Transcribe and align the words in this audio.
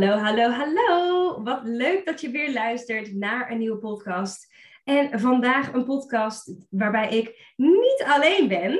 Hallo, 0.00 0.16
hallo, 0.16 0.50
hallo. 0.50 1.42
Wat 1.42 1.60
leuk 1.64 2.06
dat 2.06 2.20
je 2.20 2.30
weer 2.30 2.52
luistert 2.52 3.14
naar 3.14 3.50
een 3.50 3.58
nieuwe 3.58 3.78
podcast. 3.78 4.52
En 4.84 5.20
vandaag 5.20 5.72
een 5.72 5.84
podcast 5.84 6.54
waarbij 6.70 7.08
ik 7.08 7.52
niet 7.56 8.04
alleen 8.06 8.48
ben. 8.48 8.72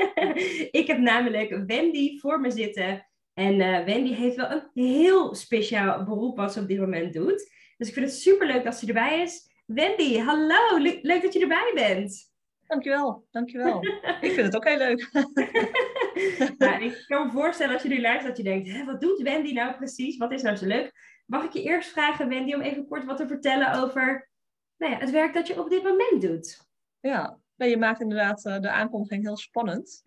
ik 0.80 0.84
heb 0.86 0.98
namelijk 0.98 1.62
Wendy 1.66 2.18
voor 2.18 2.40
me 2.40 2.50
zitten. 2.50 3.06
En 3.34 3.54
uh, 3.54 3.84
Wendy 3.84 4.14
heeft 4.14 4.36
wel 4.36 4.50
een 4.50 4.68
heel 4.74 5.34
speciaal 5.34 6.04
beroep 6.04 6.36
wat 6.36 6.52
ze 6.52 6.60
op 6.60 6.68
dit 6.68 6.78
moment 6.78 7.12
doet. 7.12 7.52
Dus 7.76 7.88
ik 7.88 7.94
vind 7.94 8.06
het 8.06 8.14
super 8.14 8.46
leuk 8.46 8.64
dat 8.64 8.74
ze 8.74 8.86
erbij 8.86 9.20
is. 9.20 9.50
Wendy, 9.66 10.18
hallo. 10.18 10.78
Le 10.78 10.98
leuk 11.02 11.22
dat 11.22 11.32
je 11.32 11.40
erbij 11.40 11.70
bent. 11.74 12.32
Dankjewel, 12.66 13.26
dankjewel. 13.30 13.84
ik 14.20 14.32
vind 14.32 14.46
het 14.46 14.56
ook 14.56 14.68
heel 14.68 14.78
leuk. 14.78 15.10
nou, 16.58 16.84
ik 16.84 17.04
kan 17.06 17.26
me 17.26 17.32
voorstellen 17.32 17.74
als 17.74 17.82
je 17.82 17.88
nu 17.88 18.00
luistert 18.00 18.36
dat 18.36 18.36
je 18.36 18.52
denkt, 18.52 18.68
Hé, 18.68 18.84
wat 18.84 19.00
doet 19.00 19.22
Wendy 19.22 19.52
nou 19.52 19.76
precies? 19.76 20.16
Wat 20.16 20.32
is 20.32 20.42
nou 20.42 20.56
zo 20.56 20.66
leuk? 20.66 20.92
Mag 21.26 21.44
ik 21.44 21.52
je 21.52 21.62
eerst 21.62 21.90
vragen, 21.90 22.28
Wendy, 22.28 22.54
om 22.54 22.60
even 22.60 22.86
kort 22.86 23.04
wat 23.04 23.16
te 23.16 23.26
vertellen 23.26 23.82
over 23.82 24.30
nou 24.76 24.92
ja, 24.92 24.98
het 24.98 25.10
werk 25.10 25.34
dat 25.34 25.46
je 25.46 25.60
op 25.60 25.70
dit 25.70 25.82
moment 25.82 26.20
doet? 26.20 26.66
Ja, 27.00 27.38
je 27.56 27.76
maakt 27.76 28.00
inderdaad 28.00 28.46
uh, 28.46 28.60
de 28.60 28.70
aankondiging 28.70 29.22
heel 29.22 29.36
spannend. 29.36 30.02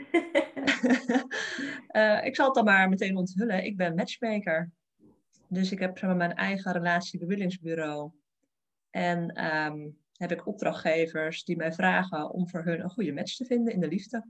uh, 1.91 2.25
ik 2.29 2.35
zal 2.35 2.45
het 2.45 2.55
dan 2.55 2.65
maar 2.65 2.89
meteen 2.89 3.17
onthullen. 3.17 3.63
Ik 3.63 3.77
ben 3.77 3.95
matchmaker. 3.95 4.71
Dus 5.47 5.71
ik 5.71 5.79
heb 5.79 5.97
zeg 5.97 6.09
maar, 6.09 6.17
mijn 6.17 6.33
eigen 6.33 6.71
relatiebewillingsbureau. 6.71 8.11
En 8.89 9.45
um, 9.45 9.97
heb 10.13 10.31
ik 10.31 10.47
opdrachtgevers 10.47 11.43
die 11.43 11.55
mij 11.55 11.73
vragen 11.73 12.29
om 12.31 12.49
voor 12.49 12.63
hun 12.63 12.79
een 12.79 12.89
goede 12.89 13.13
match 13.13 13.35
te 13.35 13.45
vinden 13.45 13.73
in 13.73 13.79
de 13.79 13.87
liefde. 13.87 14.25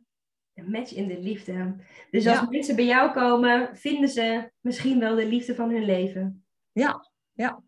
Een 0.56 0.72
match 0.72 0.94
in 0.94 1.08
de 1.08 1.20
liefde. 1.20 1.76
Dus 2.12 2.28
als 2.28 2.50
mensen 2.50 2.76
bij 2.76 2.86
jou 2.86 3.12
komen, 3.14 3.78
vinden 3.78 4.10
ze 4.10 4.52
misschien 4.60 5.00
wel 5.00 5.16
de 5.16 5.28
liefde 5.28 5.56
van 5.56 5.70
hun 5.70 5.86
leven. 5.86 6.46
Ja, 6.72 7.12
ja. 7.34 7.64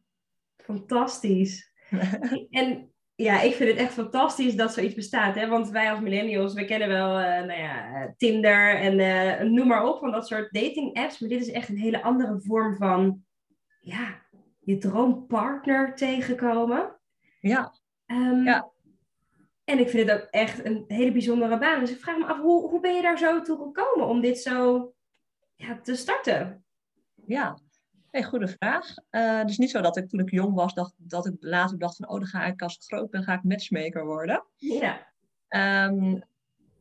Fantastisch. 0.57 1.71
en 2.49 2.91
ja, 3.15 3.41
ik 3.41 3.53
vind 3.53 3.69
het 3.69 3.79
echt 3.79 3.93
fantastisch 3.93 4.55
dat 4.55 4.73
zoiets 4.73 4.95
bestaat. 4.95 5.35
Hè? 5.35 5.47
Want 5.47 5.69
wij 5.69 5.91
als 5.91 5.99
millennials, 5.99 6.53
we 6.53 6.65
kennen 6.65 6.87
wel 6.87 7.19
uh, 7.19 7.25
nou 7.25 7.59
ja, 7.59 8.13
Tinder 8.17 8.75
en 8.75 8.99
uh, 8.99 9.49
noem 9.49 9.67
maar 9.67 9.85
op 9.85 9.99
van 9.99 10.11
dat 10.11 10.27
soort 10.27 10.53
dating 10.53 10.97
apps. 10.97 11.19
Maar 11.19 11.29
dit 11.29 11.41
is 11.41 11.51
echt 11.51 11.69
een 11.69 11.77
hele 11.77 12.03
andere 12.03 12.41
vorm 12.41 12.75
van 12.75 13.21
ja, 13.81 14.21
je 14.59 14.77
droompartner 14.77 15.95
tegenkomen. 15.95 16.99
Ja. 17.39 17.73
Um, 18.05 18.43
ja. 18.43 18.71
En 19.69 19.79
ik 19.79 19.89
vind 19.89 20.09
het 20.09 20.21
ook 20.21 20.27
echt 20.29 20.65
een 20.65 20.83
hele 20.87 21.11
bijzondere 21.11 21.57
baan. 21.57 21.79
Dus 21.79 21.91
ik 21.91 21.99
vraag 21.99 22.17
me 22.17 22.25
af, 22.25 22.39
hoe, 22.39 22.69
hoe 22.69 22.79
ben 22.79 22.95
je 22.95 23.01
daar 23.01 23.17
zo 23.17 23.41
toe 23.41 23.57
gekomen 23.57 24.07
om 24.07 24.21
dit 24.21 24.39
zo 24.39 24.93
ja, 25.55 25.79
te 25.81 25.95
starten? 25.95 26.65
Ja, 27.25 27.59
een 28.11 28.23
goede 28.23 28.47
vraag. 28.47 28.89
Uh, 29.11 29.37
het 29.37 29.49
is 29.49 29.57
niet 29.57 29.69
zo 29.69 29.81
dat 29.81 29.97
ik 29.97 30.09
toen 30.09 30.19
ik 30.19 30.31
jong 30.31 30.53
was, 30.53 30.73
dacht, 30.73 30.93
dat 30.97 31.25
ik 31.25 31.35
later 31.39 31.77
dacht 31.77 31.95
van, 31.95 32.09
oh, 32.09 32.17
dan 32.17 32.27
ga 32.27 32.45
ik 32.45 32.61
als 32.61 32.75
ik 32.75 32.81
groot 32.81 33.09
ben, 33.09 33.23
ga 33.23 33.33
ik 33.33 33.43
matchmaker 33.43 34.05
worden. 34.05 34.45
Ja. 34.55 35.13
Um, 35.87 36.23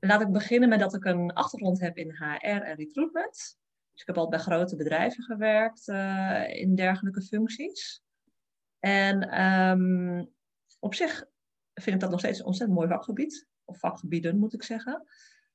laat 0.01 0.21
ik 0.21 0.33
beginnen 0.33 0.69
met 0.69 0.81
dat 0.81 0.95
ik 0.95 1.05
een 1.05 1.33
achtergrond 1.33 1.81
heb 1.81 1.97
in 1.97 2.11
HR 2.11 2.47
en 2.47 2.75
recruitment. 2.75 3.59
Dus 3.93 4.01
ik 4.01 4.07
heb 4.07 4.19
al 4.19 4.29
bij 4.29 4.39
grote 4.39 4.77
bedrijven 4.77 5.25
gewerkt 5.25 5.89
uh, 5.89 6.61
in 6.61 6.75
dergelijke 6.75 7.23
functies. 7.23 8.03
En 8.79 9.45
um, 9.45 10.33
op 10.79 10.95
zich 10.95 11.35
vind 11.83 11.97
ik 11.97 12.01
dat 12.01 12.11
nog 12.11 12.19
steeds 12.19 12.39
een 12.39 12.45
ontzettend 12.45 12.79
mooi 12.79 12.91
vakgebied. 12.91 13.47
Of 13.65 13.79
vakgebieden, 13.79 14.39
moet 14.39 14.55
ik 14.55 14.63
zeggen. 14.63 15.07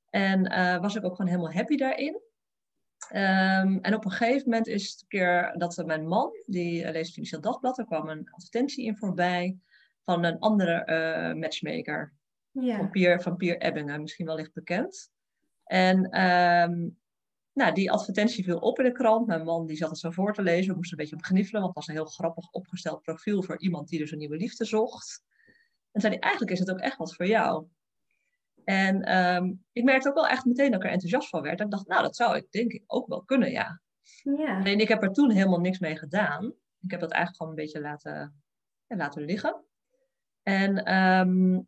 En 0.09 0.51
uh, 0.51 0.79
was 0.79 0.95
ik 0.95 1.03
ook 1.03 1.15
gewoon 1.15 1.31
helemaal 1.31 1.53
happy 1.53 1.77
daarin. 1.77 2.21
Um, 3.13 3.79
en 3.81 3.93
op 3.93 4.05
een 4.05 4.11
gegeven 4.11 4.49
moment 4.49 4.67
is 4.67 4.91
het 4.91 5.01
een 5.01 5.07
keer 5.07 5.55
dat 5.57 5.83
mijn 5.85 6.07
man, 6.07 6.31
die 6.45 6.91
leest 6.91 7.13
Financieel 7.13 7.41
Dagblad, 7.41 7.77
er 7.77 7.85
kwam 7.85 8.09
een 8.09 8.29
advertentie 8.29 8.85
in 8.85 8.97
voorbij 8.97 9.57
van 10.03 10.23
een 10.23 10.39
andere 10.39 10.85
uh, 10.85 11.39
matchmaker. 11.39 12.13
Ja. 12.51 12.77
Van, 12.77 12.89
Pier, 12.89 13.21
van 13.21 13.35
Pier 13.35 13.57
Ebbingen, 13.57 14.01
misschien 14.01 14.25
wel 14.25 14.35
licht 14.35 14.53
bekend. 14.53 15.11
En 15.63 15.97
um, 16.21 16.99
nou, 17.53 17.73
die 17.73 17.91
advertentie 17.91 18.43
viel 18.43 18.57
op 18.57 18.79
in 18.79 18.85
de 18.85 18.91
krant. 18.91 19.27
Mijn 19.27 19.43
man 19.43 19.65
die 19.65 19.77
zat 19.77 19.89
het 19.89 19.99
zo 19.99 20.11
voor 20.11 20.33
te 20.33 20.41
lezen. 20.41 20.71
We 20.71 20.75
moesten 20.75 20.97
een 20.97 21.03
beetje 21.03 21.19
op 21.19 21.23
gniffelen, 21.23 21.61
want 21.61 21.75
het 21.75 21.85
was 21.85 21.95
een 21.95 22.01
heel 22.01 22.11
grappig 22.11 22.51
opgesteld 22.51 23.01
profiel 23.01 23.43
voor 23.43 23.59
iemand 23.59 23.89
die 23.89 23.99
dus 23.99 24.11
een 24.11 24.17
nieuwe 24.17 24.37
liefde 24.37 24.65
zocht. 24.65 25.23
En 25.91 26.01
zei 26.01 26.13
hij, 26.13 26.21
eigenlijk 26.21 26.51
is 26.51 26.59
het 26.59 26.71
ook 26.71 26.79
echt 26.79 26.97
wat 26.97 27.15
voor 27.15 27.25
jou. 27.27 27.67
En 28.63 29.17
um, 29.17 29.63
ik 29.71 29.83
merkte 29.83 30.09
ook 30.09 30.15
wel 30.15 30.27
echt 30.27 30.45
meteen 30.45 30.71
dat 30.71 30.79
ik 30.79 30.85
er 30.85 30.91
enthousiast 30.91 31.29
van 31.29 31.41
werd. 31.41 31.57
Dat 31.57 31.67
ik 31.67 31.73
dacht, 31.73 31.87
nou, 31.87 32.01
dat 32.01 32.15
zou 32.15 32.35
ik 32.35 32.51
denk 32.51 32.71
ik 32.71 32.83
ook 32.87 33.07
wel 33.07 33.23
kunnen, 33.23 33.51
ja. 33.51 33.81
ja. 34.37 34.57
Alleen 34.57 34.79
ik 34.79 34.87
heb 34.87 35.03
er 35.03 35.11
toen 35.11 35.31
helemaal 35.31 35.59
niks 35.59 35.79
mee 35.79 35.97
gedaan. 35.97 36.53
Ik 36.81 36.91
heb 36.91 36.99
dat 36.99 37.11
eigenlijk 37.11 37.37
gewoon 37.37 37.51
een 37.57 37.63
beetje 37.63 37.81
laten, 37.81 38.43
ja, 38.87 38.95
laten 38.95 39.25
liggen. 39.25 39.65
En 40.43 40.95
um, 40.95 41.67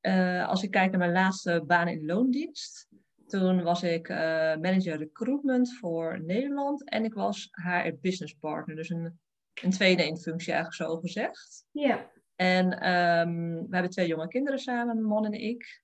uh, 0.00 0.48
als 0.48 0.62
ik 0.62 0.70
kijk 0.70 0.90
naar 0.90 0.98
mijn 0.98 1.12
laatste 1.12 1.64
baan 1.66 1.88
in 1.88 2.06
loondienst, 2.06 2.88
toen 3.26 3.62
was 3.62 3.82
ik 3.82 4.08
uh, 4.08 4.16
manager 4.56 4.96
recruitment 4.96 5.78
voor 5.78 6.22
Nederland 6.22 6.88
en 6.88 7.04
ik 7.04 7.14
was 7.14 7.48
HR 7.50 7.94
business 8.00 8.34
partner. 8.34 8.76
Dus 8.76 8.90
een, 8.90 9.20
een 9.62 9.70
tweede 9.70 10.06
in 10.06 10.16
functie 10.16 10.52
eigenlijk 10.52 10.90
zo 10.90 11.00
gezegd. 11.00 11.64
Ja. 11.70 12.10
En 12.42 12.90
um, 12.90 13.54
we 13.54 13.68
hebben 13.70 13.90
twee 13.90 14.06
jonge 14.06 14.28
kinderen 14.28 14.58
samen, 14.58 14.94
mijn 14.94 15.08
man 15.08 15.24
en 15.24 15.32
ik. 15.32 15.82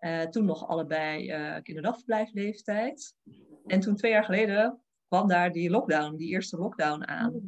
Uh, 0.00 0.22
toen 0.22 0.44
nog 0.44 0.68
allebei 0.68 1.30
uh, 1.30 1.62
kinderdagverblijfleeftijd. 1.62 3.14
En 3.66 3.80
toen 3.80 3.96
twee 3.96 4.10
jaar 4.10 4.24
geleden 4.24 4.80
kwam 5.08 5.28
daar 5.28 5.52
die 5.52 5.70
lockdown, 5.70 6.16
die 6.16 6.28
eerste 6.28 6.56
lockdown 6.56 7.06
aan. 7.06 7.40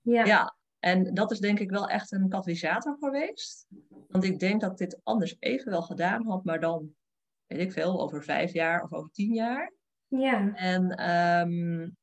Ja. 0.00 0.24
ja. 0.24 0.56
En 0.78 1.14
dat 1.14 1.30
is 1.30 1.38
denk 1.38 1.58
ik 1.58 1.70
wel 1.70 1.88
echt 1.88 2.12
een 2.12 2.28
katalysator 2.28 2.96
geweest. 3.00 3.66
Want 4.08 4.24
ik 4.24 4.38
denk 4.38 4.60
dat 4.60 4.70
ik 4.70 4.76
dit 4.76 5.00
anders 5.02 5.36
even 5.38 5.70
wel 5.70 5.82
gedaan 5.82 6.26
had, 6.26 6.44
maar 6.44 6.60
dan, 6.60 6.94
weet 7.46 7.60
ik 7.60 7.72
veel, 7.72 8.00
over 8.02 8.24
vijf 8.24 8.52
jaar 8.52 8.82
of 8.82 8.92
over 8.92 9.10
tien 9.10 9.34
jaar. 9.34 9.72
Ja. 10.06 10.54
En 10.54 11.10
um, 11.10 11.96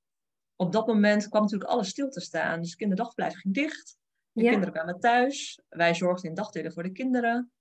op 0.55 0.71
dat 0.71 0.87
moment 0.87 1.29
kwam 1.29 1.41
natuurlijk 1.41 1.69
alles 1.69 1.89
stil 1.89 2.09
te 2.09 2.21
staan. 2.21 2.61
Dus 2.61 2.75
kinderdagverblijf 2.75 3.35
ging 3.39 3.53
dicht. 3.53 3.98
De 4.31 4.43
Ja. 4.43 4.49
kinderen 4.49 4.73
kwamen 4.73 4.99
thuis. 4.99 5.61
Wij 5.69 5.95
zorgden 5.95 6.29
in 6.29 6.35
dagdelen 6.35 6.73
voor 6.73 6.83
de 6.83 6.91
kinderen. 6.91 7.51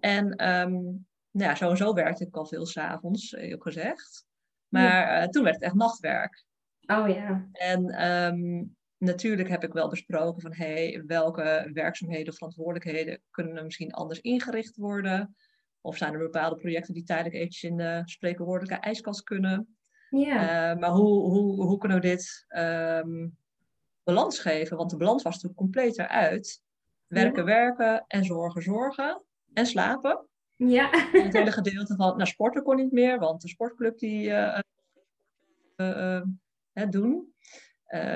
En 0.00 0.26
um, 0.26 1.06
nou 1.30 1.50
ja, 1.50 1.54
sowieso 1.54 1.92
werkte 1.92 2.24
ik 2.26 2.36
al 2.36 2.46
veel 2.46 2.66
s'avonds, 2.66 3.36
ook 3.36 3.62
gezegd. 3.62 4.26
Maar 4.68 5.22
uh, 5.22 5.28
toen 5.28 5.42
werd 5.42 5.54
het 5.54 5.64
echt 5.64 5.74
nachtwerk. 5.74 6.44
Oh 6.86 7.08
ja. 7.08 7.48
En 7.52 8.06
um, 8.12 8.76
natuurlijk 8.98 9.48
heb 9.48 9.64
ik 9.64 9.72
wel 9.72 9.88
besproken 9.88 10.40
van 10.42 10.54
hey, 10.54 11.02
welke 11.06 11.70
werkzaamheden 11.72 12.28
of 12.28 12.34
verantwoordelijkheden 12.34 13.22
kunnen 13.30 13.64
misschien 13.64 13.92
anders 13.92 14.20
ingericht 14.20 14.76
worden. 14.76 15.36
Of 15.80 15.96
zijn 15.96 16.12
er 16.12 16.18
bepaalde 16.18 16.56
projecten 16.56 16.94
die 16.94 17.04
tijdelijk 17.04 17.34
eventjes 17.34 17.70
in 17.70 17.76
de 17.76 18.02
spreekwoordelijke 18.04 18.86
ijskast 18.86 19.22
kunnen. 19.22 19.76
Ja. 20.08 20.72
Uh, 20.72 20.80
maar 20.80 20.90
hoe, 20.90 21.30
hoe, 21.30 21.64
hoe 21.64 21.78
kunnen 21.78 22.00
we 22.00 22.06
dit 22.06 22.46
um, 22.56 23.36
balans 24.04 24.38
geven? 24.38 24.76
Want 24.76 24.90
de 24.90 24.96
balans 24.96 25.22
was 25.22 25.34
natuurlijk 25.34 25.60
compleet 25.60 25.98
eruit. 25.98 26.62
Werken, 27.06 27.44
werken 27.44 28.04
en 28.06 28.24
zorgen, 28.24 28.62
zorgen. 28.62 29.22
En 29.52 29.66
slapen. 29.66 30.28
Ja. 30.56 30.92
En 31.12 31.22
het 31.22 31.32
hele 31.32 31.52
gedeelte 31.52 31.94
van, 31.94 32.16
nou 32.16 32.28
sporten 32.28 32.62
kon 32.62 32.76
niet 32.76 32.92
meer, 32.92 33.18
want 33.18 33.40
de 33.40 33.48
sportclub 33.48 33.98
die 33.98 34.28
uh, 34.28 34.58
uh, 35.76 36.22
doen. 36.90 37.34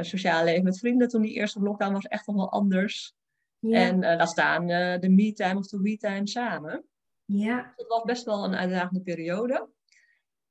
sociaal 0.00 0.44
leven 0.44 0.64
met 0.64 0.79
vrienden 0.79 1.08
toen 1.08 1.23
die 1.23 1.35
eerste 1.35 1.61
lockdown 1.61 1.93
was 1.93 2.06
echt 2.06 2.26
nog 2.26 2.37
wel 2.37 2.50
anders. 2.50 3.14
Ja. 3.58 3.79
En 3.79 4.00
laat 4.00 4.31
staan 4.31 4.67
de 5.00 5.08
me-time 5.08 5.58
of 5.58 5.67
de 5.67 5.81
we-time 5.81 6.29
samen. 6.29 6.85
Ja. 7.25 7.73
Dat 7.76 7.87
was 7.87 8.02
best 8.02 8.25
wel 8.25 8.44
een 8.44 8.55
uitdagende 8.55 9.02
periode. 9.02 9.69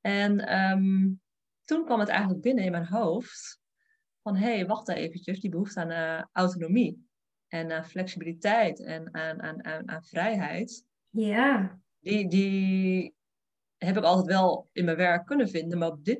En 0.01 0.59
um, 0.71 1.21
toen 1.63 1.85
kwam 1.85 1.99
het 1.99 2.09
eigenlijk 2.09 2.41
binnen 2.41 2.63
in 2.63 2.71
mijn 2.71 2.87
hoofd 2.87 3.59
van 4.27 4.35
hé, 4.35 4.55
hey, 4.55 4.65
wacht 4.65 4.89
eventjes, 4.89 5.39
die 5.39 5.49
behoefte 5.49 5.79
aan 5.79 5.91
uh, 5.91 6.23
autonomie 6.31 7.07
en 7.47 7.71
aan 7.71 7.85
flexibiliteit 7.85 8.79
en 8.83 9.13
aan, 9.13 9.41
aan, 9.41 9.65
aan, 9.65 9.89
aan 9.89 10.03
vrijheid. 10.03 10.85
Ja. 11.09 11.79
Die, 11.99 12.27
die, 12.29 13.15
heb 13.77 13.97
ik 13.97 14.03
altijd 14.03 14.27
wel 14.27 14.69
in 14.71 14.85
mijn 14.85 14.97
werk 14.97 15.25
kunnen 15.25 15.49
vinden, 15.49 15.77
maar 15.77 15.91
op, 15.91 16.03
dit, 16.03 16.19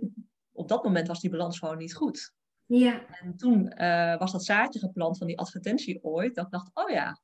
op 0.51 0.67
dat 0.67 0.83
moment 0.83 1.07
was 1.07 1.19
die 1.19 1.29
balans 1.29 1.59
gewoon 1.59 1.77
niet 1.77 1.95
goed. 1.95 2.33
Ja. 2.65 3.05
En 3.07 3.37
toen 3.37 3.69
eh, 3.69 4.17
was 4.17 4.31
dat 4.31 4.43
zaadje 4.43 4.79
geplant 4.79 5.17
van 5.17 5.27
die 5.27 5.39
advertentie 5.39 6.03
ooit, 6.03 6.35
dat 6.35 6.45
ik 6.45 6.51
dacht, 6.51 6.69
oh 6.73 6.89
ja. 6.89 7.19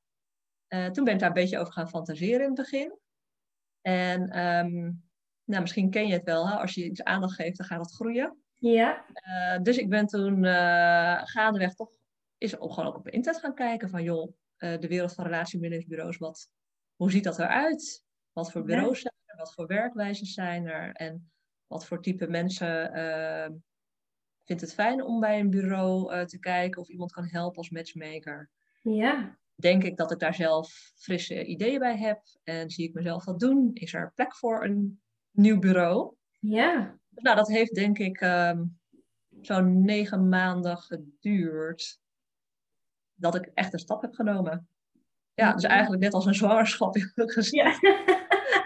Uh, 0.68 0.88
toen 0.88 1.04
ben 1.04 1.14
ik 1.14 1.20
daar 1.20 1.30
een 1.30 1.36
beetje 1.36 1.60
over 1.60 1.74
gaan 1.74 1.90
fantaseren 1.90 2.40
in 2.40 2.46
het 2.46 2.56
begin. 2.56 2.98
En 3.82 4.30
ehm, 4.30 4.92
nou, 5.44 5.62
misschien 5.62 5.90
ken 5.90 6.08
je 6.08 6.14
het 6.14 6.24
wel, 6.24 6.50
hè? 6.50 6.56
als 6.56 6.74
je 6.74 6.86
iets 6.86 7.04
aandacht 7.04 7.36
geeft, 7.36 7.58
dan 7.58 7.66
gaat 7.66 7.86
het 7.86 7.94
groeien. 7.94 8.43
Ja. 8.64 9.06
Uh, 9.28 9.62
dus 9.62 9.78
ik 9.78 9.90
ben 9.90 10.06
toen 10.06 10.44
uh, 10.44 11.22
gaandeweg 11.24 11.74
toch 11.74 11.92
is 12.38 12.60
ook 12.60 12.74
gewoon 12.74 12.90
ook 12.90 12.98
op 12.98 13.08
internet 13.08 13.42
gaan 13.42 13.56
kijken 13.56 13.90
van 13.90 14.04
joh, 14.04 14.34
uh, 14.58 14.80
de 14.80 14.88
wereld 14.88 15.14
van 15.14 15.26
relatiemanagementbureaus, 15.26 16.18
wat, 16.18 16.50
hoe 16.96 17.12
ziet 17.12 17.24
dat 17.24 17.40
eruit? 17.40 18.06
Wat 18.32 18.52
voor 18.52 18.64
bureaus 18.64 19.02
zijn 19.02 19.14
er? 19.26 19.38
Wat 19.38 19.54
voor 19.54 19.68
werkwijzes 19.68 20.34
zijn 20.34 20.66
er? 20.66 20.92
En 20.94 21.32
wat 21.68 21.86
voor 21.86 22.02
type 22.02 22.28
mensen 22.28 22.92
vindt 24.44 24.62
het 24.62 24.74
fijn 24.74 25.04
om 25.04 25.20
bij 25.20 25.40
een 25.40 25.50
bureau 25.50 26.26
te 26.26 26.40
kijken 26.40 26.82
of 26.82 26.90
iemand 26.90 27.12
kan 27.12 27.26
helpen 27.26 27.58
als 27.58 27.70
matchmaker? 27.70 28.50
Ja. 28.82 29.38
Denk 29.56 29.84
ik 29.84 29.98
dat 29.98 30.12
ik 30.12 30.20
daar 30.20 30.36
zelf 30.36 30.92
frisse 30.96 31.46
ideeën 31.46 31.80
bij 31.80 31.98
heb 31.98 32.22
en 32.44 32.70
zie 32.70 32.88
ik 32.88 32.94
mezelf 32.94 33.24
dat 33.24 33.40
doen? 33.40 33.70
Is 33.74 33.94
er 33.94 34.12
plek 34.16 34.36
voor 34.36 34.64
een 34.64 35.02
nieuw 35.32 35.60
bureau? 35.60 36.16
Ja. 36.40 37.02
Nou, 37.16 37.36
dat 37.36 37.48
heeft 37.48 37.76
denk 37.76 38.00
ik 38.00 38.22
um, 38.22 38.80
zo'n 39.42 39.86
negen 39.86 40.30
maanden 40.30 40.78
geduurd 40.78 42.00
dat 43.14 43.36
ik 43.36 43.52
echt 43.54 43.74
een 43.74 43.80
stap 43.80 44.02
heb 44.02 44.14
genomen. 44.14 44.68
Ja, 45.34 45.54
dus 45.54 45.64
eigenlijk 45.64 46.02
net 46.02 46.14
als 46.14 46.26
een 46.26 46.36
zwangerschap 46.36 46.96
gezien. 47.16 47.64
Ja. 47.64 47.80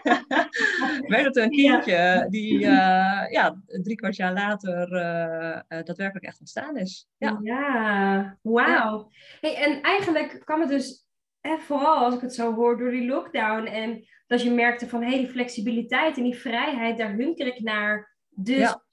werd 1.08 1.26
het 1.26 1.36
een 1.36 1.50
kindje 1.50 1.92
ja. 1.92 2.28
die 2.28 2.54
uh, 2.54 3.26
ja, 3.30 3.62
drie 3.66 3.96
kwart 3.96 4.16
jaar 4.16 4.34
later 4.34 4.92
uh, 4.92 5.62
uh, 5.70 5.84
daadwerkelijk 5.84 6.26
echt 6.26 6.40
ontstaan 6.40 6.78
is. 6.78 7.08
Ja, 7.18 7.40
ja. 7.42 8.38
wauw. 8.42 9.12
Hey, 9.42 9.56
en 9.56 9.82
eigenlijk 9.82 10.42
kwam 10.46 10.60
het 10.60 10.70
dus, 10.70 11.06
eh, 11.42 11.58
vooral 11.58 11.98
als 11.98 12.16
ik 12.16 12.22
het 12.22 12.34
zo 12.34 12.54
hoor, 12.54 12.78
door 12.78 12.92
die 12.92 13.08
lockdown 13.08 13.66
en 13.66 14.06
dat 14.28 14.42
je 14.42 14.52
merkte 14.52 14.88
van 14.88 15.04
hey, 15.04 15.18
die 15.18 15.30
flexibiliteit 15.30 16.18
en 16.18 16.24
die 16.24 16.38
vrijheid, 16.38 16.98
daar 16.98 17.14
hunker 17.14 17.48
ik 17.48 17.60
naar. 17.60 18.16
Dus 18.40 18.58
ja. 18.58 18.84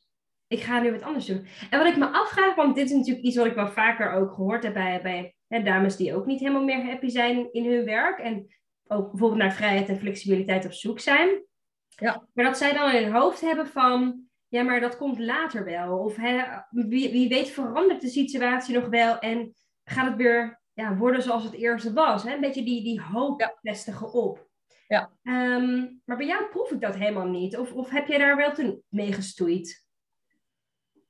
ik 0.46 0.60
ga 0.60 0.80
nu 0.80 0.92
wat 0.92 1.02
anders 1.02 1.26
doen. 1.26 1.46
En 1.70 1.78
wat 1.78 1.88
ik 1.88 1.96
me 1.96 2.06
afvraag, 2.06 2.54
want 2.54 2.74
dit 2.74 2.90
is 2.90 2.96
natuurlijk 2.96 3.24
iets 3.24 3.36
wat 3.36 3.46
ik 3.46 3.54
wel 3.54 3.68
vaker 3.68 4.12
ook 4.12 4.32
gehoord 4.32 4.62
heb 4.62 4.74
bij, 4.74 5.02
bij 5.02 5.34
hè, 5.46 5.62
dames 5.62 5.96
die 5.96 6.14
ook 6.14 6.26
niet 6.26 6.40
helemaal 6.40 6.64
meer 6.64 6.84
happy 6.84 7.08
zijn 7.08 7.52
in 7.52 7.70
hun 7.70 7.84
werk. 7.84 8.18
En 8.18 8.46
ook 8.86 9.10
bijvoorbeeld 9.10 9.40
naar 9.40 9.52
vrijheid 9.52 9.88
en 9.88 9.98
flexibiliteit 9.98 10.64
op 10.64 10.72
zoek 10.72 11.00
zijn. 11.00 11.44
Ja. 11.88 12.26
Maar 12.32 12.44
dat 12.44 12.58
zij 12.58 12.72
dan 12.72 12.90
in 12.90 13.02
hun 13.02 13.12
hoofd 13.12 13.40
hebben 13.40 13.66
van, 13.66 14.22
ja, 14.48 14.62
maar 14.62 14.80
dat 14.80 14.96
komt 14.96 15.18
later 15.18 15.64
wel. 15.64 15.98
Of 15.98 16.16
hè, 16.16 16.42
wie, 16.70 17.10
wie 17.10 17.28
weet 17.28 17.50
verandert 17.50 18.00
de 18.00 18.08
situatie 18.08 18.74
nog 18.74 18.88
wel 18.88 19.18
en 19.18 19.54
gaat 19.84 20.06
het 20.06 20.16
weer 20.16 20.62
ja, 20.72 20.96
worden 20.96 21.22
zoals 21.22 21.44
het 21.44 21.52
eerste 21.54 21.92
was. 21.92 22.22
Hè? 22.22 22.34
Een 22.34 22.40
beetje 22.40 22.64
die, 22.64 22.82
die 22.82 23.00
hoop 23.00 23.40
Ja. 23.40 23.58
vestigen 23.62 24.12
op. 24.12 24.43
Ja. 24.88 25.10
Ehm, 25.22 25.86
maar 26.04 26.16
bij 26.16 26.26
jou 26.26 26.48
proef 26.48 26.70
ik 26.70 26.80
dat 26.80 26.94
helemaal 26.94 27.28
niet. 27.28 27.56
Of, 27.56 27.72
of 27.72 27.90
heb 27.90 28.06
jij 28.06 28.18
daar 28.18 28.36
wel 28.36 28.52
toen 28.52 28.82
mee 28.88 29.12
gestoeid? 29.12 29.86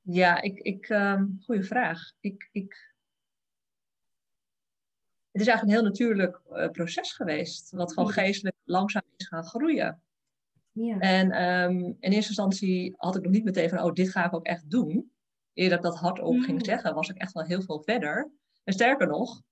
Ja, 0.00 0.40
ik, 0.40 0.58
ik, 0.58 0.88
um, 0.88 1.38
goeie 1.44 1.62
vraag. 1.62 2.12
Ik, 2.20 2.48
ik... 2.52 2.92
Het 5.30 5.42
is 5.42 5.48
eigenlijk 5.48 5.62
een 5.62 5.82
heel 5.82 5.90
natuurlijk 5.92 6.40
uh, 6.50 6.68
proces 6.70 7.12
geweest, 7.12 7.70
wat 7.70 7.92
gewoon 7.92 8.10
geestelijk 8.10 8.56
langzaam 8.64 9.02
is 9.16 9.26
gaan 9.28 9.44
groeien. 9.44 10.02
Ja. 10.72 10.98
En 10.98 11.30
ehm, 11.30 11.78
in 11.78 11.96
eerste 12.00 12.28
instantie 12.28 12.94
had 12.96 13.16
ik 13.16 13.22
nog 13.22 13.32
niet 13.32 13.44
meteen 13.44 13.68
van, 13.68 13.82
oh, 13.82 13.92
dit 13.92 14.10
ga 14.10 14.24
ik 14.24 14.34
ook 14.34 14.46
echt 14.46 14.70
doen. 14.70 15.12
Eer 15.54 15.68
dat 15.68 15.78
ik 15.78 15.84
dat 15.84 15.98
hardop 15.98 16.40
ging 16.40 16.58
Mm. 16.58 16.64
zeggen, 16.64 16.94
was 16.94 17.08
ik 17.08 17.16
echt 17.16 17.32
wel 17.32 17.44
heel 17.44 17.62
veel 17.62 17.82
verder. 17.82 18.30
En 18.64 18.72
sterker 18.72 19.06
nog, 19.06 19.42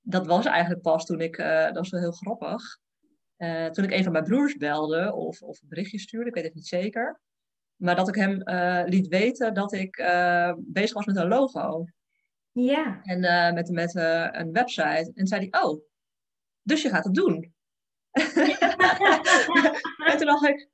dat 0.00 0.26
was 0.26 0.44
eigenlijk 0.46 0.82
pas 0.82 1.04
toen 1.04 1.20
ik, 1.20 1.36
eh, 1.36 1.64
dat 1.64 1.76
was 1.76 1.90
wel 1.90 2.00
heel 2.00 2.12
grappig, 2.12 2.78
eh, 3.38 3.66
toen 3.66 3.84
ik 3.84 3.90
een 3.92 4.02
van 4.02 4.12
mijn 4.12 4.24
broers 4.24 4.56
belde 4.56 5.14
of, 5.14 5.42
of 5.42 5.62
een 5.62 5.68
berichtje 5.68 5.98
stuurde, 5.98 6.28
ik 6.28 6.34
weet 6.34 6.44
het 6.44 6.54
niet 6.54 6.66
zeker. 6.66 7.20
Maar 7.76 7.96
dat 7.96 8.08
ik 8.08 8.14
hem 8.14 8.42
eh, 8.42 8.82
liet 8.86 9.08
weten 9.08 9.54
dat 9.54 9.72
ik 9.72 9.96
eh, 9.96 10.52
bezig 10.58 10.94
was 10.94 11.06
met 11.06 11.16
een 11.16 11.28
logo 11.28 11.84
Ja. 12.52 13.00
en 13.02 13.20
met, 13.54 13.70
met 13.70 13.94
een 13.94 14.52
website. 14.52 15.10
En 15.14 15.26
zei 15.26 15.48
hij, 15.50 15.62
oh, 15.62 15.80
dus 16.62 16.82
je 16.82 16.88
gaat 16.88 17.04
het 17.04 17.14
doen. 17.14 17.54
en 20.08 20.16
toen 20.16 20.26
dacht 20.26 20.44
ik, 20.48 20.68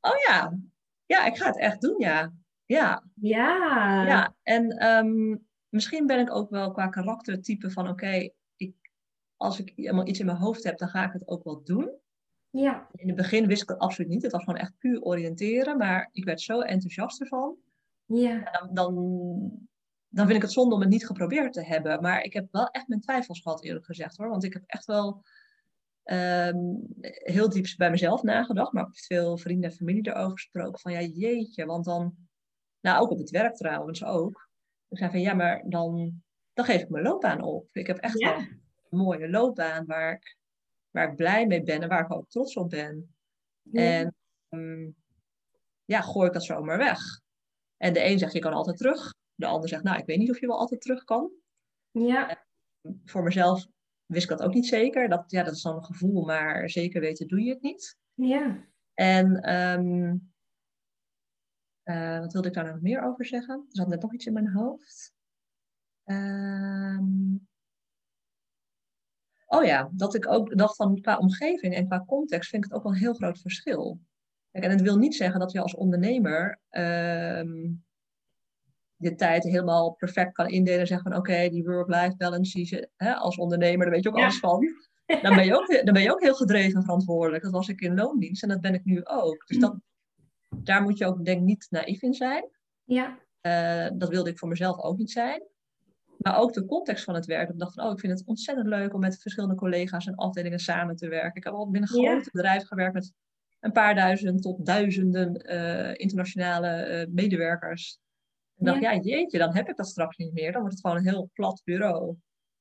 oh 0.00 0.16
ja, 0.26 0.58
ja, 1.06 1.24
ik 1.26 1.36
ga 1.36 1.46
het 1.46 1.58
echt 1.58 1.80
doen, 1.80 1.98
ja. 1.98 2.32
Ja, 2.66 3.04
Ja. 3.14 4.02
ja. 4.06 4.34
En 4.42 4.70
ehm, 4.70 5.36
misschien 5.68 6.06
ben 6.06 6.18
ik 6.20 6.34
ook 6.34 6.50
wel 6.50 6.70
qua 6.70 6.88
karaktertype 6.88 7.70
van, 7.70 7.88
oké, 7.88 8.30
als 9.40 9.58
ik 9.58 9.72
helemaal 9.76 10.06
iets 10.06 10.20
in 10.20 10.26
mijn 10.26 10.38
hoofd 10.38 10.64
heb, 10.64 10.78
dan 10.78 10.88
ga 10.88 11.04
ik 11.04 11.12
het 11.12 11.28
ook 11.28 11.44
wel 11.44 11.62
doen. 11.64 11.90
Ja. 12.50 12.88
In 12.92 13.06
het 13.06 13.16
begin 13.16 13.46
wist 13.46 13.62
ik 13.62 13.68
het 13.68 13.78
absoluut 13.78 14.10
niet. 14.10 14.22
Het 14.22 14.32
was 14.32 14.44
gewoon 14.44 14.60
echt 14.60 14.78
puur 14.78 15.02
oriënteren. 15.02 15.76
Maar 15.78 16.08
ik 16.12 16.24
werd 16.24 16.40
zo 16.40 16.60
enthousiast 16.60 17.20
ervan. 17.20 17.56
Ja. 18.04 18.50
Dan, 18.50 18.74
dan, 18.74 18.94
dan 20.08 20.24
vind 20.24 20.36
ik 20.36 20.42
het 20.42 20.52
zonde 20.52 20.74
om 20.74 20.80
het 20.80 20.90
niet 20.90 21.06
geprobeerd 21.06 21.52
te 21.52 21.64
hebben. 21.64 22.02
Maar 22.02 22.22
ik 22.22 22.32
heb 22.32 22.48
wel 22.50 22.66
echt 22.66 22.88
mijn 22.88 23.00
twijfels 23.00 23.40
gehad, 23.40 23.64
eerlijk 23.64 23.84
gezegd 23.84 24.16
hoor. 24.16 24.28
Want 24.28 24.44
ik 24.44 24.52
heb 24.52 24.62
echt 24.66 24.84
wel 24.84 25.22
ehm, 26.02 26.58
heel 27.00 27.48
diep 27.48 27.66
bij 27.76 27.90
mezelf 27.90 28.22
nagedacht. 28.22 28.72
Maar 28.72 28.82
ook 28.82 28.92
met 28.92 29.04
veel 29.06 29.38
vrienden 29.38 29.70
en 29.70 29.76
familie 29.76 30.08
erover 30.08 30.32
gesproken. 30.32 30.80
Van 30.80 30.92
ja, 30.92 31.00
jeetje. 31.00 31.66
Want 31.66 31.84
dan, 31.84 32.14
nou 32.80 33.02
ook 33.02 33.10
op 33.10 33.18
het 33.18 33.30
werk 33.30 33.54
trouwens 33.54 34.04
ook. 34.04 34.48
Ik 34.88 34.98
zei 34.98 35.10
van 35.10 35.20
ja, 35.20 35.34
maar 35.34 35.62
dan, 35.68 36.22
dan 36.52 36.64
geef 36.64 36.82
ik 36.82 36.88
mijn 36.88 37.04
loopbaan 37.04 37.42
op. 37.42 37.68
Ik 37.72 37.86
heb 37.86 37.96
echt 37.96 38.18
Ja. 38.18 38.36
wel 38.36 38.46
mooie 38.90 39.30
loopbaan 39.30 39.86
waar 39.86 40.12
ik, 40.12 40.36
waar 40.90 41.10
ik 41.10 41.16
blij 41.16 41.46
mee 41.46 41.62
ben 41.62 41.82
en 41.82 41.88
waar 41.88 42.04
ik 42.04 42.12
ook 42.12 42.28
trots 42.28 42.56
op 42.56 42.70
ben. 42.70 43.14
Ja. 43.62 43.80
En 43.80 44.14
mm, 44.48 44.94
ja, 45.84 46.00
gooi 46.00 46.26
ik 46.26 46.32
dat 46.32 46.44
zomaar 46.44 46.78
weg. 46.78 47.00
En 47.76 47.92
de 47.92 48.04
een 48.04 48.18
zegt, 48.18 48.32
je 48.32 48.38
kan 48.38 48.52
altijd 48.52 48.76
terug. 48.76 49.14
De 49.34 49.46
ander 49.46 49.68
zegt, 49.68 49.82
nou, 49.82 49.98
ik 49.98 50.06
weet 50.06 50.18
niet 50.18 50.30
of 50.30 50.40
je 50.40 50.46
wel 50.46 50.58
altijd 50.58 50.80
terug 50.80 51.04
kan. 51.04 51.30
Ja. 51.90 52.44
Voor 53.04 53.22
mezelf 53.22 53.66
wist 54.06 54.30
ik 54.30 54.38
dat 54.38 54.46
ook 54.46 54.54
niet 54.54 54.66
zeker. 54.66 55.08
Dat, 55.08 55.30
ja, 55.30 55.42
dat 55.42 55.54
is 55.54 55.62
dan 55.62 55.76
een 55.76 55.84
gevoel, 55.84 56.24
maar 56.24 56.70
zeker 56.70 57.00
weten 57.00 57.28
doe 57.28 57.42
je 57.42 57.50
het 57.50 57.62
niet. 57.62 57.96
Ja. 58.14 58.68
En 58.94 59.40
ehm, 59.40 60.16
eh, 61.82 62.18
wat 62.18 62.32
wilde 62.32 62.48
ik 62.48 62.54
daar 62.54 62.72
nog 62.72 62.80
meer 62.80 63.02
over 63.02 63.24
zeggen? 63.26 63.54
Er 63.54 63.76
zat 63.76 63.88
net 63.88 64.02
nog 64.02 64.14
iets 64.14 64.26
in 64.26 64.32
mijn 64.32 64.52
hoofd. 64.52 65.14
Ehm, 66.04 67.36
oh 69.50 69.64
ja, 69.64 69.90
dat 69.92 70.14
ik 70.14 70.28
ook 70.28 70.58
dacht 70.58 70.76
van 70.76 71.00
qua 71.00 71.18
omgeving 71.18 71.74
en 71.74 71.86
qua 71.86 72.04
context 72.06 72.50
vind 72.50 72.64
ik 72.64 72.70
het 72.70 72.78
ook 72.78 72.84
wel 72.84 72.92
een 72.94 72.98
heel 72.98 73.14
groot 73.14 73.38
verschil. 73.38 74.00
En 74.50 74.70
het 74.70 74.80
wil 74.80 74.96
niet 74.96 75.14
zeggen 75.14 75.40
dat 75.40 75.52
je 75.52 75.60
als 75.60 75.74
ondernemer 75.74 76.60
ehm, 76.68 77.72
je 78.96 79.14
tijd 79.14 79.42
helemaal 79.44 79.90
perfect 79.92 80.32
kan 80.32 80.48
indelen 80.48 80.80
en 80.80 80.86
zeggen 80.86 81.10
van 81.10 81.20
oké, 81.20 81.48
die 81.48 81.64
work-life 81.64 82.16
balance, 82.16 82.52
die 82.52 82.88
als 82.96 83.36
ondernemer, 83.36 83.84
daar 83.84 83.94
weet 83.94 84.02
je 84.02 84.08
ook 84.08 84.16
Ja. 84.16 84.22
alles 84.22 84.38
van. 84.38 84.66
Dan 85.22 85.34
ben, 85.34 85.44
je 85.44 85.54
ook, 85.54 85.84
dan 85.84 85.94
ben 85.94 86.02
je 86.02 86.12
ook 86.12 86.22
heel 86.22 86.34
gedreven 86.34 86.76
en 86.76 86.82
verantwoordelijk. 86.82 87.42
Dat 87.42 87.52
was 87.52 87.68
ik 87.68 87.80
in 87.80 87.94
loondienst 87.94 88.42
en 88.42 88.48
dat 88.48 88.60
ben 88.60 88.74
ik 88.74 88.84
nu 88.84 89.04
ook. 89.04 89.46
Dus 89.46 89.58
dat, 89.58 89.76
daar 90.48 90.82
moet 90.82 90.98
je 90.98 91.06
ook 91.06 91.24
denk 91.24 91.38
ik 91.38 91.44
niet 91.44 91.66
naïef 91.70 92.02
in 92.02 92.14
zijn. 92.14 92.48
Ja. 92.84 93.18
Eh, 93.40 93.90
dat 93.94 94.08
wilde 94.08 94.30
ik 94.30 94.38
voor 94.38 94.48
mezelf 94.48 94.78
ook 94.78 94.98
niet 94.98 95.10
zijn. 95.10 95.42
Maar 96.22 96.38
ook 96.38 96.52
de 96.52 96.64
context 96.66 97.04
van 97.04 97.14
het 97.14 97.26
werk. 97.26 97.48
Ik 97.50 97.58
dacht 97.58 97.74
van, 97.74 97.84
oh, 97.84 97.92
ik 97.92 97.98
vind 98.00 98.18
het 98.18 98.28
ontzettend 98.28 98.66
leuk 98.66 98.94
om 98.94 99.00
met 99.00 99.20
verschillende 99.20 99.54
collega's 99.54 100.06
en 100.06 100.14
afdelingen 100.14 100.58
samen 100.58 100.96
te 100.96 101.08
werken. 101.08 101.34
Ik 101.36 101.44
heb 101.44 101.52
al 101.52 101.70
binnen 101.70 102.00
Ja. 102.00 102.10
grote 102.10 102.30
bedrijven 102.32 102.66
gewerkt 102.66 102.94
met 102.94 103.12
een 103.60 103.72
paar 103.72 103.94
duizend 103.94 104.42
tot 104.42 104.66
duizenden 104.66 105.34
eh, 105.34 105.94
internationale 105.96 106.68
eh, 106.68 107.06
medewerkers. 107.08 107.98
En 108.56 108.64
dacht, 108.64 108.80
ja. 108.80 108.96
jeetje, 108.96 109.38
dan 109.38 109.54
heb 109.54 109.68
ik 109.68 109.76
dat 109.76 109.88
straks 109.88 110.16
niet 110.16 110.32
meer. 110.32 110.52
Dan 110.52 110.60
wordt 110.60 110.76
het 110.76 110.86
gewoon 110.86 110.96
een 110.96 111.08
heel 111.12 111.30
plat 111.32 111.62
bureau. 111.64 112.16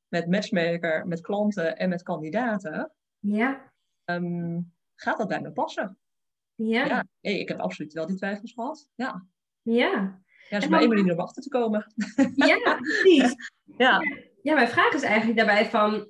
Met 0.07 0.27
matchmaker, 0.27 1.07
met 1.07 1.21
klanten 1.21 1.77
en 1.77 1.89
met 1.89 2.03
kandidaten. 2.03 2.91
Ja. 3.19 3.71
Ehm, 4.05 4.59
gaat 4.95 5.17
dat 5.17 5.27
bij 5.27 5.41
me 5.41 5.51
passen? 5.51 5.97
Ja. 6.55 6.85
Ja, 6.85 7.05
ik 7.21 7.47
heb 7.47 7.59
absoluut 7.59 7.93
wel 7.93 8.05
die 8.07 8.15
twijfels 8.15 8.53
gehad. 8.53 8.89
Ja, 8.95 9.25
Ja. 9.61 10.21
Ja 10.49 10.57
is 10.57 10.63
En 10.63 10.69
maar 10.69 10.79
één 10.79 10.89
manier 10.89 11.13
om 11.13 11.19
achter 11.19 11.43
te 11.43 11.49
komen. 11.49 11.93
Ja, 12.35 12.77
precies. 12.81 13.35
Ja. 13.77 14.01
Ja, 14.41 14.53
mijn 14.53 14.67
vraag 14.67 14.93
is 14.93 15.01
eigenlijk 15.01 15.37
daarbij 15.37 15.65
van... 15.65 16.09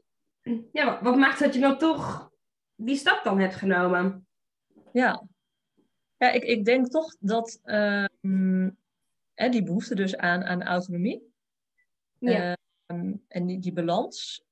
Ja, 0.71 1.03
wat, 1.03 1.17
maakt 1.17 1.39
dat 1.39 1.53
je 1.53 1.59
dan 1.59 1.77
toch 1.77 2.31
die 2.75 2.95
stap 2.95 3.23
dan 3.23 3.39
hebt 3.39 3.55
genomen? 3.55 4.27
Ja, 4.91 5.27
ja 6.17 6.31
ik, 6.31 6.43
ik 6.43 6.65
denk 6.65 6.87
toch 6.87 7.15
dat 7.19 7.59
ehm, 7.63 8.69
hè, 9.33 9.49
die 9.49 9.63
behoefte 9.63 9.95
dus 9.95 10.17
aan, 10.17 10.43
aan 10.43 10.63
autonomie 10.63 11.33
Ja. 12.19 12.57
ehm, 12.85 13.13
en 13.27 13.45
die, 13.45 13.59
die 13.59 13.73
balans, 13.73 14.45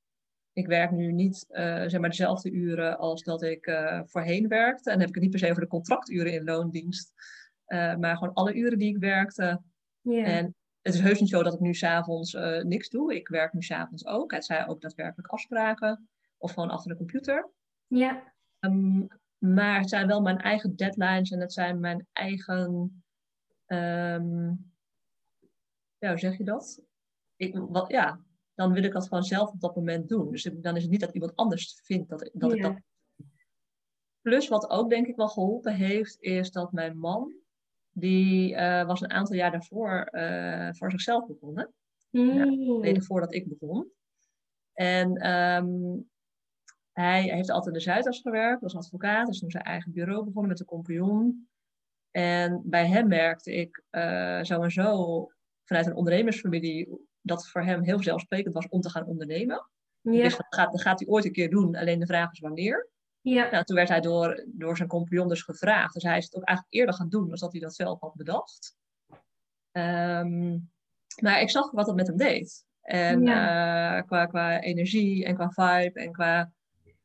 ik 0.53 0.67
werk 0.67 0.91
nu 0.91 1.11
niet 1.11 1.45
zeg 1.87 1.99
maar 1.99 2.09
dezelfde 2.09 2.51
uren 2.51 2.97
als 2.97 3.23
dat 3.23 3.41
ik 3.41 3.71
voorheen 4.05 4.47
werkte. 4.47 4.89
En 4.91 4.91
dan 4.91 4.99
heb 4.99 5.07
ik 5.07 5.13
het 5.13 5.23
niet 5.23 5.31
per 5.31 5.39
se 5.39 5.49
over 5.49 5.61
de 5.61 5.67
contracturen 5.67 6.33
in 6.33 6.43
loondienst. 6.43 7.13
maar 7.67 8.17
gewoon 8.17 8.33
alle 8.33 8.53
uren 8.53 8.77
die 8.77 8.95
ik 8.95 8.97
werkte. 8.97 9.61
En 10.15 10.55
het 10.81 10.93
is 10.93 10.99
heus 10.99 11.19
niet 11.19 11.29
zo 11.29 11.43
dat 11.43 11.53
ik 11.53 11.59
nu 11.59 11.73
s'avonds 11.73 12.33
uh, 12.33 12.63
niks 12.63 12.89
doe. 12.89 13.15
Ik 13.15 13.27
werk 13.27 13.53
nu 13.53 13.61
s'avonds 13.61 14.05
ook. 14.05 14.31
Het 14.31 14.45
zijn 14.45 14.67
ook 14.67 14.81
daadwerkelijk 14.81 15.27
afspraken. 15.27 16.09
Of 16.37 16.51
gewoon 16.53 16.69
achter 16.69 16.91
de 16.91 16.97
computer. 16.97 17.49
Ja. 17.87 18.33
Ehm, 18.59 19.05
maar 19.37 19.79
het 19.79 19.89
zijn 19.89 20.07
wel 20.07 20.21
mijn 20.21 20.37
eigen 20.37 20.75
deadlines 20.75 21.31
en 21.31 21.39
het 21.39 21.53
zijn 21.53 21.79
mijn 21.79 22.07
eigen. 22.13 23.03
Um, 23.67 24.71
ja, 25.97 26.09
hoe 26.09 26.17
zeg 26.17 26.37
je 26.37 26.43
dat? 26.43 26.81
Ik, 27.35 27.57
wat, 27.57 27.91
ja, 27.91 28.21
dan 28.53 28.73
wil 28.73 28.83
ik 28.83 28.91
dat 28.91 29.07
gewoon 29.07 29.23
zelf 29.23 29.51
op 29.51 29.59
dat 29.59 29.75
moment 29.75 30.09
doen. 30.09 30.31
Dus 30.31 30.43
dan 30.53 30.75
is 30.75 30.81
het 30.81 30.91
niet 30.91 30.99
dat 30.99 31.13
iemand 31.13 31.35
anders 31.35 31.79
vindt 31.83 32.09
dat, 32.09 32.29
dat 32.33 32.53
ik 32.53 32.61
dat. 32.61 32.79
Plus, 34.21 34.47
wat 34.47 34.69
ook 34.69 34.89
denk 34.89 35.07
ik 35.07 35.15
wel 35.15 35.27
geholpen 35.27 35.75
heeft, 35.75 36.17
is 36.19 36.51
dat 36.51 36.71
mijn 36.71 36.97
man, 36.97 37.33
die 37.99 38.53
uh, 38.53 38.85
was 38.85 39.01
een 39.01 39.11
aantal 39.11 39.35
jaar 39.35 39.51
daarvoor 39.51 40.09
uh, 40.11 40.69
voor 40.71 40.91
zichzelf 40.91 41.27
begonnen. 41.27 41.73
Mm. 42.09 42.85
Ja, 42.85 43.01
voordat 43.01 43.33
ik 43.33 43.47
begon. 43.47 43.91
En 44.73 45.29
um, 45.31 46.09
hij 46.91 47.21
heeft 47.21 47.49
altijd 47.49 47.67
in 47.67 47.73
de 47.73 47.79
Zuidas 47.79 48.21
gewerkt, 48.21 48.61
was 48.61 48.75
advocaat, 48.75 49.27
dus 49.27 49.39
toen 49.39 49.51
zijn 49.51 49.63
eigen 49.63 49.91
bureau 49.91 50.23
begonnen 50.23 50.47
met 50.47 50.57
de 50.57 50.65
compagnon. 50.65 51.49
En 52.11 52.61
bij 52.65 52.87
hem 52.87 53.07
merkte 53.07 53.53
ik 53.53 53.83
uh, 53.91 54.43
zo 54.43 54.61
en 54.61 54.71
zo 54.71 55.27
vanuit 55.63 55.85
een 55.85 55.95
ondernemersfamilie 55.95 57.07
dat 57.21 57.41
het 57.41 57.49
voor 57.49 57.63
hem 57.63 57.83
heel 57.83 58.03
zelfsprekend 58.03 58.53
was 58.53 58.69
om 58.69 58.81
te 58.81 58.89
gaan 58.89 59.05
ondernemen. 59.05 59.69
Ja. 60.01 60.23
Dus 60.23 60.37
dat 60.37 60.45
gaat, 60.49 60.71
dat 60.71 60.81
gaat 60.81 60.99
hij 60.99 61.07
ooit 61.07 61.25
een 61.25 61.31
keer 61.31 61.49
doen, 61.49 61.75
alleen 61.75 61.99
de 61.99 62.05
vraag 62.05 62.31
is 62.31 62.39
wanneer. 62.39 62.89
Ja. 63.29 63.49
Nou, 63.49 63.63
toen 63.63 63.75
werd 63.75 63.89
hij 63.89 64.01
door, 64.01 64.45
door 64.47 64.77
zijn 64.77 64.89
compagnon 64.89 65.27
dus 65.27 65.41
gevraagd. 65.41 65.93
Dus 65.93 66.03
hij 66.03 66.17
is 66.17 66.25
het 66.25 66.35
ook 66.35 66.43
eigenlijk 66.43 66.77
eerder 66.77 66.95
gaan 66.95 67.09
doen 67.09 67.27
dan 67.27 67.37
dat 67.39 67.51
hij 67.51 67.61
dat 67.61 67.75
zelf 67.75 67.99
had 67.99 68.15
bedacht. 68.15 68.75
Um, 69.71 70.71
maar 71.21 71.41
ik 71.41 71.49
zag 71.49 71.71
wat 71.71 71.87
het 71.87 71.95
met 71.95 72.07
hem 72.07 72.17
deed. 72.17 72.65
En 72.81 73.21
ja. 73.21 73.97
uh, 73.97 74.03
qua, 74.05 74.25
qua 74.25 74.61
energie 74.61 75.25
en 75.25 75.35
qua 75.35 75.49
vibe 75.49 75.99
en 75.99 76.11
qua 76.11 76.51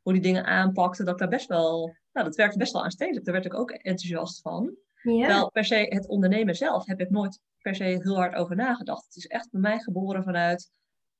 hoe 0.02 0.12
die 0.12 0.22
dingen 0.22 0.44
aanpakte, 0.44 1.04
dat 1.04 1.12
ik 1.12 1.18
daar 1.18 1.28
best 1.28 1.48
wel, 1.48 1.96
nou, 2.12 2.26
dat 2.26 2.36
werkte 2.36 2.58
best 2.58 2.72
wel 2.72 2.84
aanstekelijk. 2.84 3.24
Daar 3.24 3.34
werd 3.34 3.46
ik 3.46 3.54
ook 3.54 3.70
enthousiast 3.70 4.40
van. 4.40 4.76
Ja. 5.02 5.26
Wel 5.26 5.50
per 5.50 5.64
se 5.64 5.86
het 5.88 6.08
ondernemen 6.08 6.54
zelf 6.54 6.86
heb 6.86 7.00
ik 7.00 7.10
nooit 7.10 7.40
per 7.62 7.74
se 7.74 7.84
heel 7.84 8.16
hard 8.16 8.34
over 8.34 8.56
nagedacht. 8.56 9.04
Het 9.04 9.16
is 9.16 9.26
echt 9.26 9.50
bij 9.50 9.60
mij 9.60 9.78
geboren 9.78 10.22
vanuit, 10.22 10.70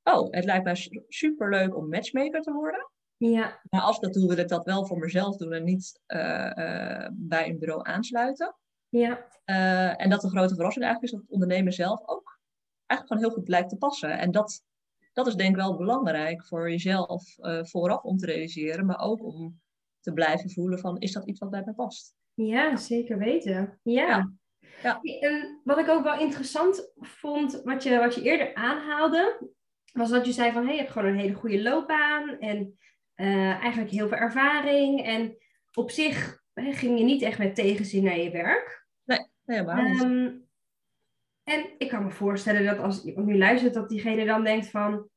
oh, 0.03 0.31
het 0.31 0.45
lijkt 0.45 0.63
mij 0.63 1.03
super 1.07 1.49
leuk 1.49 1.75
om 1.75 1.89
matchmaker 1.89 2.41
te 2.41 2.51
worden. 2.51 2.91
Ja. 3.29 3.59
Maar 3.69 3.81
als 3.81 3.95
ik 3.95 4.01
dat 4.01 4.13
doe, 4.13 4.27
wil 4.27 4.37
ik 4.37 4.47
dat 4.47 4.65
wel 4.65 4.85
voor 4.85 4.97
mezelf 4.97 5.37
doen 5.37 5.53
en 5.53 5.63
niet 5.63 6.01
uh, 6.07 6.51
uh, 6.55 7.07
bij 7.11 7.49
een 7.49 7.59
bureau 7.59 7.87
aansluiten. 7.87 8.55
Ja. 8.89 9.27
Uh, 9.45 10.01
en 10.01 10.09
dat 10.09 10.21
de 10.21 10.29
grote 10.29 10.55
verrassing 10.55 10.85
eigenlijk 10.85 11.03
is 11.03 11.11
dat 11.11 11.21
het 11.21 11.31
ondernemen 11.31 11.73
zelf 11.73 11.99
ook 12.05 12.39
eigenlijk 12.85 13.07
gewoon 13.07 13.23
heel 13.23 13.41
goed 13.41 13.49
lijkt 13.49 13.69
te 13.69 13.77
passen. 13.77 14.17
En 14.17 14.31
dat 14.31 14.63
dat 15.13 15.27
is 15.27 15.35
denk 15.35 15.49
ik 15.49 15.55
wel 15.55 15.77
belangrijk 15.77 16.45
voor 16.45 16.69
jezelf 16.69 17.23
vooraf 17.61 18.03
om 18.03 18.17
te 18.17 18.25
realiseren, 18.25 18.85
maar 18.85 18.99
ook 18.99 19.23
om 19.23 19.61
te 19.99 20.13
blijven 20.13 20.49
voelen 20.49 20.79
van 20.79 20.99
is 20.99 21.11
dat 21.11 21.27
iets 21.27 21.39
wat 21.39 21.49
bij 21.49 21.61
mij 21.65 21.73
past. 21.73 22.15
Ja, 22.33 22.75
zeker 22.75 23.17
weten. 23.17 23.79
Ja. 23.83 24.07
ja. 24.07 24.31
ja. 24.81 24.99
En 25.19 25.61
wat 25.63 25.77
ik 25.77 25.89
ook 25.89 26.03
wel 26.03 26.19
interessant 26.19 26.91
vond, 26.95 27.61
wat 27.63 27.83
je, 27.83 27.97
wat 27.97 28.15
je 28.15 28.21
eerder 28.21 28.53
aanhaalde, 28.53 29.51
was 29.91 30.09
dat 30.09 30.25
je 30.25 30.31
zei 30.31 30.51
van 30.51 30.65
hey, 30.65 30.73
je 30.73 30.79
hebt 30.79 30.91
gewoon 30.91 31.07
een 31.07 31.19
hele 31.19 31.33
goede 31.33 31.61
loopbaan 31.61 32.39
en 32.39 32.77
uh, 33.15 33.61
eigenlijk 33.61 33.91
heel 33.91 34.07
veel 34.07 34.17
ervaring. 34.17 35.05
En 35.05 35.37
op 35.73 35.91
zich 35.91 36.43
hè, 36.53 36.73
ging 36.73 36.97
je 36.97 37.05
niet 37.05 37.21
echt 37.21 37.37
met 37.37 37.55
tegenzin 37.55 38.03
naar 38.03 38.19
je 38.19 38.31
werk. 38.31 38.87
Nee, 39.03 39.27
helemaal 39.45 39.83
niet. 39.83 40.01
Um, 40.01 40.47
en 41.43 41.65
ik 41.77 41.89
kan 41.89 42.03
me 42.03 42.11
voorstellen 42.11 42.65
dat 42.65 42.77
als 42.77 43.05
iemand 43.05 43.27
nu 43.27 43.37
luistert, 43.37 43.73
dat 43.73 43.89
diegene 43.89 44.25
dan 44.25 44.43
denkt 44.43 44.69
van... 44.69 45.07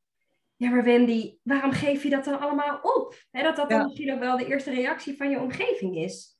Ja, 0.56 0.70
maar 0.70 0.84
Wendy, 0.84 1.36
waarom 1.42 1.72
geef 1.72 2.02
je 2.02 2.10
dat 2.10 2.24
dan 2.24 2.40
allemaal 2.40 2.78
op? 2.82 3.14
dat 3.30 3.56
dat 3.56 3.70
dan 3.70 3.82
misschien 3.82 4.12
ook 4.12 4.18
wel 4.18 4.36
de 4.36 4.46
eerste 4.46 4.70
reactie 4.70 5.16
van 5.16 5.30
je 5.30 5.40
omgeving 5.40 5.96
is. 5.96 6.38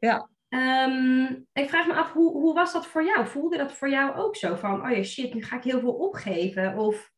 Ja. 0.00 0.28
Um, 0.48 1.46
ik 1.52 1.68
vraag 1.68 1.86
me 1.86 1.94
af, 1.94 2.12
hoe, 2.12 2.32
hoe 2.32 2.54
was 2.54 2.72
dat 2.72 2.86
voor 2.86 3.04
jou? 3.04 3.26
Voelde 3.26 3.56
dat 3.56 3.72
voor 3.72 3.88
jou 3.88 4.16
ook 4.16 4.36
zo 4.36 4.54
van, 4.54 4.84
oh 4.84 4.90
ja, 4.90 5.02
shit, 5.02 5.34
nu 5.34 5.42
ga 5.42 5.56
ik 5.56 5.62
heel 5.64 5.80
veel 5.80 5.94
opgeven? 5.94 6.76
Of 6.78 7.12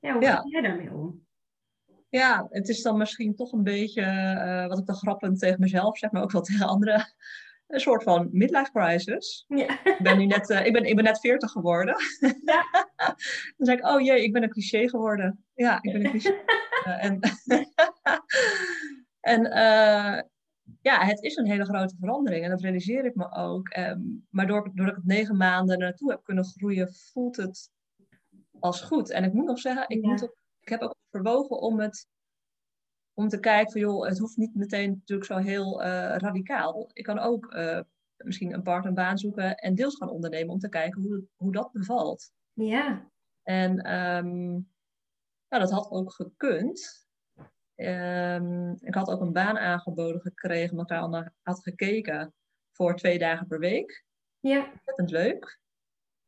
ja, 0.00 0.12
hoe 0.12 0.24
ga 0.24 0.42
jij 0.44 0.60
daarmee 0.60 0.92
om? 0.92 1.23
Ja, 2.14 2.46
het 2.50 2.68
is 2.68 2.82
dan 2.82 2.98
misschien 2.98 3.34
toch 3.34 3.52
een 3.52 3.62
beetje, 3.62 4.02
uh, 4.02 4.66
wat 4.66 4.78
ik 4.78 4.86
dan 4.86 4.96
grappend 4.96 5.38
tegen 5.38 5.60
mezelf 5.60 5.98
zeg, 5.98 6.10
maar 6.10 6.22
ook 6.22 6.32
wel 6.32 6.42
tegen 6.50 6.66
anderen 6.66 7.14
een 7.66 7.80
soort 7.80 8.02
van 8.02 8.28
midlife 8.32 8.70
crisis. 8.72 9.44
Ja. 9.48 9.84
Ik 9.84 9.98
ben 10.02 10.18
nu 10.18 10.26
net, 10.26 10.50
uh, 10.50 10.66
ik 10.66 10.72
ben, 10.72 10.84
ik 10.84 10.94
ben 10.94 11.04
net 11.04 11.20
40 11.20 11.50
geworden. 11.50 11.96
Ja. 12.44 12.64
Dan 13.56 13.66
zeg 13.66 13.78
ik, 13.78 13.86
oh 13.86 14.00
jee, 14.00 14.22
ik 14.22 14.32
ben 14.32 14.42
een 14.42 14.50
cliché 14.50 14.88
geworden. 14.88 15.44
Ja, 15.54 15.78
ik 15.82 15.92
ben 15.92 16.04
een 16.04 16.10
cliché. 16.10 16.44
uh, 16.86 17.04
en 17.04 17.20
en 19.20 19.42
ja, 20.80 21.04
het 21.04 21.22
is 21.22 21.36
een 21.36 21.46
hele 21.46 21.64
grote 21.64 21.96
verandering 22.00 22.44
en 22.44 22.50
dat 22.50 22.60
realiseer 22.60 23.04
ik 23.04 23.14
me 23.14 23.32
ook. 23.32 23.76
Um, 23.76 24.26
maar 24.30 24.46
doordat 24.46 24.86
ik 24.86 24.94
het 24.94 25.04
negen 25.04 25.36
maanden 25.36 25.78
naartoe 25.78 26.10
heb 26.10 26.24
kunnen 26.24 26.44
groeien, 26.44 26.94
voelt 26.94 27.36
het 27.36 27.70
als 28.60 28.80
goed. 28.80 29.10
En 29.10 29.24
ik 29.24 29.32
moet 29.32 29.46
nog 29.46 29.58
zeggen, 29.58 29.84
ik, 29.88 30.02
ja. 30.02 30.08
moet 30.08 30.22
ook, 30.22 30.43
ik 30.64 30.70
heb 30.70 30.80
ook 30.80 30.96
verwogen 31.10 31.60
om 31.60 31.80
het 31.80 32.08
om 33.14 33.28
te 33.28 33.40
kijken 33.40 33.72
van 33.72 33.80
joh, 33.80 34.06
het 34.06 34.18
hoeft 34.18 34.36
niet 34.36 34.54
meteen 34.54 34.90
natuurlijk 34.90 35.28
zo 35.28 35.36
heel 35.36 35.80
uh, 35.80 35.86
radicaal. 36.16 36.90
Ik 36.92 37.04
kan 37.04 37.18
ook 37.18 37.54
uh, 37.54 37.80
misschien 38.16 38.52
een 38.52 38.62
partnerbaan 38.62 39.18
zoeken 39.18 39.54
en 39.54 39.74
deels 39.74 39.96
gaan 39.96 40.08
ondernemen 40.08 40.52
om 40.52 40.58
te 40.58 40.68
kijken 40.68 41.02
hoe, 41.02 41.24
hoe 41.36 41.52
dat 41.52 41.72
bevalt. 41.72 42.32
Ja. 42.52 43.10
En 43.42 43.94
um, 43.94 44.52
nou, 45.48 45.62
dat 45.62 45.70
had 45.70 45.90
ook 45.90 46.12
gekund. 46.12 47.06
Um, 47.76 48.76
ik 48.80 48.94
had 48.94 49.08
ook 49.08 49.20
een 49.20 49.32
baan 49.32 49.58
aangeboden 49.58 50.20
gekregen, 50.20 50.70
omdat 50.70 50.84
ik 50.84 50.96
daar 50.96 51.02
al 51.02 51.08
naar 51.08 51.34
had 51.42 51.62
gekeken 51.62 52.34
voor 52.72 52.96
twee 52.96 53.18
dagen 53.18 53.46
per 53.46 53.58
week. 53.58 54.04
Ja. 54.40 54.70
Ontzettend 54.72 55.10
leuk. 55.10 55.60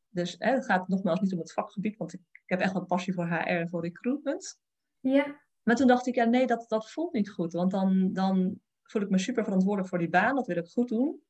Dus 0.09 0.37
hè, 0.39 0.51
het 0.53 0.65
gaat 0.65 0.89
nogmaals 0.89 1.21
niet 1.21 1.33
om 1.33 1.39
het 1.39 1.53
vakgebied, 1.53 1.97
want 1.97 2.13
ik 2.13 2.21
heb 2.49 2.61
echt 2.61 2.75
een 2.75 2.87
passie 2.87 3.15
voor 3.15 3.27
HR 3.27 3.35
en 3.35 3.69
voor 3.69 3.83
recruitment. 3.83 4.59
Ja. 5.01 5.41
Maar 5.63 5.77
toen 5.77 5.87
dacht 5.87 6.07
ik, 6.07 6.15
ja, 6.15 6.25
nee, 6.25 6.47
dat, 6.47 6.65
dat 6.69 6.91
voelt 6.91 7.13
niet 7.13 7.31
goed. 7.31 7.53
Want 7.53 7.71
dan, 7.71 8.13
dan 8.13 8.61
voel 8.83 9.03
ik 9.03 9.11
me 9.11 9.19
super 9.19 9.45
verantwoordelijk 9.45 9.89
voor 9.89 9.99
die 9.99 10.09
baan. 10.09 10.35
Dat 10.35 10.47
wil 10.47 10.57
ik 10.57 10.67
goed 10.67 10.89
doen. 10.89 11.21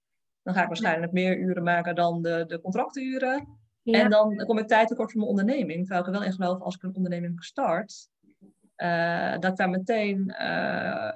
Dan 0.42 0.54
ga 0.54 0.62
ik 0.62 0.68
waarschijnlijk 0.68 1.12
meer 1.12 1.38
uren 1.38 1.62
maken 1.62 1.94
dan 1.94 2.22
de, 2.22 2.44
de 2.46 2.60
contracturen. 2.60 3.58
Ja. 3.82 4.00
En 4.00 4.10
dan 4.10 4.36
kom 4.36 4.58
ik 4.58 4.66
tijd 4.66 4.88
tekort 4.88 5.10
voor 5.10 5.20
mijn 5.20 5.30
onderneming. 5.30 5.78
Terwijl 5.78 6.00
ik 6.00 6.06
er 6.06 6.12
wel 6.12 6.24
in 6.24 6.32
geloof, 6.32 6.60
als 6.60 6.74
ik 6.74 6.82
een 6.82 6.94
onderneming 6.94 7.44
start, 7.44 8.08
uh, 8.76 9.32
dat 9.32 9.50
ik 9.50 9.56
daar 9.56 9.70
meteen 9.70 10.18
uh, 10.28 11.12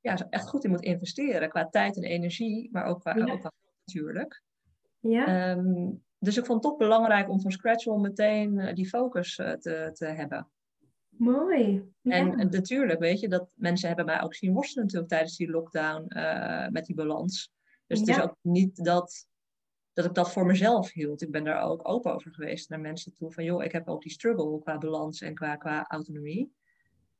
ja, 0.00 0.16
echt 0.30 0.48
goed 0.48 0.64
in 0.64 0.70
moet 0.70 0.82
investeren. 0.82 1.48
Qua 1.48 1.68
tijd 1.68 1.96
en 1.96 2.02
energie, 2.02 2.68
maar 2.72 2.84
ook 2.84 3.00
qua, 3.00 3.16
ja. 3.16 3.32
ook 3.32 3.40
qua 3.40 3.52
natuurlijk. 3.84 4.42
Ja. 5.00 5.50
Um, 5.50 6.02
dus 6.20 6.36
ik 6.36 6.46
vond 6.46 6.62
het 6.62 6.72
toch 6.72 6.78
belangrijk 6.78 7.28
om 7.28 7.40
van 7.40 7.50
scratch 7.50 7.86
al 7.86 7.98
meteen 7.98 8.58
uh, 8.58 8.74
die 8.74 8.88
focus 8.88 9.34
te, 9.34 9.90
te 9.92 10.06
hebben. 10.06 10.50
Mooi. 11.08 11.92
Ja. 12.00 12.12
En, 12.12 12.38
en, 12.38 12.50
natuurlijk, 12.50 13.00
weet 13.00 13.20
je, 13.20 13.28
dat 13.28 13.52
mensen 13.56 13.88
hebben 13.88 14.06
mij 14.06 14.22
ook 14.22 14.34
zien 14.34 14.52
worstelen 14.52 14.84
natuurlijk 14.84 15.12
tijdens 15.12 15.36
die 15.36 15.50
lockdown 15.50 16.18
uh, 16.18 16.68
met 16.68 16.84
die 16.84 16.94
balans. 16.94 17.52
Dus 17.86 18.00
ja. 18.00 18.04
het 18.06 18.16
is 18.16 18.22
ook 18.22 18.36
niet 18.42 18.84
dat, 18.84 19.26
dat 19.92 20.04
ik 20.04 20.14
dat 20.14 20.32
voor 20.32 20.46
mezelf 20.46 20.92
hield. 20.92 21.22
Ik 21.22 21.30
ben 21.30 21.44
daar 21.44 21.62
ook 21.62 21.88
open 21.88 22.14
over 22.14 22.34
geweest 22.34 22.68
naar 22.68 22.80
mensen 22.80 23.14
toe. 23.14 23.32
Van 23.32 23.44
joh, 23.44 23.64
ik 23.64 23.72
heb 23.72 23.88
ook 23.88 24.02
die 24.02 24.12
struggle 24.12 24.58
qua 24.58 24.78
balans 24.78 25.20
en 25.20 25.34
qua, 25.34 25.56
qua 25.56 25.84
autonomie. 25.88 26.52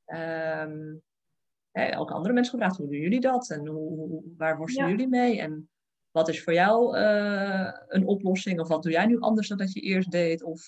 Um, 0.06 1.02
ja, 1.72 1.96
ook 1.96 2.10
andere 2.10 2.34
mensen 2.34 2.52
gevraagd, 2.52 2.76
hoe 2.76 2.88
doen 2.88 2.98
jullie 2.98 3.20
dat? 3.20 3.50
En 3.50 3.66
hoe, 3.66 4.22
waar 4.36 4.56
worstelen 4.56 4.90
jullie 4.90 5.08
mee? 5.08 5.40
En 5.40 5.68
wat 6.10 6.28
is 6.28 6.42
voor 6.42 6.52
jou 6.52 6.98
uh, 6.98 7.72
een 7.86 8.06
oplossing? 8.06 8.60
Of 8.60 8.68
wat 8.68 8.82
doe 8.82 8.92
jij 8.92 9.06
nu 9.06 9.20
anders 9.20 9.48
dan 9.48 9.58
dat 9.58 9.72
je 9.72 9.80
eerst 9.80 10.10
deed? 10.10 10.42
Of, 10.42 10.62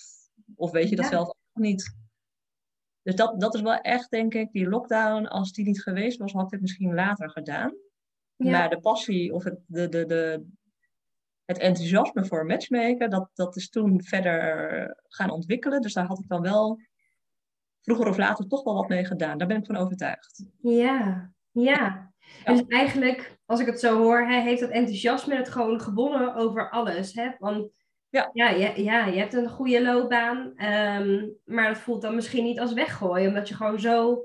of 0.55 0.71
weet 0.71 0.89
je 0.89 0.95
dat 0.95 1.05
zelf 1.05 1.27
ook 1.27 1.63
niet? 1.63 1.95
Dus 3.01 3.15
dat, 3.15 3.39
dat 3.39 3.53
is 3.53 3.61
wel 3.61 3.77
echt, 3.77 4.09
denk 4.09 4.33
ik, 4.33 4.51
die 4.51 4.69
lockdown, 4.69 5.25
als 5.25 5.51
die 5.51 5.65
niet 5.65 5.81
geweest 5.81 6.17
was, 6.17 6.31
had 6.31 6.45
ik 6.45 6.51
het 6.51 6.61
misschien 6.61 6.93
later 6.93 7.29
gedaan. 7.29 7.75
Ja. 8.35 8.51
Maar 8.51 8.69
de 8.69 8.79
passie 8.79 9.33
of 9.33 9.43
het, 9.43 9.59
de, 9.65 9.89
de, 9.89 10.05
de, 10.05 10.45
het 11.45 11.57
enthousiasme 11.57 12.25
voor 12.25 12.45
matchmaken, 12.45 13.09
dat, 13.09 13.29
dat 13.33 13.55
is 13.55 13.69
toen 13.69 14.03
verder 14.03 15.03
gaan 15.07 15.29
ontwikkelen. 15.29 15.81
Dus 15.81 15.93
daar 15.93 16.05
had 16.05 16.19
ik 16.19 16.27
dan 16.27 16.41
wel 16.41 16.79
vroeger 17.81 18.07
of 18.07 18.17
later 18.17 18.47
toch 18.47 18.63
wel 18.63 18.73
wat 18.73 18.89
mee 18.89 19.05
gedaan. 19.05 19.37
Daar 19.37 19.47
ben 19.47 19.57
ik 19.57 19.65
van 19.65 19.75
overtuigd. 19.75 20.45
Ja, 20.61 21.31
ja. 21.51 22.11
ja. 22.43 22.53
Dus 22.53 22.67
eigenlijk, 22.67 23.39
als 23.53 23.61
ik 23.61 23.67
het 23.67 23.79
zo 23.79 23.97
hoor, 23.97 24.19
hè, 24.19 24.41
heeft 24.41 24.59
dat 24.59 24.69
enthousiasme 24.69 25.35
het 25.35 25.49
gewoon 25.49 25.81
gewonnen 25.81 26.35
over 26.35 26.69
alles. 26.69 27.13
Hè? 27.13 27.31
Want 27.39 27.69
ja. 28.09 28.29
Ja, 28.33 28.49
ja, 28.49 28.71
ja, 28.75 29.05
je 29.05 29.19
hebt 29.19 29.33
een 29.33 29.49
goede 29.49 29.81
loopbaan, 29.81 30.37
um, 30.39 31.35
maar 31.45 31.67
dat 31.67 31.77
voelt 31.77 32.01
dan 32.01 32.15
misschien 32.15 32.43
niet 32.43 32.59
als 32.59 32.73
weggooien, 32.73 33.27
omdat 33.27 33.47
je 33.47 33.55
gewoon 33.55 33.79
zo 33.79 34.23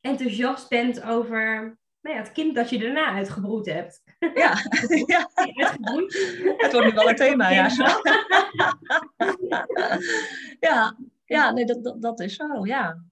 enthousiast 0.00 0.68
bent 0.68 1.02
over 1.02 1.78
nou 2.00 2.16
ja, 2.16 2.22
het 2.22 2.32
kind 2.32 2.54
dat 2.54 2.70
je 2.70 2.78
daarna 2.78 3.14
uitgebroed 3.14 3.66
hebt. 3.66 4.02
Ja, 4.18 4.54
ja. 5.14 5.30
het 6.56 6.72
wordt 6.72 6.86
nu 6.86 6.92
wel 6.92 7.08
een 7.08 7.16
thema, 7.16 7.50
ja. 7.60 7.68
ja, 10.60 10.96
ja 11.24 11.50
nee, 11.50 11.64
dat, 11.64 11.84
dat, 11.84 12.02
dat 12.02 12.20
is 12.20 12.36
zo, 12.36 12.66
ja. 12.66 13.04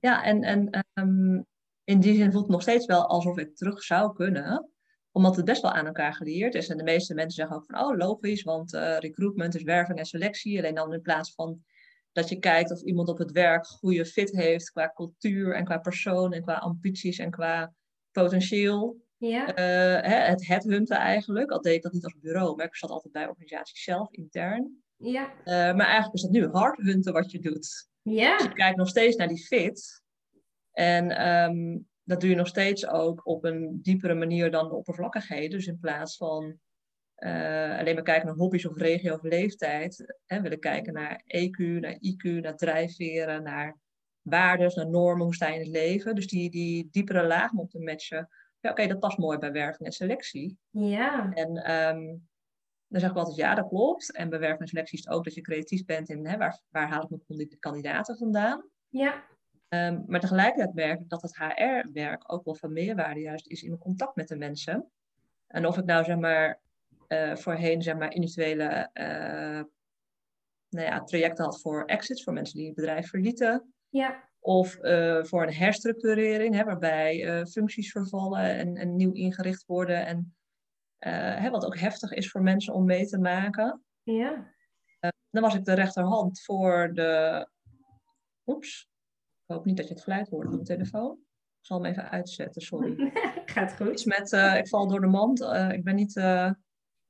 Ja, 0.00 0.22
en, 0.22 0.42
en 0.42 0.86
um, 0.94 1.46
in 1.84 2.00
die 2.00 2.16
zin 2.16 2.30
voelt 2.30 2.44
het 2.44 2.52
nog 2.52 2.62
steeds 2.62 2.86
wel 2.86 3.06
alsof 3.06 3.38
ik 3.38 3.56
terug 3.56 3.82
zou 3.82 4.14
kunnen 4.14 4.70
omdat 5.12 5.36
het 5.36 5.44
best 5.44 5.62
wel 5.62 5.72
aan 5.72 5.86
elkaar 5.86 6.14
gelieerd 6.14 6.54
is. 6.54 6.68
En 6.68 6.76
de 6.76 6.82
meeste 6.82 7.14
mensen 7.14 7.34
zeggen 7.34 7.56
ook 7.56 7.64
van, 7.66 7.80
oh 7.80 7.96
logisch, 7.96 8.42
want 8.42 8.74
uh, 8.74 8.98
recruitment 8.98 9.54
is 9.54 9.62
werving 9.62 9.98
en 9.98 10.04
selectie. 10.04 10.58
Alleen 10.58 10.74
dan 10.74 10.92
in 10.92 11.00
plaats 11.00 11.34
van 11.34 11.64
dat 12.12 12.28
je 12.28 12.38
kijkt 12.38 12.70
of 12.70 12.82
iemand 12.82 13.08
op 13.08 13.18
het 13.18 13.30
werk 13.30 13.66
goede 13.66 14.06
fit 14.06 14.30
heeft 14.30 14.70
qua 14.70 14.92
cultuur 14.94 15.54
en 15.54 15.64
qua 15.64 15.78
persoon 15.78 16.32
en 16.32 16.42
qua 16.42 16.54
ambities 16.54 17.18
en 17.18 17.30
qua 17.30 17.72
potentieel. 18.10 18.96
Ja. 19.16 19.48
Uh, 19.48 20.08
hè, 20.08 20.16
het 20.16 20.46
headhunten 20.46 20.96
eigenlijk. 20.96 21.50
Al 21.50 21.60
deed 21.60 21.74
ik 21.74 21.82
dat 21.82 21.92
niet 21.92 22.04
als 22.04 22.18
bureau, 22.20 22.56
maar 22.56 22.66
ik 22.66 22.76
zat 22.76 22.90
altijd 22.90 23.12
bij 23.12 23.28
organisaties 23.28 23.84
zelf, 23.84 24.12
intern. 24.12 24.82
Ja. 24.96 25.32
Uh, 25.44 25.54
maar 25.54 25.86
eigenlijk 25.86 26.14
is 26.14 26.22
dat 26.22 26.30
nu 26.30 26.48
hardhunten 26.48 27.12
wat 27.12 27.30
je 27.30 27.38
doet. 27.38 27.88
Ja. 28.02 28.36
Dus 28.36 28.46
je 28.46 28.52
kijkt 28.52 28.76
nog 28.76 28.88
steeds 28.88 29.16
naar 29.16 29.28
die 29.28 29.44
fit. 29.46 30.02
En 30.72 31.28
um, 31.28 31.88
dat 32.10 32.20
doe 32.20 32.30
je 32.30 32.36
nog 32.36 32.46
steeds 32.46 32.88
ook 32.88 33.26
op 33.26 33.44
een 33.44 33.78
diepere 33.82 34.14
manier 34.14 34.50
dan 34.50 34.68
de 34.68 34.74
oppervlakkigheden. 34.74 35.50
Dus 35.50 35.66
in 35.66 35.78
plaats 35.78 36.16
van 36.16 36.58
uh, 37.16 37.78
alleen 37.78 37.94
maar 37.94 38.02
kijken 38.02 38.26
naar 38.26 38.36
hobby's 38.36 38.66
of 38.66 38.76
regio 38.76 39.14
of 39.14 39.22
leeftijd, 39.22 40.16
hè, 40.26 40.40
willen 40.40 40.60
kijken 40.60 40.92
naar 40.92 41.22
EQ, 41.26 41.80
naar 41.80 41.98
IQ, 42.00 42.40
naar 42.40 42.56
drijfveren, 42.56 43.42
naar 43.42 43.78
waarden, 44.20 44.72
naar 44.74 44.90
normen, 44.90 45.24
hoe 45.24 45.34
sta 45.34 45.48
je 45.48 45.54
in 45.54 45.60
het 45.60 45.68
leven. 45.68 46.14
Dus 46.14 46.26
die, 46.26 46.50
die 46.50 46.88
diepere 46.90 47.26
laag 47.26 47.52
om 47.52 47.68
te 47.68 47.78
matchen. 47.78 48.28
Ja, 48.60 48.70
oké, 48.70 48.86
dat 48.86 49.00
past 49.00 49.18
mooi 49.18 49.38
bij 49.38 49.52
werving 49.52 49.88
en 49.88 49.92
selectie. 49.92 50.58
Ja. 50.70 51.32
En 51.32 51.72
um, 51.72 52.28
dan 52.86 53.00
zeg 53.00 53.10
ik 53.10 53.16
altijd, 53.16 53.36
ja, 53.36 53.54
dat 53.54 53.68
klopt. 53.68 54.12
En 54.12 54.28
bij 54.28 54.38
werving 54.38 54.60
en 54.60 54.68
selectie 54.68 54.98
is 54.98 55.04
het 55.04 55.14
ook 55.14 55.24
dat 55.24 55.34
je 55.34 55.40
creatief 55.40 55.84
bent 55.84 56.08
in 56.08 56.26
hè, 56.26 56.36
waar, 56.36 56.60
waar 56.68 56.88
haal 56.88 57.02
ik 57.02 57.22
mijn 57.26 57.58
kandidaten 57.58 58.16
vandaan. 58.16 58.68
Ja. 58.88 59.24
Um, 59.74 60.04
maar 60.06 60.20
tegelijkertijd 60.20 60.74
merk 60.74 61.00
ik 61.00 61.08
dat 61.08 61.22
het 61.22 61.36
HR-werk 61.36 62.32
ook 62.32 62.44
wel 62.44 62.54
van 62.54 62.72
meerwaarde 62.72 63.20
juist 63.20 63.46
is 63.46 63.62
in 63.62 63.78
contact 63.78 64.16
met 64.16 64.28
de 64.28 64.36
mensen. 64.36 64.90
En 65.46 65.66
of 65.66 65.78
ik 65.78 65.84
nou 65.84 66.04
zeg 66.04 66.16
maar 66.16 66.60
uh, 67.08 67.36
voorheen 67.36 67.82
zeg 67.82 67.96
maar 67.96 68.12
individuele 68.12 68.90
uh, 68.94 69.62
nou 70.68 70.86
ja, 70.86 71.04
trajecten 71.04 71.44
had 71.44 71.60
voor 71.60 71.84
exits, 71.84 72.22
voor 72.24 72.32
mensen 72.32 72.56
die 72.56 72.66
het 72.66 72.74
bedrijf 72.74 73.08
verlieten. 73.08 73.72
Ja. 73.88 74.28
Of 74.40 74.78
uh, 74.82 75.24
voor 75.24 75.42
een 75.42 75.54
herstructurering, 75.54 76.54
hè, 76.54 76.64
waarbij 76.64 77.46
functies 77.46 77.92
vervallen 77.92 78.56
en, 78.58 78.76
en, 78.76 78.96
nieuw 78.96 79.12
ingericht 79.12 79.66
worden. 79.66 80.06
En 80.06 80.36
hè, 81.38 81.50
wat 81.50 81.64
ook 81.64 81.78
heftig 81.78 82.12
is 82.12 82.30
voor 82.30 82.42
mensen 82.42 82.74
om 82.74 82.84
mee 82.84 83.06
te 83.06 83.18
maken. 83.18 83.84
Ja. 84.02 84.54
dan 85.30 85.42
was 85.42 85.54
ik 85.54 85.64
de 85.64 85.74
rechterhand 85.74 86.40
voor 86.40 86.90
de. 86.94 87.48
Oeps, 88.46 88.89
ik 89.50 89.56
hoop 89.56 89.64
niet 89.64 89.76
dat 89.76 89.88
je 89.88 89.94
het 89.94 90.02
geluid 90.02 90.28
hoort 90.28 90.46
op 90.46 90.52
de 90.52 90.62
telefoon. 90.62 91.12
Ik 91.60 91.66
zal 91.66 91.82
hem 91.82 91.90
even 91.90 92.10
uitzetten, 92.10 92.62
sorry. 92.62 93.12
Gaat 93.54 93.76
goed. 93.76 93.92
Iets 93.92 94.04
met, 94.04 94.32
uh, 94.32 94.56
ik 94.56 94.68
val 94.68 94.88
door 94.88 95.00
de 95.00 95.06
mand. 95.06 95.40
Uh, 95.40 95.72
ik 95.72 95.84
ben 95.84 95.94
niet 95.94 96.16
uh, 96.16 96.50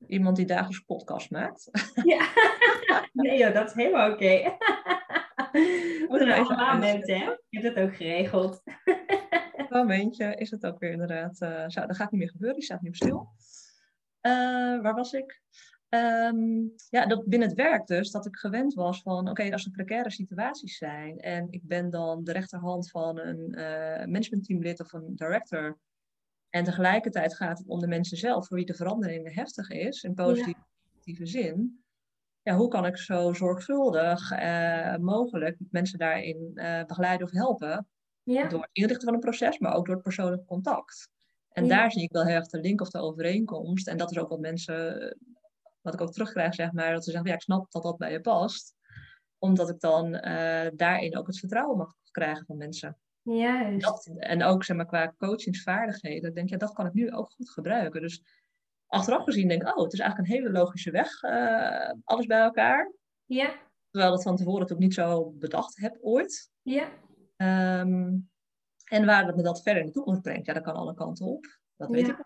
iemand 0.07 0.35
die 0.35 0.45
dagelijks 0.45 0.79
podcast 0.79 1.31
maakt. 1.31 1.69
ja, 2.03 2.29
nee 3.13 3.37
joh, 3.37 3.53
dat 3.53 3.69
is 3.69 3.73
helemaal 3.73 4.11
oké. 4.11 4.23
Okay. 4.23 4.57
Moet 6.07 6.19
er 6.19 6.33
allemaal 6.33 6.81
hè? 6.81 6.91
Je 7.49 7.59
hebt 7.59 7.75
het 7.75 7.79
ook 7.79 7.95
geregeld. 7.95 8.61
Momentje, 9.69 10.35
is 10.35 10.51
het 10.51 10.65
ook 10.65 10.79
weer 10.79 10.91
inderdaad. 10.91 11.37
zo, 11.67 11.85
dat 11.85 11.95
gaat 11.95 12.11
niet 12.11 12.21
meer 12.21 12.29
gebeuren, 12.29 12.57
die 12.57 12.65
staat 12.65 12.81
nu 12.81 12.89
op 12.89 12.95
stil. 12.95 13.29
waar 14.81 14.93
was 14.95 15.13
ik? 15.13 15.41
Um, 15.93 16.73
ja, 16.89 17.05
dat 17.05 17.25
binnen 17.25 17.47
het 17.47 17.57
werk 17.57 17.87
dus, 17.87 18.11
dat 18.11 18.25
ik 18.25 18.35
gewend 18.35 18.73
was 18.73 19.01
van, 19.01 19.29
oké, 19.29 19.51
als 19.51 19.65
er 19.65 19.71
precaire 19.71 20.11
situaties 20.11 20.77
zijn 20.77 21.19
en 21.19 21.47
ik 21.49 21.67
ben 21.67 21.89
dan 21.89 22.23
de 22.23 22.31
rechterhand 22.31 22.89
van 22.89 23.19
een 23.19 23.49
uh, 23.49 24.05
managementteamlid 24.05 24.79
of 24.79 24.93
een 24.93 25.15
director 25.15 25.79
en 26.49 26.63
tegelijkertijd 26.63 27.35
gaat 27.35 27.57
het 27.57 27.67
om 27.67 27.79
de 27.79 27.87
mensen 27.87 28.17
zelf 28.17 28.47
voor 28.47 28.57
wie 28.57 28.65
de 28.65 28.73
verandering 28.73 29.33
heftig 29.35 29.69
is, 29.69 30.03
in 30.03 30.13
positieve 30.13 31.25
zin. 31.25 31.83
Ja, 32.41 32.55
hoe 32.55 32.67
kan 32.67 32.85
ik 32.85 32.97
zo 32.97 33.33
zorgvuldig 33.33 34.31
uh, 34.31 34.95
mogelijk 34.95 35.57
mensen 35.69 35.99
daarin 35.99 36.51
uh, 36.53 36.83
begeleiden 36.83 37.27
of 37.27 37.33
helpen? 37.33 37.87
Ja. 38.23 38.47
Door 38.47 38.61
het 38.61 38.69
inrichten 38.71 39.05
van 39.05 39.13
een 39.13 39.19
proces, 39.19 39.59
maar 39.59 39.73
ook 39.73 39.85
door 39.85 39.95
het 39.95 40.03
persoonlijk 40.03 40.45
contact. 40.45 41.09
En 41.51 41.67
daar 41.67 41.91
zie 41.91 42.03
ik 42.03 42.11
wel 42.11 42.25
heel 42.25 42.35
erg 42.35 42.47
de 42.47 42.59
link 42.59 42.81
of 42.81 42.89
de 42.89 42.99
overeenkomst. 42.99 43.87
En 43.87 43.97
dat 43.97 44.11
is 44.11 44.17
ook 44.17 44.29
wat 44.29 44.39
mensen 44.39 45.17
wat 45.81 45.93
ik 45.93 46.01
ook 46.01 46.11
terugkrijg, 46.11 46.53
zeg 46.53 46.71
maar, 46.71 46.93
dat 46.93 47.03
ze 47.03 47.11
zeggen, 47.11 47.29
ja, 47.29 47.35
ik 47.35 47.41
snap 47.41 47.71
dat 47.71 47.83
dat 47.83 47.97
bij 47.97 48.11
je 48.11 48.21
past. 48.21 48.75
Omdat 49.37 49.69
ik 49.69 49.79
dan 49.79 50.05
uh, 50.05 50.67
daarin 50.73 51.17
ook 51.17 51.27
het 51.27 51.39
vertrouwen 51.39 51.77
mag 51.77 51.93
krijgen 52.11 52.45
van 52.45 52.57
mensen. 52.57 52.97
Juist. 53.21 53.85
Dat, 53.85 54.11
en 54.17 54.43
ook 54.43 54.63
zeg 54.63 54.77
maar, 54.77 54.85
qua 54.85 55.13
coachingsvaardigheden, 55.17 56.33
denk 56.33 56.47
je, 56.47 56.53
ja, 56.53 56.59
dat 56.59 56.73
kan 56.73 56.85
ik 56.85 56.93
nu 56.93 57.11
ook 57.11 57.31
goed 57.31 57.49
gebruiken. 57.49 58.01
Dus 58.01 58.23
achteraf 58.87 59.23
gezien 59.23 59.47
denk 59.47 59.61
ik, 59.61 59.77
oh, 59.77 59.83
het 59.83 59.93
is 59.93 59.99
eigenlijk 59.99 60.29
een 60.29 60.35
hele 60.37 60.51
logische 60.51 60.91
weg, 60.91 61.23
uh, 61.23 61.91
alles 62.03 62.25
bij 62.25 62.39
elkaar. 62.39 62.91
Ja. 63.25 63.55
Terwijl 63.89 64.11
dat 64.11 64.23
van 64.23 64.35
tevoren 64.35 64.71
ook 64.71 64.79
niet 64.79 64.93
zo 64.93 65.31
bedacht 65.31 65.77
heb 65.77 65.97
ooit. 66.01 66.51
Ja. 66.61 66.89
Um, 67.37 68.29
en 68.85 69.05
waar 69.05 69.25
dat 69.25 69.35
me 69.35 69.41
dat 69.41 69.61
verder 69.61 69.81
in 69.81 69.87
de 69.87 69.93
toekomst 69.93 70.21
brengt, 70.21 70.45
ja, 70.45 70.53
dat 70.53 70.63
kan 70.63 70.75
alle 70.75 70.93
kanten 70.93 71.25
op. 71.25 71.59
Dat 71.75 71.89
weet 71.89 72.07
ik. 72.07 72.23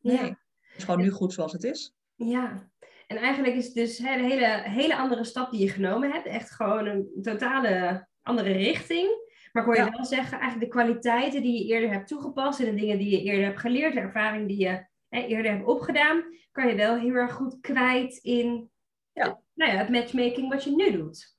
Nee. 0.00 0.28
Het 0.60 0.76
is 0.76 0.84
gewoon 0.84 1.00
nu 1.00 1.10
goed 1.10 1.32
zoals 1.32 1.52
het 1.52 1.64
is. 1.64 1.94
Ja, 2.14 2.70
en 3.06 3.16
eigenlijk 3.16 3.54
is 3.54 3.64
het 3.64 3.74
dus 3.74 3.98
een 3.98 4.24
hele, 4.24 4.62
hele 4.64 4.96
andere 4.96 5.24
stap 5.24 5.50
die 5.50 5.60
je 5.60 5.68
genomen 5.68 6.10
hebt. 6.10 6.26
Echt 6.26 6.50
gewoon 6.50 6.86
een 6.86 7.08
totale 7.22 8.06
andere 8.22 8.52
richting. 8.52 9.24
Maar 9.52 9.62
ik 9.62 9.68
hoor 9.68 9.84
je 9.84 9.90
wel 9.90 10.04
zeggen, 10.04 10.38
eigenlijk 10.38 10.72
de 10.72 10.78
kwaliteiten 10.78 11.42
die 11.42 11.58
je 11.58 11.74
eerder 11.74 11.90
hebt 11.90 12.08
toegepast 12.08 12.60
en 12.60 12.64
de 12.64 12.80
dingen 12.80 12.98
die 12.98 13.10
je 13.10 13.22
eerder 13.22 13.44
hebt 13.44 13.60
geleerd, 13.60 13.94
de 13.94 14.00
ervaring 14.00 14.48
die 14.48 14.58
je 14.58 14.86
hè, 15.08 15.20
eerder 15.20 15.52
hebt 15.52 15.66
opgedaan, 15.66 16.24
kan 16.52 16.68
je 16.68 16.74
wel 16.74 16.98
heel 16.98 17.14
erg 17.14 17.32
goed 17.32 17.60
kwijt 17.60 18.16
in 18.16 18.70
ja. 19.12 19.40
Nou 19.54 19.72
ja, 19.72 19.78
het 19.78 19.88
matchmaking 19.88 20.48
wat 20.48 20.64
je 20.64 20.74
nu 20.74 20.92
doet. 20.92 21.36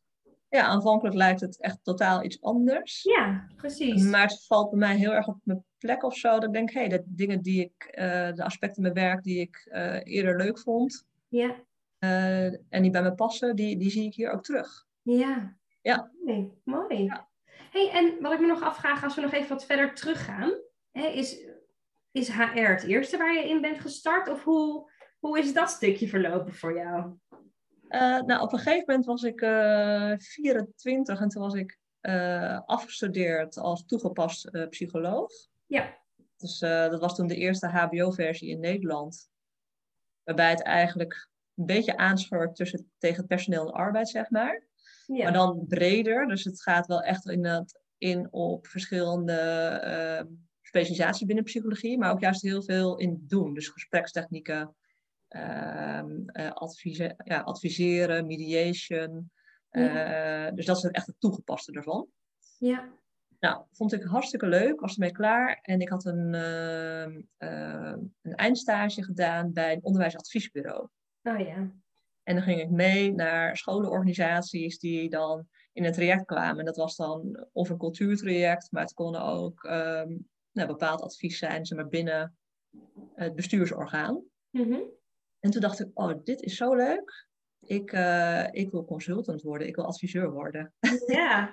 Ja, 0.50 0.64
aanvankelijk 0.64 1.16
lijkt 1.16 1.42
het 1.42 1.62
echt 1.62 1.80
totaal 1.84 2.24
iets 2.24 2.42
anders. 2.42 3.04
Ja, 3.04 3.48
precies. 3.56 4.04
Maar 4.04 4.28
het 4.28 4.46
valt 4.46 4.70
bij 4.70 4.80
mij 4.80 4.96
heel 4.96 5.14
erg 5.14 5.28
op 5.28 5.40
mijn 5.44 5.64
plek 5.78 6.04
of 6.04 6.16
zo. 6.16 6.30
Dat 6.30 6.44
ik 6.44 6.54
denk, 6.54 6.72
hé, 6.72 6.80
hey, 6.80 6.90
de 6.90 7.04
dingen 7.06 7.42
die 7.42 7.62
ik, 7.62 7.98
uh, 8.00 8.34
de 8.34 8.44
aspecten 8.44 8.84
in 8.84 8.94
mijn 8.94 9.08
werk 9.08 9.24
die 9.24 9.40
ik 9.40 9.70
uh, 9.72 10.00
eerder 10.04 10.38
leuk 10.38 10.60
vond, 10.60 11.06
ja. 11.28 11.66
Uh, 12.00 12.46
en 12.46 12.82
die 12.82 12.92
bij 12.92 13.02
me 13.02 13.16
passen, 13.16 13.56
die, 13.56 13.78
die 13.78 13.90
zie 13.90 14.06
ik 14.06 14.14
hier 14.14 14.32
ook 14.32 14.44
terug. 14.44 14.86
Ja. 15.02 15.58
Ja. 15.82 16.12
Nee, 16.24 16.52
mooi. 16.64 17.04
Ja. 17.04 17.30
hey, 17.72 17.90
en 17.92 18.22
wat 18.22 18.34
ik 18.34 18.40
me 18.40 18.48
nog 18.48 18.62
afvraag, 18.62 19.04
als 19.04 19.16
we 19.16 19.22
nog 19.22 19.34
even 19.34 19.50
wat 19.50 19.66
verder 19.66 19.94
teruggaan, 19.94 20.54
hè, 20.92 21.08
is, 21.08 21.46
is 22.12 22.30
HR 22.30 22.60
het 22.60 22.84
eerste 22.84 23.18
waar 23.18 23.34
je 23.34 23.50
in 23.50 23.62
bent 23.62 23.80
gestart? 23.80 24.30
Of 24.30 24.44
hoe, 24.44 24.92
hoe 25.20 25.40
is 25.40 25.54
dat 25.54 25.70
stukje 25.70 26.08
verlopen 26.08 26.54
voor 26.54 26.76
jou? 26.76 27.18
Uh, 27.90 28.22
nou, 28.22 28.42
op 28.42 28.54
een 28.54 28.60
gegeven 28.60 28.84
moment 28.88 29.06
was 29.06 29.24
ik 29.24 29.42
uh, 29.42 30.14
24 30.18 31.22
en 31.22 31.30
toen 31.30 31.42
was 31.42 31.54
ik 31.54 31.78
uh, 32.02 32.60
afgestudeerd 32.66 33.58
als 33.58 33.86
toegepast 33.86 34.68
psycholoog. 34.70 35.32
Ja. 35.66 35.98
Dus 36.38 36.60
dat 36.60 37.00
was 37.00 37.16
toen 37.16 37.28
de 37.28 37.36
eerste 37.36 37.68
HBO-versie 37.68 38.50
in 38.50 38.60
Nederland. 38.60 39.30
Waarbij 40.28 40.50
het 40.50 40.62
eigenlijk 40.62 41.30
een 41.56 41.66
beetje 41.66 41.98
aanschort 41.98 42.56
tussen, 42.56 42.92
tegen 42.98 43.18
het 43.18 43.28
personeel 43.28 43.68
en 43.68 43.74
arbeid, 43.74 44.10
zeg 44.10 44.30
maar. 44.30 44.64
Ja. 45.06 45.24
Maar 45.24 45.34
dan 45.34 45.66
breder. 45.68 46.28
Dus 46.28 46.44
het 46.44 46.62
gaat 46.62 46.88
wel 46.88 47.02
echt 47.02 47.30
in, 47.30 47.42
dat, 47.42 47.80
in 47.98 48.28
op 48.32 48.68
verschillende 48.68 49.34
uh, 49.86 50.36
specialisaties 50.62 51.26
binnen 51.26 51.44
psychologie. 51.44 51.98
Maar 51.98 52.12
ook 52.12 52.20
juist 52.20 52.42
heel 52.42 52.64
veel 52.64 52.98
in 52.98 53.24
doen. 53.28 53.54
Dus 53.54 53.68
gesprekstechnieken, 53.68 54.76
uh, 55.30 56.02
advise 56.54 57.16
ja, 57.24 57.42
adviseren, 57.42 58.28
mediation. 58.28 59.32
Ja. 59.72 60.48
Uh, 60.48 60.56
dus 60.56 60.66
dat 60.66 60.78
is 60.78 60.84
echt 60.84 61.08
het 61.08 61.20
toegepaste 61.20 61.72
ervan. 61.72 62.08
Ja. 62.58 62.90
Nou, 63.40 63.64
vond 63.72 63.94
ik 63.94 64.04
hartstikke 64.04 64.48
leuk, 64.48 64.80
was 64.80 64.94
ermee 64.94 65.12
klaar. 65.12 65.60
En 65.62 65.80
ik 65.80 65.90
had 65.90 66.06
een, 66.06 66.34
uh, 66.34 67.06
uh, 67.50 67.96
een 68.22 68.36
eindstage 68.36 69.04
gedaan 69.04 69.54
bij 69.54 69.74
een 69.74 69.84
onderwijsadviesbureau. 69.84 70.88
Oh 71.24 71.40
ja. 71.40 71.72
En 72.24 72.36
dan 72.36 72.42
ging 72.42 72.62
ik 72.62 72.70
mee 72.70 73.14
naar 73.14 73.58
scholenorganisaties 73.58 74.80
die 74.80 75.10
dan 75.10 75.48
in 75.74 75.86
een 75.86 75.94
traject 75.94 76.26
kwamen. 76.26 76.66
Dat 76.66 76.76
was 76.76 76.96
dan 76.96 77.48
of 77.52 77.70
een 77.70 77.78
cultuurtraject, 77.78 78.72
maar 78.72 78.84
het 78.84 78.94
kon 78.94 79.16
ook 79.16 79.64
um, 79.64 80.28
nou, 80.52 80.68
bepaald 80.68 81.02
advies 81.02 81.38
zijn, 81.38 81.66
zeg 81.66 81.78
maar 81.78 81.88
binnen 81.88 82.38
het 83.14 83.36
bestuursorgaan. 83.36 84.24
Mm 84.50 84.72
-hmm. 84.72 84.84
En 85.40 85.52
toen 85.52 85.62
dacht 85.62 85.80
ik, 85.80 85.88
oh, 85.94 86.14
dit 86.24 86.42
is 86.42 86.56
zo 86.56 86.76
leuk. 86.76 87.27
Ik, 87.60 87.92
uh, 87.92 88.48
ik 88.52 88.72
wil 88.72 88.86
consultant 88.86 89.42
worden, 89.42 89.68
ik 89.68 89.76
wil 89.76 89.86
adviseur 89.86 90.32
worden. 90.32 90.74
Ja. 91.08 91.52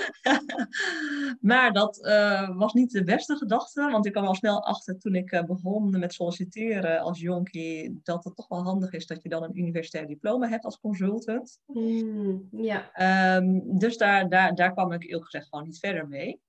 maar 1.40 1.72
dat 1.72 1.98
uh, 2.06 2.56
was 2.56 2.72
niet 2.72 2.90
de 2.90 3.04
beste 3.04 3.36
gedachte, 3.36 3.90
want 3.90 4.06
ik 4.06 4.12
kwam 4.12 4.24
al 4.24 4.34
snel 4.34 4.64
achter 4.64 4.98
toen 4.98 5.14
ik 5.14 5.32
uh, 5.32 5.42
begon 5.42 5.98
met 5.98 6.14
solliciteren 6.14 7.00
als 7.00 7.20
jonkie, 7.20 8.00
dat 8.02 8.24
het 8.24 8.36
toch 8.36 8.48
wel 8.48 8.62
handig 8.62 8.92
is 8.92 9.06
dat 9.06 9.22
je 9.22 9.28
dan 9.28 9.42
een 9.42 9.58
universitair 9.58 10.06
diploma 10.06 10.48
hebt 10.48 10.64
als 10.64 10.80
consultant. 10.80 11.60
Mm, 11.66 12.48
ja. 12.50 12.90
Um, 13.36 13.78
dus 13.78 13.96
daar, 13.96 14.28
daar, 14.28 14.54
daar 14.54 14.72
kwam 14.72 14.92
ik 14.92 15.04
eerlijk 15.04 15.24
gezegd 15.24 15.48
gewoon 15.48 15.64
niet 15.64 15.78
verder 15.78 16.08
mee. 16.08 16.40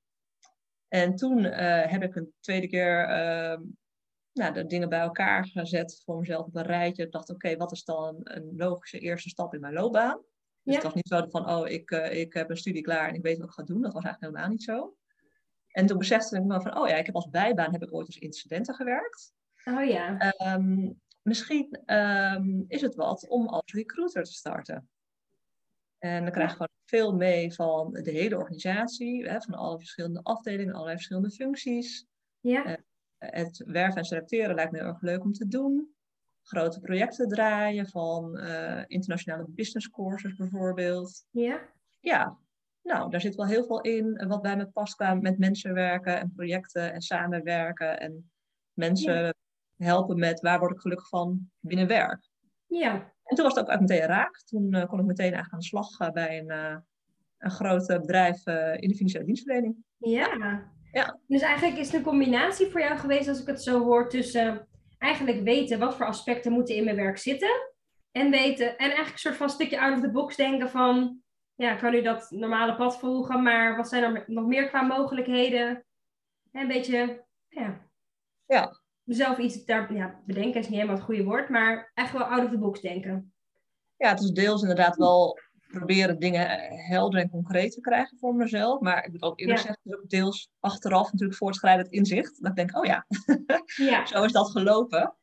En 0.88 1.16
toen 1.16 1.44
heb 1.44 2.04
ik 2.04 2.16
een 2.16 2.34
tweede 2.40 2.68
keer 2.68 3.04
ehm, 3.04 3.62
nou, 4.38 4.54
de 4.54 4.66
dingen 4.66 4.90
bij 4.90 5.00
elkaar 5.00 5.46
gezet 5.46 6.02
voor 6.06 6.18
mezelf 6.20 6.46
op 6.46 6.56
een 6.56 6.64
rijtje. 6.64 7.04
Ik 7.04 7.12
dacht, 7.12 7.30
oké, 7.30 7.58
wat 7.58 7.72
is 7.72 7.84
dan 7.84 8.20
een 8.24 8.54
logische 8.56 9.00
eerste 9.00 9.30
stap 9.30 9.54
in 9.54 9.60
mijn 9.60 9.74
loopbaan? 9.74 10.22
Dus 10.64 10.76
het 10.76 10.84
was 10.84 10.94
niet 10.94 11.08
zo 11.08 11.26
van, 11.30 11.50
oh, 11.50 11.68
ik, 11.68 11.92
uh, 11.92 12.20
ik 12.20 12.34
heb 12.34 12.50
een 12.50 12.58
studie 12.58 12.82
klaar 12.82 13.10
en 13.10 13.16
ik 13.16 13.22
weet 13.22 13.38
wat 13.38 13.48
ik 13.48 13.54
ga 13.54 13.64
doen. 13.64 13.82
Dat 13.82 13.94
was 13.94 14.04
eigenlijk 14.04 14.34
helemaal 14.34 14.56
niet 14.56 14.64
zo. 14.64 14.96
En 15.72 15.86
toen 15.86 15.98
besefte 15.98 16.38
ik 16.38 16.44
me 16.44 16.62
van, 16.62 16.78
oh 16.78 16.88
ja, 16.88 16.96
ik 16.96 17.06
heb 17.06 17.16
als 17.16 17.30
bijbaan 17.30 17.72
heb 17.72 17.84
ik 17.84 17.94
ooit 17.94 18.06
als 18.06 18.18
incidenten 18.18 18.76
gewerkt. 18.76 19.34
Oh 19.66 19.86
ja. 19.86 20.34
Um, 20.56 21.02
misschien 21.22 21.94
um, 21.96 22.66
is 22.68 22.82
het 22.82 22.96
wat 22.96 23.28
om 23.28 23.48
als 23.48 23.74
recruiter 23.74 24.24
te 24.24 24.34
starten. 24.34 24.90
En 25.98 26.24
dan 26.24 26.32
krijg 26.32 26.50
je 26.50 26.56
gewoon 26.56 26.70
veel 26.86 27.16
mee 27.16 27.54
van 27.54 27.92
de 27.92 28.12
hele 28.12 28.38
organisatie, 28.38 29.30
hè, 29.30 29.42
van 29.42 29.54
alle 29.54 29.78
verschillende 29.78 30.24
afdelingen, 30.24 30.74
allerlei 30.74 30.96
verschillende 30.96 31.32
functies. 31.32 32.06
Ja. 32.40 32.68
Uh, 32.68 32.76
het 33.18 33.64
werven 33.66 33.98
en 33.98 34.06
selecteren 34.06 34.56
lijkt 34.56 34.72
me 34.72 34.78
heel 34.78 34.88
erg 34.88 35.02
leuk 35.02 35.24
om 35.24 35.34
te 35.34 35.48
doen. 35.48 35.96
Grote 36.42 36.80
projecten 36.80 37.28
draaien 37.28 37.88
van 37.88 38.38
uh, 38.38 38.84
internationale 38.88 39.46
business 39.48 39.90
courses 39.90 40.36
bijvoorbeeld. 40.36 41.26
Ja. 41.32 41.70
Ja, 42.00 42.38
nou, 42.84 43.10
daar 43.10 43.22
zit 43.22 43.36
wel 43.36 43.46
heel 43.46 43.66
veel 43.66 43.82
in 43.82 44.28
wat 44.28 44.42
bij 44.42 44.58
me 44.58 44.68
past 44.68 44.96
qua 44.96 45.14
met 45.14 45.38
mensen 45.38 45.74
werken 45.74 46.20
en 46.20 46.32
projecten 46.36 46.94
en 46.94 47.02
samenwerken 47.02 48.00
en 48.00 48.32
mensen 48.74 49.24
ja. 49.24 49.34
helpen 49.78 50.20
met 50.20 50.42
waar 50.42 50.60
word 50.60 50.72
ik 50.72 50.80
gelukkig 50.80 51.08
van 51.10 51.50
binnen 51.60 51.88
werk. 51.88 52.30
Ja. 52.68 52.94
En 53.24 53.36
toen 53.36 53.46
was 53.46 53.56
het 53.56 53.70
ook 53.70 53.80
meteen 53.80 54.06
raak. 54.06 54.42
Toen 54.46 54.76
uh, 54.76 54.86
kon 54.86 55.00
ik 55.00 55.06
meteen 55.06 55.34
eigenlijk 55.34 55.54
aan 55.54 55.60
de 55.60 55.66
slag 55.66 56.00
uh, 56.00 56.10
bij 56.10 56.40
een, 56.40 56.50
een 57.38 57.52
groot 57.52 57.88
bedrijf 57.88 58.46
in 58.78 58.90
de 58.90 58.96
financiële 58.96 59.26
dienstverlening. 59.26 59.76
Ja. 59.98 60.76
Ja. 60.92 61.20
Dus 61.28 61.42
eigenlijk 61.42 61.78
is 61.78 61.86
het 61.86 61.96
een 61.96 62.04
combinatie 62.04 62.68
voor 62.68 62.80
jou 62.80 62.98
geweest, 62.98 63.28
als 63.28 63.42
ik 63.42 63.48
het 63.48 63.64
zo 63.64 63.84
hoor, 63.84 64.10
tussen 64.10 64.68
eigenlijk 64.98 65.44
weten 65.44 65.80
wat 65.80 65.96
voor 65.96 66.06
aspecten 66.06 66.52
moeten 66.52 66.76
in 66.76 66.84
mijn 66.84 66.96
werk 66.96 67.18
zitten. 67.18 67.72
En 68.12 68.30
weten, 68.30 68.68
en 68.68 68.78
eigenlijk 68.78 69.12
een 69.12 69.20
soort 69.20 69.36
van 69.36 69.50
stukje 69.50 69.80
out 69.80 69.96
of 69.96 70.02
the 70.02 70.12
box 70.12 70.36
denken 70.36 70.70
van, 70.70 71.22
ja, 71.56 71.74
ik 71.74 71.80
kan 71.80 71.92
nu 71.92 72.02
dat 72.02 72.32
normale 72.32 72.76
pad 72.76 73.00
volgen, 73.00 73.44
maar 73.44 73.76
wat 73.76 73.90
zijn 73.90 74.04
er 74.04 74.24
nog 74.28 74.46
meer 74.46 74.68
qua 74.68 74.82
mogelijkheden? 74.82 75.86
En 76.52 76.62
een 76.62 76.68
beetje, 76.68 77.26
ja. 77.48 77.86
Ja. 78.46 78.80
Mezelf 79.04 79.38
iets 79.38 79.66
daar, 79.66 79.94
ja, 79.94 80.22
bedenken 80.26 80.60
is 80.60 80.66
niet 80.68 80.76
helemaal 80.76 80.96
het 80.96 81.06
goede 81.06 81.24
woord, 81.24 81.50
maar 81.50 81.92
echt 81.94 82.12
wel 82.12 82.24
out 82.24 82.44
of 82.44 82.50
the 82.50 82.58
box 82.58 82.82
denken. 82.82 83.34
Ja, 83.98 84.10
het 84.10 84.20
is 84.20 84.32
deels 84.32 84.62
inderdaad 84.62 84.96
wel 84.96 85.40
proberen 85.68 86.20
dingen 86.20 86.48
helder 86.70 87.20
en 87.22 87.30
concreet 87.30 87.72
te 87.72 87.82
krijgen 87.82 88.18
voor 88.18 88.36
mezelf. 88.36 88.80
Maar 88.80 89.06
ik 89.06 89.12
moet 89.12 89.22
ook 89.22 89.40
eerlijk 89.40 89.60
Ja. 89.60 89.64
zeggen, 89.66 90.02
ook 90.04 90.10
deels 90.10 90.50
achteraf 90.60 91.12
natuurlijk 91.12 91.38
voortschrijdend 91.38 91.88
inzicht. 91.92 92.42
Dat 92.42 92.50
ik 92.50 92.56
denk, 92.56 92.78
oh 92.78 92.86
ja, 92.86 93.06
Ja. 93.90 94.06
zo 94.06 94.24
is 94.24 94.32
dat 94.32 94.52
gelopen. 94.52 95.16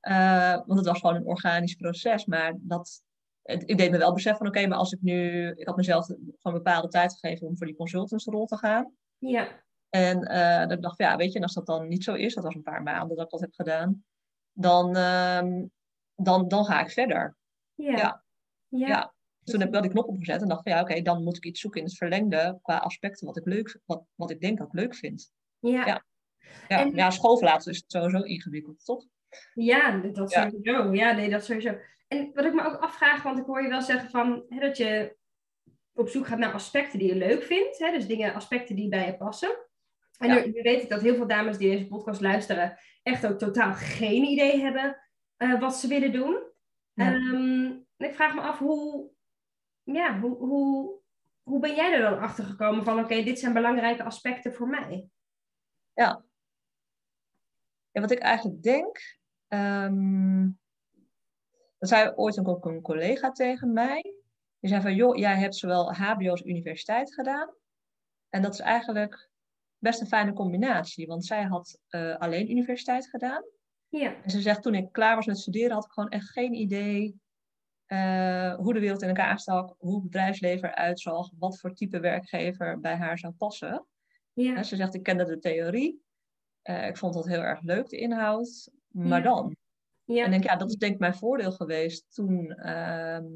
Eh, 0.00 0.52
want 0.66 0.78
het 0.78 0.86
was 0.86 1.00
gewoon 1.00 1.14
een 1.16 1.26
organisch 1.26 1.74
proces. 1.74 2.24
Maar 2.24 2.54
dat, 2.58 3.02
het, 3.42 3.62
ik 3.70 3.78
deed 3.78 3.90
me 3.90 3.98
wel 3.98 4.12
besef 4.12 4.36
van, 4.36 4.46
oké, 4.46 4.66
maar 4.66 4.78
als 4.78 4.92
ik 4.92 5.00
nu... 5.02 5.48
Ik 5.50 5.66
had 5.66 5.76
mezelf 5.76 6.06
gewoon 6.06 6.36
een 6.42 6.52
bepaalde 6.52 6.88
tijd 6.88 7.12
gegeven 7.18 7.46
om 7.46 7.56
voor 7.56 7.66
die 7.66 7.76
consultantsrol 7.76 8.46
te 8.46 8.56
gaan. 8.56 8.92
Ja. 9.18 9.64
En 9.90 10.22
eh, 10.22 10.60
dat 10.60 10.72
ik 10.72 10.82
dacht, 10.82 10.98
ja, 10.98 11.16
weet 11.16 11.32
je, 11.32 11.36
en 11.38 11.44
als 11.44 11.54
dat 11.54 11.66
dan 11.66 11.88
niet 11.88 12.04
zo 12.04 12.14
is, 12.14 12.34
dat 12.34 12.44
was 12.44 12.54
een 12.54 12.62
paar 12.62 12.82
maanden 12.82 13.16
dat 13.16 13.24
ik 13.24 13.30
dat 13.30 13.40
heb 13.40 13.52
gedaan, 13.54 14.04
dan, 14.52 14.96
ehm, 14.96 15.64
dan, 16.14 16.48
dan 16.48 16.64
ga 16.64 16.80
ik 16.80 16.90
verder. 16.90 17.36
Ja. 17.74 17.96
Ja. 17.96 18.24
Ja. 18.68 19.14
Toen 19.46 19.58
heb 19.58 19.68
ik 19.68 19.72
wel 19.74 19.82
die 19.82 19.90
knop 19.90 20.08
opgezet 20.08 20.42
en 20.42 20.48
dacht 20.48 20.62
van 20.62 20.72
ja, 20.72 20.80
oké, 20.80 21.02
dan 21.02 21.22
moet 21.24 21.36
ik 21.36 21.44
iets 21.44 21.60
zoeken 21.60 21.80
in 21.80 21.86
het 21.86 21.96
verlengde 21.96 22.58
qua 22.62 22.76
aspecten 22.76 23.26
wat 23.26 23.36
ik 23.36 23.44
leuk 23.46 23.80
wat, 23.84 24.04
wat 24.14 24.30
ik 24.30 24.40
denk 24.40 24.58
dat 24.58 24.66
ik 24.66 24.72
leuk 24.72 24.94
vind. 24.94 25.32
Ja. 25.58 25.86
Ja. 25.86 26.04
Ja, 26.68 26.80
En- 26.80 26.94
ja 26.94 27.10
schoolverlaten 27.10 27.72
is 27.72 27.84
sowieso 27.86 28.18
ingewikkeld, 28.22 28.84
toch? 28.84 29.04
Ja, 29.54 29.96
dat 29.98 30.30
Ja. 30.30 30.50
sowieso. 30.50 30.92
Ja, 30.94 31.12
nee, 31.12 31.30
dat 31.30 31.44
sowieso. 31.44 31.76
En 32.08 32.30
wat 32.34 32.44
ik 32.44 32.54
me 32.54 32.64
ook 32.64 32.76
afvraag, 32.80 33.22
want 33.22 33.38
ik 33.38 33.44
hoor 33.44 33.62
je 33.62 33.68
wel 33.68 33.82
zeggen 33.82 34.10
van, 34.10 34.44
hè, 34.48 34.58
dat 34.60 34.76
je 34.76 35.16
op 35.92 36.08
zoek 36.08 36.26
gaat 36.26 36.38
naar 36.38 36.52
aspecten 36.52 36.98
die 36.98 37.08
je 37.08 37.16
leuk 37.16 37.42
vindt. 37.42 37.78
Hè, 37.78 37.90
dus 37.90 38.06
dingen, 38.06 38.34
aspecten 38.34 38.76
die 38.76 38.88
bij 38.88 39.06
je 39.06 39.16
passen. 39.16 39.56
En 40.18 40.28
Ja. 40.28 40.44
nu, 40.44 40.52
weet 40.62 40.82
ik 40.82 40.88
dat 40.88 41.00
heel 41.00 41.14
veel 41.14 41.26
dames 41.26 41.58
die 41.58 41.70
deze 41.70 41.86
podcast 41.86 42.20
luisteren 42.20 42.78
echt 43.02 43.26
ook 43.26 43.38
totaal 43.38 43.72
geen 43.74 44.24
idee 44.24 44.60
hebben 44.60 44.98
eh, 45.36 45.60
wat 45.60 45.76
ze 45.76 45.88
willen 45.88 46.12
doen. 46.12 46.42
Ja. 46.94 47.12
Ehm, 47.14 47.70
en 47.96 48.08
ik 48.08 48.14
vraag 48.14 48.34
me 48.34 48.40
af 48.40 48.58
hoe, 48.58 49.10
ja, 49.94 50.20
hoe, 50.20 50.36
hoe, 50.36 50.98
hoe 51.42 51.60
ben 51.60 51.74
jij 51.74 51.92
er 51.92 52.10
dan 52.10 52.18
achter 52.18 52.44
gekomen 52.44 52.84
van, 52.84 52.98
oké, 52.98 53.22
dit 53.22 53.38
zijn 53.38 53.52
belangrijke 53.52 54.02
aspecten 54.02 54.52
voor 54.52 54.68
mij? 54.68 55.08
Ja. 55.92 56.24
Wat 57.92 58.10
ik 58.10 58.18
eigenlijk 58.18 58.62
denk, 58.62 59.18
ehm 59.48 60.48
dat 61.78 61.88
zei 61.88 62.12
ooit 62.14 62.46
ook 62.46 62.64
een 62.64 62.80
collega 62.80 63.30
tegen 63.32 63.72
mij. 63.72 64.02
Die 64.60 64.70
zei 64.70 64.82
van, 64.82 64.94
joh, 64.94 65.16
jij 65.16 65.38
hebt 65.38 65.56
zowel 65.56 65.94
HBO 65.94 66.30
als 66.30 66.44
universiteit 66.44 67.14
gedaan. 67.14 67.54
En 68.28 68.42
dat 68.42 68.52
is 68.52 68.60
eigenlijk 68.60 69.30
best 69.78 70.00
een 70.00 70.06
fijne 70.06 70.32
combinatie, 70.32 71.06
want 71.06 71.24
zij 71.26 71.42
had 71.42 71.80
eh, 71.88 72.16
alleen 72.16 72.50
universiteit 72.50 73.08
gedaan. 73.08 73.44
Ja, 73.88 74.22
En 74.22 74.30
ze 74.30 74.40
zegt, 74.40 74.62
toen 74.62 74.74
ik 74.74 74.92
klaar 74.92 75.16
was 75.16 75.26
met 75.26 75.38
studeren, 75.38 75.72
had 75.72 75.84
ik 75.84 75.90
gewoon 75.90 76.08
echt 76.08 76.30
geen 76.30 76.54
idee 76.54 77.20
eh, 77.86 78.54
hoe 78.54 78.74
de 78.74 78.80
wereld 78.80 79.02
in 79.02 79.08
elkaar 79.08 79.38
stak, 79.38 79.74
hoe 79.78 79.94
het 79.94 80.02
bedrijfsleven 80.04 80.68
eruit 80.68 81.00
zag, 81.00 81.30
wat 81.38 81.58
voor 81.58 81.74
type 81.74 82.00
werkgever 82.00 82.80
bij 82.80 82.96
haar 82.96 83.18
zou 83.18 83.32
passen. 83.32 83.86
ja, 84.32 84.62
ze 84.62 84.76
zegt, 84.76 84.94
ik 84.94 85.02
kende 85.02 85.24
de 85.24 85.38
theorie, 85.38 86.02
eh, 86.62 86.86
ik 86.86 86.96
vond 86.96 87.14
dat 87.14 87.26
heel 87.26 87.42
erg 87.42 87.60
leuk, 87.60 87.88
de 87.88 87.96
inhoud, 87.96 88.70
maar 88.88 89.18
Ja. 89.18 89.24
dan? 89.24 89.56
ja, 90.04 90.24
En 90.24 90.30
denk, 90.30 90.44
ja, 90.44 90.56
dat 90.56 90.68
is 90.70 90.76
denk 90.76 90.92
ik 90.94 90.98
mijn 91.00 91.14
voordeel 91.14 91.52
geweest 91.52 92.14
toen 92.14 92.50
ehm, 92.52 93.26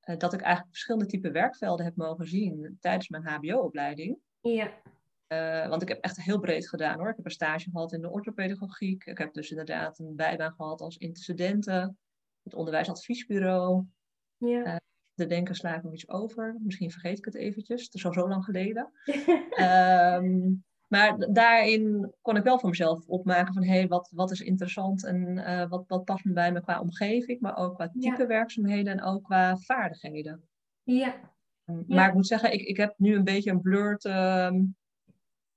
eh, 0.00 0.16
dat 0.16 0.32
ik 0.32 0.40
eigenlijk 0.40 0.70
verschillende 0.74 1.06
type 1.06 1.30
werkvelden 1.30 1.84
heb 1.84 1.96
mogen 1.96 2.26
zien 2.28 2.76
tijdens 2.80 3.08
mijn 3.08 3.24
HBO-opleiding. 3.26 4.18
ja, 4.40 4.70
want 5.68 5.82
ik 5.82 5.88
heb 5.88 6.00
echt 6.04 6.22
heel 6.22 6.38
breed 6.40 6.68
gedaan 6.68 6.98
hoor. 6.98 7.08
Ik 7.10 7.16
heb 7.16 7.24
een 7.24 7.30
stage 7.30 7.70
gehad 7.70 7.92
in 7.92 8.00
de 8.00 8.10
orthopedagogiek. 8.10 9.04
Ik 9.04 9.18
heb 9.18 9.34
dus 9.34 9.50
inderdaad 9.50 9.98
een 9.98 10.16
bijbaan 10.16 10.52
gehad 10.52 10.80
als 10.80 10.96
intercedenten. 10.96 11.98
Het 12.46 12.54
onderwijsadviesbureau. 12.54 13.84
ja. 14.36 14.80
De 15.14 15.26
denken 15.26 15.54
sla 15.54 15.74
ik 15.76 15.82
nog 15.82 15.92
iets 15.92 16.08
over. 16.08 16.56
Misschien 16.62 16.90
vergeet 16.90 17.18
ik 17.18 17.24
het 17.24 17.34
eventjes. 17.34 17.84
Het 17.84 17.94
is 17.94 18.06
al 18.06 18.12
zo 18.12 18.28
lang 18.28 18.44
geleden. 18.44 18.90
Ehm, 19.50 20.52
maar 20.88 21.32
daarin 21.32 22.12
kon 22.22 22.36
ik 22.36 22.42
wel 22.44 22.58
voor 22.58 22.68
mezelf 22.68 23.06
opmaken 23.06 23.54
van... 23.54 23.62
hé, 23.62 23.72
hey, 23.72 23.88
wat, 23.88 24.10
wat 24.14 24.30
is 24.30 24.40
interessant 24.40 25.04
en 25.04 25.38
eh, 25.38 25.68
wat, 25.68 25.84
wat 25.86 26.04
past 26.04 26.24
me 26.24 26.32
bij 26.32 26.52
me 26.52 26.60
qua 26.60 26.80
omgeving... 26.80 27.40
maar 27.40 27.56
ook 27.56 27.74
qua 27.74 27.88
type 27.88 28.20
Ja. 28.22 28.26
werkzaamheden 28.26 28.92
en 28.92 29.02
ook 29.02 29.22
qua 29.22 29.56
vaardigheden. 29.56 30.48
ja. 30.82 31.34
Maar 31.86 32.08
ik 32.08 32.14
moet 32.14 32.26
zeggen, 32.26 32.52
ik, 32.52 32.60
ik 32.60 32.76
heb 32.76 32.94
nu 32.96 33.14
een 33.14 33.24
beetje 33.24 33.50
een 33.50 33.60
blurred 33.60 34.04
ehm, 34.04 34.64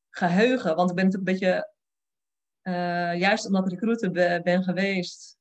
geheugen. 0.09 0.75
Want 0.75 0.89
ik 0.89 0.95
ben 0.95 1.05
natuurlijk 1.05 1.31
een 1.31 1.39
beetje, 1.39 1.73
eh, 2.61 3.19
juist 3.19 3.45
omdat 3.45 3.65
ik 3.65 3.71
recruiter 3.71 4.11
be- 4.11 4.41
ben 4.43 4.63
geweest, 4.63 5.38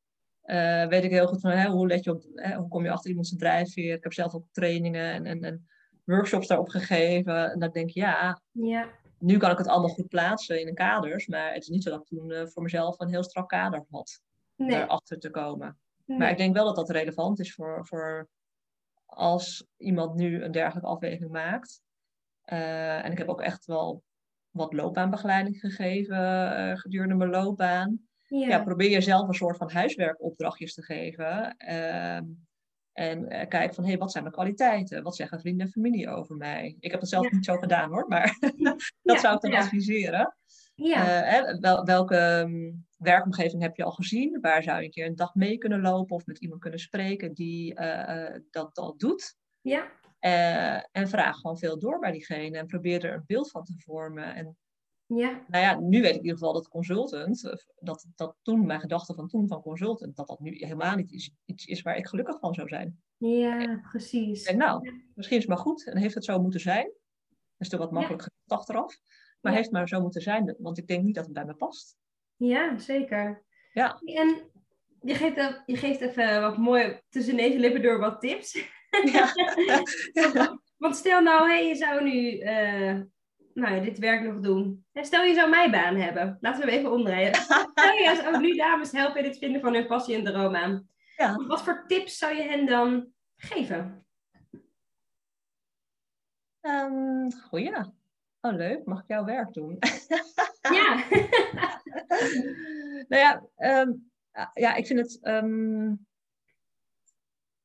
eh, 0.48 0.86
weet 0.86 1.04
ik 1.04 1.10
heel 1.10 1.26
goed 1.26 1.40
van 1.40 1.50
hè, 1.50 1.68
hoe, 1.68 1.86
let 1.86 2.04
je 2.04 2.10
op, 2.10 2.22
hè, 2.34 2.56
hoe 2.56 2.68
kom 2.68 2.84
je 2.84 2.90
achter 2.90 3.08
iemand 3.08 3.26
zijn 3.26 3.40
drijfveer. 3.40 3.94
Ik 3.94 4.02
heb 4.02 4.12
zelf 4.12 4.34
ook 4.34 4.46
trainingen 4.52 5.12
en, 5.12 5.26
en, 5.26 5.44
en 5.44 5.68
workshops 6.04 6.46
daarop 6.46 6.68
gegeven. 6.68 7.52
En 7.52 7.58
dat 7.58 7.68
ik 7.68 7.74
denk, 7.74 7.90
ja, 7.90 8.40
Ja, 8.52 8.88
nu 9.18 9.36
kan 9.36 9.50
ik 9.50 9.58
het 9.58 9.66
allemaal 9.66 9.88
goed 9.88 10.08
plaatsen 10.08 10.60
in 10.60 10.68
een 10.68 10.74
kaders. 10.74 11.26
Maar 11.26 11.52
het 11.52 11.62
is 11.62 11.68
niet 11.68 11.82
zo 11.82 11.90
dat 11.90 12.00
ik 12.00 12.06
toen 12.06 12.30
eh, 12.30 12.46
voor 12.46 12.62
mezelf 12.62 13.00
een 13.00 13.08
heel 13.08 13.22
strak 13.22 13.48
kader 13.48 13.84
had 13.90 14.20
nee. 14.56 14.70
daarachter 14.70 15.18
te 15.18 15.30
komen. 15.30 15.78
nee. 16.04 16.18
Maar 16.18 16.30
ik 16.30 16.36
denk 16.36 16.54
wel 16.54 16.64
dat 16.64 16.76
dat 16.76 16.90
relevant 16.90 17.40
is 17.40 17.54
voor, 17.54 17.86
voor 17.86 18.28
als 19.06 19.66
iemand 19.76 20.14
nu 20.14 20.42
een 20.42 20.52
dergelijke 20.52 20.88
afweging 20.88 21.30
maakt. 21.30 21.82
Eh, 22.42 23.04
en 23.04 23.12
ik 23.12 23.18
heb 23.18 23.28
ook 23.28 23.42
echt 23.42 23.64
wel 23.64 24.02
wat 24.50 24.72
loopbaanbegeleiding 24.72 25.60
gegeven 25.60 26.78
gedurende 26.78 27.14
mijn 27.14 27.30
loopbaan. 27.30 28.07
Ja. 28.28 28.48
Ja. 28.48 28.62
probeer 28.62 28.90
jezelf 28.90 29.28
een 29.28 29.34
soort 29.34 29.56
van 29.56 29.70
huiswerkopdrachtjes 29.70 30.74
te 30.74 30.82
geven. 30.82 31.56
Ehm, 31.56 32.24
en 32.92 33.28
eh, 33.28 33.48
kijk 33.48 33.74
van, 33.74 33.84
hé, 33.84 33.90
hey, 33.90 33.98
wat 33.98 34.10
zijn 34.10 34.22
mijn 34.22 34.34
kwaliteiten? 34.34 35.02
Wat 35.02 35.16
zeggen 35.16 35.40
vrienden 35.40 35.66
en 35.66 35.72
familie 35.72 36.08
over 36.08 36.36
mij? 36.36 36.76
Ik 36.80 36.90
heb 36.90 37.00
het 37.00 37.08
zelf 37.08 37.24
Ja. 37.24 37.34
niet 37.36 37.44
zo 37.44 37.56
gedaan 37.56 37.90
hoor, 37.90 38.08
maar 38.08 38.36
dat 38.40 38.90
Ja, 39.02 39.18
zou 39.18 39.34
ik 39.34 39.40
dan 39.40 39.50
ja. 39.50 39.58
adviseren. 39.58 40.36
Ja. 40.74 41.04
hè, 41.04 41.58
wel, 41.58 41.84
welke 41.84 42.16
um, 42.46 42.86
werkomgeving 42.96 43.62
heb 43.62 43.76
je 43.76 43.84
al 43.84 43.90
gezien? 43.90 44.38
Waar 44.40 44.62
zou 44.62 44.78
je 44.78 44.84
een 44.84 44.90
keer 44.90 45.06
een 45.06 45.16
dag 45.16 45.34
mee 45.34 45.58
kunnen 45.58 45.80
lopen 45.80 46.16
of 46.16 46.26
met 46.26 46.38
iemand 46.38 46.60
kunnen 46.60 46.80
spreken 46.80 47.34
die 47.34 47.74
dat 48.50 48.78
al 48.78 48.96
doet? 48.96 49.36
Ja. 49.60 49.90
en 50.92 51.08
vraag 51.08 51.36
gewoon 51.36 51.58
veel 51.58 51.78
door 51.78 51.98
bij 51.98 52.12
diegene 52.12 52.58
en 52.58 52.66
probeer 52.66 53.04
er 53.04 53.14
een 53.14 53.24
beeld 53.26 53.50
van 53.50 53.64
te 53.64 53.72
vormen. 53.76 54.34
En 54.34 54.56
ja. 55.08 55.44
Nou 55.48 55.64
ja, 55.64 55.78
nu 55.80 56.00
weet 56.00 56.10
ik 56.10 56.16
in 56.16 56.22
ieder 56.22 56.38
geval 56.38 56.52
dat 56.52 56.68
consultant, 56.68 57.58
dat, 57.78 58.06
dat 58.14 58.36
toen 58.42 58.66
mijn 58.66 58.80
gedachte 58.80 59.14
van 59.14 59.28
toen 59.28 59.48
van 59.48 59.62
consultant, 59.62 60.16
dat 60.16 60.28
dat 60.28 60.40
nu 60.40 60.56
helemaal 60.56 60.96
niet 60.96 61.10
iets, 61.10 61.30
iets 61.44 61.66
is 61.66 61.82
waar 61.82 61.96
ik 61.96 62.06
gelukkig 62.06 62.38
van 62.38 62.54
zou 62.54 62.68
zijn. 62.68 63.02
Ja, 63.16 63.80
precies. 63.90 64.44
En 64.44 64.56
nou, 64.56 64.92
misschien 65.14 65.36
is 65.36 65.42
het 65.42 65.52
maar 65.52 65.62
goed 65.62 65.86
en 65.86 65.96
heeft 65.96 66.14
het 66.14 66.24
zo 66.24 66.40
moeten 66.40 66.60
zijn. 66.60 66.84
Dat 67.28 67.66
is 67.66 67.68
toch 67.68 67.80
wat 67.80 67.92
makkelijk 67.92 68.22
ja. 68.22 68.56
achteraf. 68.56 68.98
Maar 69.40 69.52
heeft 69.52 69.70
maar 69.70 69.88
zo 69.88 70.00
moeten 70.00 70.22
zijn, 70.22 70.56
want 70.58 70.78
ik 70.78 70.86
denk 70.86 71.04
niet 71.04 71.14
dat 71.14 71.24
het 71.24 71.34
bij 71.34 71.44
me 71.44 71.54
past. 71.54 71.96
Ja, 72.36 72.78
zeker. 72.78 73.44
Ja. 73.72 74.00
En 74.04 74.50
je 75.02 75.14
geeft, 75.14 75.62
je 75.66 75.76
geeft 75.76 76.00
even 76.00 76.40
wat 76.40 76.56
mooi 76.56 77.00
tussen 77.08 77.36
deze 77.36 77.58
lippen 77.58 77.82
door 77.82 77.98
wat 77.98 78.20
tips. 78.20 78.64
Ja. 79.04 79.32
want 80.76 80.96
stel 80.96 81.22
nou, 81.22 81.48
hey, 81.48 81.68
je 81.68 81.74
zou 81.74 82.04
nu 82.04 82.40
uh, 82.40 83.00
nou, 83.58 83.80
dit 83.80 83.98
werk 83.98 84.22
nog 84.22 84.40
doen. 84.40 84.86
En 84.92 85.04
stel 85.04 85.22
je 85.22 85.34
zou 85.34 85.50
mijn 85.50 85.70
baan 85.70 85.96
hebben. 85.96 86.38
Laten 86.40 86.66
we 86.66 86.70
even 86.70 86.92
omdraaien. 86.92 87.34
stel 87.74 87.92
je 87.92 88.20
zou 88.22 88.40
nu 88.40 88.56
dames 88.56 88.92
helpen 88.92 89.20
in 89.20 89.28
het 89.28 89.38
vinden 89.38 89.60
van 89.60 89.74
hun 89.74 89.86
passie 89.86 90.14
en 90.14 90.24
droom 90.24 90.56
aan. 90.56 90.88
Ja. 91.16 91.46
Wat 91.46 91.62
voor 91.62 91.84
tips 91.86 92.18
zou 92.18 92.34
je 92.34 92.42
hen 92.42 92.66
dan 92.66 93.12
geven? 93.36 94.06
Um, 96.60 97.32
goeie. 97.32 97.76
Oh, 98.40 98.54
leuk. 98.54 98.84
Mag 98.84 99.00
ik 99.00 99.08
jouw 99.08 99.24
werk 99.24 99.52
doen? 99.52 99.78
ja. 100.78 101.04
nou 103.08 103.22
ja, 103.22 103.42
um, 103.82 104.10
ja, 104.54 104.74
ik 104.74 104.86
vind 104.86 104.98
het... 104.98 105.18
Um, 105.22 106.06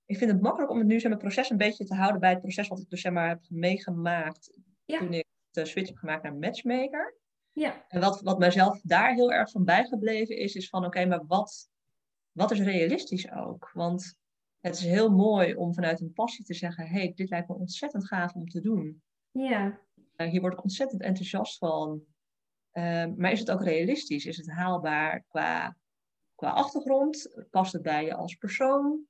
ik 0.06 0.18
vind 0.18 0.32
het 0.32 0.42
makkelijk 0.42 0.72
om 0.72 0.78
het 0.78 0.88
nu 0.88 1.00
zeg 1.00 1.12
maar, 1.12 1.20
proces 1.20 1.50
een 1.50 1.58
beetje 1.58 1.86
te 1.86 1.96
houden 1.96 2.20
bij 2.20 2.30
het 2.30 2.42
proces 2.42 2.68
wat 2.68 2.80
ik 2.80 2.90
dus 2.90 3.02
zeg 3.02 3.12
maar, 3.12 3.28
heb 3.28 3.42
meegemaakt 3.50 4.60
ja. 4.86 4.98
toen 4.98 5.14
ik 5.14 5.26
de 5.54 5.66
switch 5.66 5.88
heb 5.88 5.98
gemaakt 5.98 6.24
naar 6.24 6.36
matchmaker. 6.36 7.18
Ja. 7.52 7.86
En 7.88 8.00
wat, 8.00 8.22
wat 8.22 8.40
mijzelf 8.40 8.82
daar 8.82 9.14
heel 9.14 9.32
erg 9.32 9.52
van 9.52 9.64
bijgebleven 9.64 10.38
is, 10.38 10.56
is 10.56 10.70
van 10.70 10.86
oké, 10.86 11.06
maar 11.06 11.26
wat, 11.26 11.70
wat 12.32 12.52
is 12.52 12.60
realistisch 12.60 13.32
ook? 13.32 13.72
Want 13.74 14.16
het 14.60 14.76
is 14.76 14.84
heel 14.84 15.12
mooi 15.12 15.56
om 15.56 15.74
vanuit 15.74 16.02
een 16.02 16.14
passie 16.14 16.46
te 16.46 16.54
zeggen, 16.54 16.88
hey, 16.88 17.14
dit 17.16 17.30
lijkt 17.30 17.48
me 17.48 17.56
ontzettend 17.56 18.08
gaaf 18.08 18.34
om 18.34 18.48
te 18.48 18.62
doen. 18.62 19.02
Ja. 19.32 19.80
Uh, 20.18 20.28
hier 20.30 20.42
word 20.42 20.54
ik 20.54 20.64
ontzettend 20.64 21.02
enthousiast 21.02 21.58
van. 21.58 22.04
Uh, 22.74 23.06
maar 23.16 23.32
is 23.32 23.40
het 23.40 23.52
ook 23.52 23.64
realistisch? 23.64 24.26
Is 24.26 24.38
het 24.38 24.50
haalbaar 24.50 25.24
qua, 25.28 25.78
qua 26.36 26.50
achtergrond? 26.50 27.46
Past 27.50 27.74
het 27.74 27.82
bij 27.82 28.06
je 28.06 28.14
als 28.14 28.36
persoon? 28.36 29.06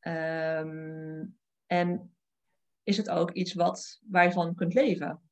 Um, 0.00 1.38
en 1.66 2.16
is 2.82 2.96
het 2.96 3.10
ook 3.10 3.30
iets 3.30 3.54
wat, 3.54 4.00
waar 4.06 4.24
je 4.24 4.32
van 4.32 4.54
kunt 4.54 4.74
leven? 4.74 5.27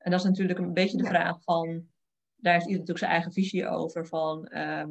En 0.00 0.10
dat 0.10 0.20
is 0.20 0.26
natuurlijk 0.26 0.58
een 0.58 0.72
beetje 0.72 0.96
de 0.96 1.02
Ja. 1.02 1.08
vraag 1.08 1.42
van, 1.42 1.88
daar 2.36 2.52
heeft 2.52 2.64
ieder 2.64 2.78
natuurlijk 2.78 2.98
zijn 2.98 3.10
eigen 3.10 3.32
visie 3.32 3.68
over, 3.68 4.06
van 4.06 4.46
ehm, 4.46 4.90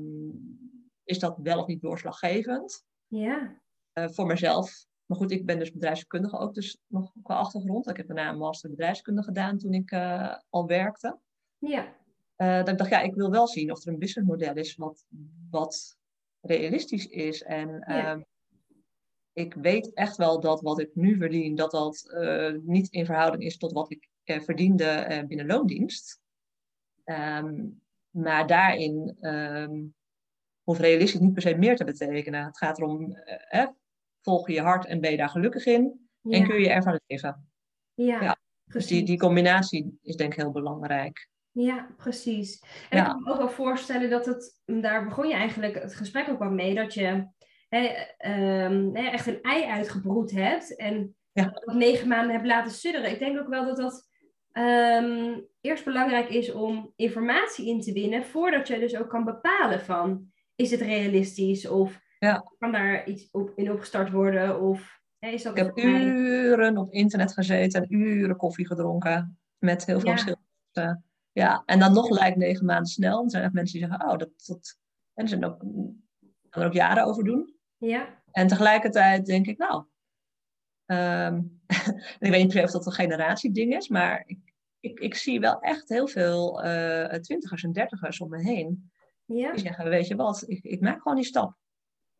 is 1.03 1.19
dat 1.19 1.37
wel 1.43 1.59
of 1.59 1.67
niet 1.67 1.81
doorslaggevend? 1.81 2.85
Ja. 3.07 3.61
Eh, 3.93 4.07
voor 4.09 4.25
mezelf, 4.25 4.85
maar 5.05 5.17
goed, 5.17 5.31
ik 5.31 5.45
ben 5.45 5.59
dus 5.59 5.71
bedrijfskundige 5.71 6.37
ook, 6.37 6.53
dus 6.53 6.77
nog 6.87 7.11
qua 7.23 7.35
achtergrond. 7.35 7.89
Ik 7.89 7.97
heb 7.97 8.07
daarna 8.07 8.29
een 8.29 8.37
master 8.37 8.69
bedrijfskunde 8.69 9.23
gedaan 9.23 9.57
toen 9.57 9.73
ik 9.73 9.91
eh, 9.91 10.35
al 10.49 10.65
werkte. 10.67 11.19
Ja. 11.57 11.97
Dat 12.35 12.67
ik 12.69 12.77
dacht, 12.77 12.89
ja, 12.89 13.01
ik 13.01 13.13
wil 13.15 13.29
wel 13.31 13.47
zien 13.47 13.71
of 13.71 13.81
er 13.85 13.91
een 13.93 13.99
businessmodel 13.99 14.55
is 14.55 14.75
wat, 14.75 15.05
wat 15.49 15.97
realistisch 16.41 17.07
is. 17.07 17.43
En 17.43 17.69
Ja. 17.69 17.83
ehm, 17.85 18.21
ik 19.33 19.53
weet 19.53 19.93
echt 19.93 20.17
wel 20.17 20.39
dat 20.39 20.61
wat 20.61 20.79
ik 20.79 20.95
nu 20.95 21.17
verdien, 21.17 21.55
dat 21.55 21.71
dat 21.71 22.13
niet 22.63 22.91
in 22.91 23.05
verhouding 23.05 23.43
is 23.43 23.57
tot 23.57 23.71
wat 23.71 23.91
ik 23.91 24.07
verdiende 24.37 24.83
eh, 24.83 25.25
binnen 25.25 25.45
loondienst. 25.45 26.21
Ehm, 27.03 27.65
maar 28.09 28.47
daarin 28.47 29.17
ehm, 29.21 29.85
hoeft 30.63 30.79
realistisch 30.79 31.19
niet 31.19 31.33
per 31.33 31.41
se 31.41 31.55
meer 31.55 31.75
te 31.75 31.83
betekenen. 31.83 32.45
Het 32.45 32.57
gaat 32.57 32.77
erom, 32.77 33.13
eh, 33.13 33.61
eh, 33.61 33.69
volg 34.21 34.47
je 34.47 34.53
je 34.53 34.61
hart 34.61 34.85
en 34.85 35.01
ben 35.01 35.11
je 35.11 35.17
daar 35.17 35.29
gelukkig 35.29 35.65
in? 35.65 36.09
En 36.23 36.47
kun 36.47 36.61
je 36.61 36.69
ervan 36.69 36.99
leven? 37.07 37.49
Ja. 37.93 38.21
Ja. 38.21 38.37
Dus 38.65 38.87
die, 38.87 39.03
die 39.03 39.17
combinatie 39.17 39.99
is 40.01 40.15
denk 40.15 40.33
ik 40.33 40.39
heel 40.39 40.51
belangrijk. 40.51 41.29
Ja, 41.51 41.87
precies. 41.97 42.63
En 42.89 42.97
Ja. 42.97 43.05
ik 43.05 43.11
kan 43.11 43.23
me 43.23 43.31
ook 43.31 43.37
wel 43.37 43.49
voorstellen 43.49 44.09
dat 44.09 44.25
het, 44.25 44.61
daar 44.65 45.05
begon 45.05 45.27
je 45.27 45.33
eigenlijk 45.33 45.81
het 45.81 45.95
gesprek 45.95 46.29
ook 46.29 46.39
wel 46.39 46.51
mee, 46.51 46.75
dat 46.75 46.93
je 46.93 47.27
hè, 47.69 47.85
ehm, 48.17 48.95
echt 48.95 49.27
een 49.27 49.41
ei 49.41 49.65
uitgebroed 49.65 50.31
hebt 50.31 50.75
en 50.75 51.15
Ja. 51.31 51.43
dat 51.43 51.75
negen 51.75 52.07
maanden 52.07 52.31
hebt 52.35 52.47
laten 52.47 52.71
sudderen. 52.71 53.11
Ik 53.11 53.19
denk 53.19 53.39
ook 53.39 53.47
wel 53.47 53.65
dat 53.65 53.77
dat 53.77 54.08
ehm, 54.51 55.39
eerst 55.61 55.85
belangrijk 55.85 56.29
is 56.29 56.51
om 56.51 56.93
informatie 56.95 57.67
in 57.67 57.81
te 57.81 57.93
winnen, 57.93 58.23
voordat 58.25 58.67
je 58.67 58.79
dus 58.79 58.95
ook 58.97 59.09
kan 59.09 59.23
bepalen 59.25 59.81
van, 59.81 60.31
is 60.55 60.71
het 60.71 60.81
realistisch 60.81 61.67
of 61.67 61.99
Ja. 62.19 62.43
kan 62.57 62.71
daar 62.71 63.07
iets 63.07 63.31
op, 63.31 63.51
in 63.55 63.71
opgestart 63.71 64.11
worden 64.11 64.61
of 64.61 65.01
hè, 65.19 65.29
is 65.29 65.43
dat 65.43 65.57
Ik 65.57 65.63
heb 65.63 65.75
mij- 65.75 66.03
uren 66.05 66.77
op 66.77 66.91
internet 66.91 67.33
gezeten 67.33 67.81
en 67.81 67.93
uren 67.93 68.35
koffie 68.35 68.67
gedronken 68.67 69.39
met 69.57 69.85
heel 69.85 69.99
veel 69.99 70.09
Ja. 70.09 70.17
verschillende. 70.17 71.01
Ja, 71.31 71.63
en 71.65 71.79
dan 71.79 71.93
nog 71.93 72.09
lijkt 72.09 72.37
negen 72.37 72.65
maanden 72.65 72.85
snel. 72.91 73.23
Er 73.23 73.29
zijn 73.29 73.43
echt 73.43 73.53
mensen 73.53 73.79
die 73.79 73.87
zeggen, 73.87 74.07
oh, 74.09 74.17
dat, 74.17 74.29
dat... 74.45 74.77
En 75.13 75.27
zijn 75.27 75.45
ook, 75.45 75.59
kan 76.49 76.61
er 76.61 76.67
ook 76.67 76.73
jaren 76.73 77.05
over 77.05 77.23
doen. 77.23 77.55
Ja, 77.77 78.21
En 78.31 78.47
tegelijkertijd 78.47 79.25
denk 79.25 79.47
ik, 79.47 79.57
nou, 79.57 79.83
ehm, 80.85 81.41
ik 82.19 82.31
weet 82.31 82.53
niet 82.53 82.63
of 82.63 82.71
dat 82.71 82.85
een 82.85 82.91
generatieding 82.91 83.75
is, 83.75 83.87
maar 83.87 84.23
ik, 84.25 84.39
ik, 84.79 84.99
ik 84.99 85.15
zie 85.15 85.39
wel 85.39 85.59
echt 85.59 85.89
heel 85.89 86.07
veel 86.07 86.63
eh, 86.63 87.19
twintigers 87.19 87.63
en 87.63 87.71
dertigers 87.71 88.19
om 88.19 88.29
me 88.29 88.43
heen. 88.43 88.91
ja, 89.25 89.51
Die 89.51 89.61
zeggen, 89.61 89.89
weet 89.89 90.07
je 90.07 90.15
wat, 90.15 90.43
ik, 90.47 90.63
ik 90.63 90.81
maak 90.81 91.01
gewoon 91.01 91.17
die 91.17 91.25
stap. 91.25 91.55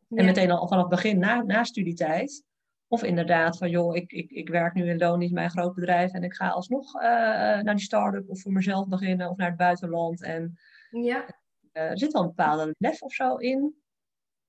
ja. 0.08 0.18
En 0.18 0.26
meteen 0.26 0.52
al 0.52 0.68
vanaf 0.68 0.82
het 0.84 0.92
begin, 0.96 1.20
na, 1.20 1.42
na 1.42 1.64
studietijd. 1.64 2.44
Of 2.88 3.04
inderdaad 3.04 3.58
van, 3.58 3.70
joh, 3.70 3.96
ik, 3.96 4.12
ik, 4.12 4.32
ik 4.32 4.50
werk 4.50 4.74
nu 4.74 4.90
in 4.90 4.98
loondienst 4.98 5.34
bij 5.34 5.44
een 5.44 5.50
groot 5.50 5.76
bedrijf 5.76 6.14
en 6.14 6.24
ik 6.24 6.34
ga 6.34 6.50
alsnog 6.50 6.96
eh, 6.96 7.02
naar 7.62 7.76
die 7.76 7.84
start-up 7.84 8.30
of 8.30 8.42
voor 8.42 8.52
mezelf 8.52 8.88
beginnen 8.88 9.30
of 9.30 9.38
naar 9.38 9.48
het 9.48 9.58
buitenland. 9.58 10.24
En 10.24 10.58
ja. 10.90 11.26
eh, 11.72 11.84
er 11.84 11.98
zit 11.98 12.12
wel 12.12 12.22
een 12.22 12.28
bepaalde 12.28 12.76
lef 12.78 13.02
of 13.02 13.14
zo 13.14 13.36
in. 13.36 13.76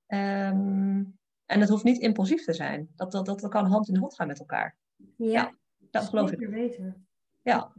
Ehm, 0.05 1.03
en 1.45 1.59
het 1.59 1.69
hoeft 1.69 1.83
niet 1.83 1.97
impulsief 1.97 2.43
te 2.43 2.53
zijn. 2.53 2.89
Dat, 2.95 3.11
dat, 3.11 3.25
dat 3.25 3.47
kan 3.47 3.65
hand 3.65 3.89
in 3.89 3.97
hand 3.97 4.15
gaan 4.15 4.27
met 4.27 4.39
elkaar. 4.39 4.77
Ja. 5.17 5.55
Dat 5.79 6.03
geloof 6.03 6.31
ik. 6.31 6.39
Zeker 6.39 6.53
weten. 6.53 7.07
Ja. 7.43 7.73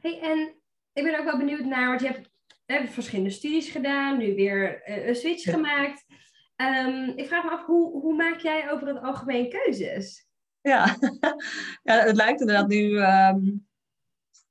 Hey, 0.00 0.20
en 0.20 0.54
ik 0.92 1.04
ben 1.04 1.18
ook 1.18 1.24
wel 1.24 1.36
benieuwd 1.38 1.64
naar, 1.64 1.88
want 1.88 2.00
je 2.00 2.06
hebt, 2.06 2.30
hebt 2.66 2.90
verschillende 2.90 3.30
studies 3.30 3.70
gedaan, 3.70 4.18
nu 4.18 4.34
weer 4.34 4.82
eh, 4.82 5.06
een 5.06 5.14
switch 5.14 5.44
Ja. 5.44 5.52
gemaakt. 5.52 6.04
Ehm, 6.56 7.12
ik 7.16 7.26
vraag 7.26 7.44
me 7.44 7.50
af, 7.50 7.64
hoe, 7.66 8.00
hoe 8.00 8.14
maak 8.14 8.38
jij 8.38 8.70
over 8.70 8.86
het 8.88 9.02
algemeen 9.02 9.48
keuzes? 9.48 10.26
Ja. 10.60 10.96
ja, 11.82 11.98
het 12.04 12.16
lijkt 12.16 12.40
inderdaad 12.40 12.68
nu 12.68 12.98
ehm, 12.98 13.40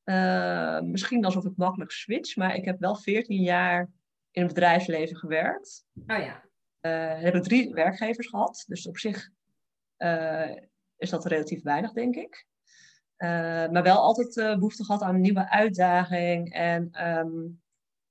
eh, 0.04 0.80
misschien 0.82 1.26
alsof 1.26 1.46
ik 1.46 1.56
makkelijk 1.56 1.92
switch, 1.92 2.36
maar 2.36 2.56
ik 2.56 2.66
heb 2.66 2.80
wel 2.80 2.96
14 2.96 3.42
jaar 3.42 3.90
in 4.32 4.44
het 4.44 4.54
bedrijfsleven 4.54 5.16
gewerkt. 5.18 5.86
Oh 6.08 6.18
ja, 6.18 6.50
Eh, 6.80 7.20
heb 7.22 7.36
ik 7.36 7.44
drie 7.44 7.74
werkgevers 7.74 8.28
gehad. 8.28 8.64
Dus 8.68 8.88
op 8.88 8.98
zich 8.98 9.30
is 11.02 11.10
dat 11.10 11.26
relatief 11.26 11.64
weinig, 11.64 11.94
denk 11.94 12.16
ik. 12.16 12.46
Eh, 13.16 13.30
maar 13.70 13.84
wel 13.84 13.98
altijd 13.98 14.38
eh, 14.38 14.56
behoefte 14.56 14.86
gehad 14.86 15.02
aan 15.02 15.16
een 15.16 15.22
nieuwe 15.22 15.50
uitdaging. 15.50 16.54
En 16.54 16.92
ehm, 16.92 17.30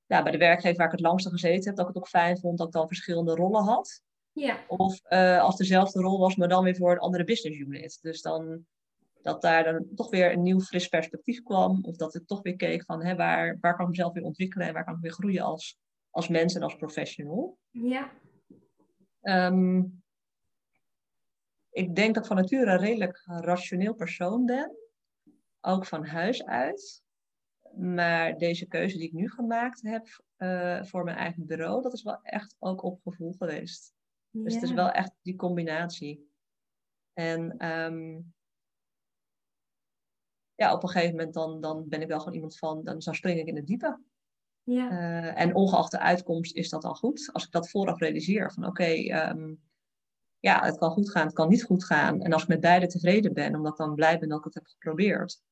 ja, 0.06 0.22
bij 0.22 0.32
de 0.32 0.38
werkgever 0.38 0.76
waar 0.76 0.86
ik 0.86 0.92
het 0.92 1.00
langste 1.00 1.30
gezeten 1.30 1.64
heb, 1.64 1.76
dat 1.76 1.88
ik 1.88 1.94
het 1.94 2.02
ook 2.02 2.08
fijn 2.08 2.38
vond 2.38 2.58
dat 2.58 2.66
ik 2.66 2.72
dan 2.72 2.86
verschillende 2.86 3.34
rollen 3.34 3.62
had. 3.64 4.02
ja, 4.32 4.58
Of 4.68 5.00
eh, 5.02 5.40
als 5.40 5.56
dezelfde 5.56 6.00
rol 6.00 6.18
was, 6.18 6.36
maar 6.36 6.48
dan 6.48 6.64
weer 6.64 6.76
voor 6.76 6.90
een 6.92 6.98
andere 6.98 7.24
business 7.24 7.58
unit. 7.58 7.98
Dus 8.02 8.22
dan 8.22 8.64
dat 9.22 9.42
daar 9.42 9.64
dan 9.64 9.86
toch 9.94 10.10
weer 10.10 10.32
een 10.32 10.42
nieuw 10.42 10.60
fris 10.60 10.88
perspectief 10.88 11.42
kwam. 11.42 11.78
Of 11.84 11.96
dat 11.96 12.14
ik 12.14 12.26
toch 12.26 12.42
weer 12.42 12.56
keek 12.56 12.84
van 12.84 13.04
hè, 13.04 13.16
waar, 13.16 13.58
waar 13.60 13.74
kan 13.74 13.84
ik 13.84 13.90
mezelf 13.90 14.12
weer 14.12 14.24
ontwikkelen 14.24 14.66
en 14.66 14.72
waar 14.72 14.84
kan 14.84 14.94
ik 14.94 15.00
weer 15.00 15.12
groeien 15.12 15.42
als, 15.42 15.78
als 16.10 16.28
mens 16.28 16.54
en 16.54 16.62
als 16.62 16.76
professional. 16.76 17.58
ja, 17.70 18.10
Ehm, 19.20 19.82
ik 21.70 21.94
denk 21.94 22.14
dat 22.14 22.22
ik 22.22 22.28
van 22.28 22.36
nature 22.36 22.70
een 22.70 22.78
redelijk 22.78 23.22
rationeel 23.26 23.94
persoon 23.94 24.44
ben. 24.44 24.76
Ook 25.60 25.86
van 25.86 26.04
huis 26.04 26.44
uit. 26.44 27.02
Maar 27.76 28.38
deze 28.38 28.66
keuze 28.66 28.96
die 28.96 29.06
ik 29.06 29.12
nu 29.12 29.30
gemaakt 29.30 29.82
heb 29.82 30.22
eh, 30.36 30.82
voor 30.82 31.04
mijn 31.04 31.16
eigen 31.16 31.46
bureau, 31.46 31.82
dat 31.82 31.92
is 31.92 32.02
wel 32.02 32.18
echt 32.22 32.56
ook 32.58 32.82
op 32.82 33.00
gevoel 33.02 33.32
geweest. 33.32 33.94
Dus 34.30 34.54
het 34.54 34.62
is 34.62 34.72
wel 34.72 34.90
echt 34.90 35.12
die 35.22 35.36
combinatie. 35.36 36.30
En 37.12 37.56
ehm, 37.56 38.20
ja, 40.54 40.74
op 40.74 40.82
een 40.82 40.88
gegeven 40.88 41.16
moment 41.16 41.34
dan, 41.34 41.60
dan 41.60 41.88
ben 41.88 42.00
ik 42.00 42.08
wel 42.08 42.18
gewoon 42.18 42.34
iemand 42.34 42.58
van, 42.58 42.84
dan, 42.84 42.98
dan 42.98 43.14
spring 43.14 43.40
ik 43.40 43.46
in 43.46 43.56
het 43.56 43.66
diepe. 43.66 44.00
Ja. 44.62 44.90
Uh, 44.90 45.40
en 45.40 45.54
ongeacht 45.54 45.90
de 45.90 45.98
uitkomst 45.98 46.54
is 46.54 46.68
dat 46.68 46.84
al 46.84 46.94
goed. 46.94 47.30
Als 47.32 47.44
ik 47.44 47.50
dat 47.50 47.70
vooraf 47.70 47.98
realiseer 47.98 48.52
van 48.52 48.66
oké, 48.66 48.82
okay, 48.82 49.28
um, 49.30 49.60
ja, 50.40 50.64
het 50.64 50.78
kan 50.78 50.90
goed 50.90 51.10
gaan, 51.10 51.24
het 51.26 51.34
kan 51.34 51.48
niet 51.48 51.64
goed 51.64 51.84
gaan. 51.84 52.20
En 52.22 52.32
als 52.32 52.42
ik 52.42 52.48
met 52.48 52.60
beide 52.60 52.86
tevreden 52.86 53.32
ben, 53.32 53.54
omdat 53.54 53.72
ik 53.72 53.78
dan 53.78 53.94
blij 53.94 54.18
ben 54.18 54.28
dat 54.28 54.38
ik 54.38 54.44
het 54.44 54.54
heb 54.54 54.66
geprobeerd. 54.66 55.42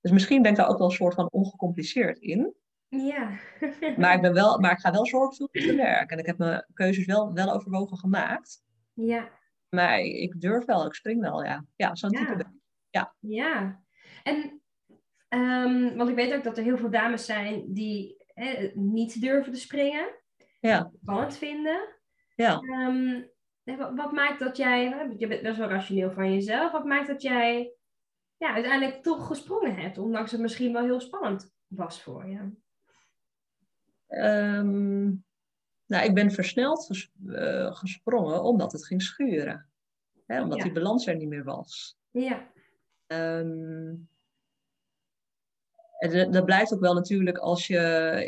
Dus 0.00 0.10
misschien 0.12 0.42
ben 0.42 0.50
ik 0.50 0.56
daar 0.56 0.68
ook 0.68 0.78
wel 0.78 0.86
een 0.86 0.92
soort 0.92 1.14
van 1.14 1.28
ongecompliceerd 1.30 2.18
in. 2.18 2.54
Ja. 2.88 3.30
maar, 3.98 4.14
ik 4.14 4.20
ben 4.20 4.32
wel, 4.34 4.58
maar 4.58 4.72
ik 4.72 4.78
ga 4.78 4.92
wel 4.92 5.06
zorgvuldig 5.06 5.66
te 5.66 5.74
werk. 5.76 6.10
En 6.10 6.18
ik 6.18 6.26
heb 6.26 6.38
mijn 6.38 6.66
keuzes 6.74 7.06
wel, 7.06 7.32
wel 7.32 7.52
overwogen 7.52 7.96
gemaakt. 7.98 8.62
Ja. 8.94 9.28
Maar 9.68 9.98
ik 10.00 10.40
durf 10.40 10.64
wel, 10.64 10.86
ik 10.86 10.94
spring 10.94 11.20
wel, 11.20 11.44
ja. 11.44 11.64
Ja, 11.76 11.94
zo'n 11.94 12.10
Ja. 12.10 12.26
type. 12.26 12.44
Ja. 12.90 13.14
Ja. 13.18 13.82
En, 14.22 14.62
ehm, 15.28 15.96
want 15.96 16.08
ik 16.08 16.14
weet 16.14 16.34
ook 16.34 16.44
dat 16.44 16.56
er 16.58 16.64
heel 16.64 16.76
veel 16.78 16.90
dames 16.90 17.24
zijn 17.24 17.64
die 17.72 18.24
hè, 18.26 18.70
niet 18.74 19.20
durven 19.20 19.52
te 19.52 19.58
springen. 19.58 20.08
Ja, 20.60 20.90
Spannend 21.02 21.36
vinden. 21.36 21.88
ja. 22.34 22.60
Ehm, 22.60 23.22
wat, 23.64 23.92
wat 23.94 24.12
maakt 24.12 24.38
dat 24.38 24.56
jij, 24.56 25.14
je 25.18 25.26
bent 25.26 25.42
best 25.42 25.58
wel 25.58 25.68
rationeel 25.68 26.10
van 26.12 26.32
jezelf, 26.32 26.72
wat 26.72 26.84
maakt 26.84 27.06
dat 27.08 27.22
jij 27.22 27.72
ja, 28.36 28.54
uiteindelijk 28.54 29.02
toch 29.02 29.26
gesprongen 29.26 29.74
hebt, 29.74 29.98
ondanks 29.98 30.30
het 30.30 30.40
misschien 30.40 30.72
wel 30.72 30.82
heel 30.84 31.00
spannend 31.00 31.52
was 31.66 32.02
voor 32.02 32.26
je? 32.28 32.50
Ehm, 34.06 35.02
nou, 35.86 36.04
ik 36.04 36.14
ben 36.14 36.30
versneld 36.30 36.86
ges- 36.86 37.10
eh, 37.26 37.74
gesprongen 37.76 38.42
omdat 38.42 38.72
het 38.72 38.86
ging 38.86 39.02
schuren. 39.02 39.70
Hè, 40.26 40.42
omdat 40.42 40.58
Ja. 40.58 40.64
die 40.64 40.72
balans 40.72 41.06
er 41.06 41.16
niet 41.16 41.28
meer 41.28 41.44
was. 41.44 41.96
Ja, 42.10 42.50
Ehm, 43.06 43.94
en 45.98 46.10
dat- 46.10 46.32
dat 46.32 46.44
blijft 46.44 46.74
ook 46.74 46.80
wel 46.80 46.94
natuurlijk 46.94 47.38
als 47.38 47.66
je 47.66 47.78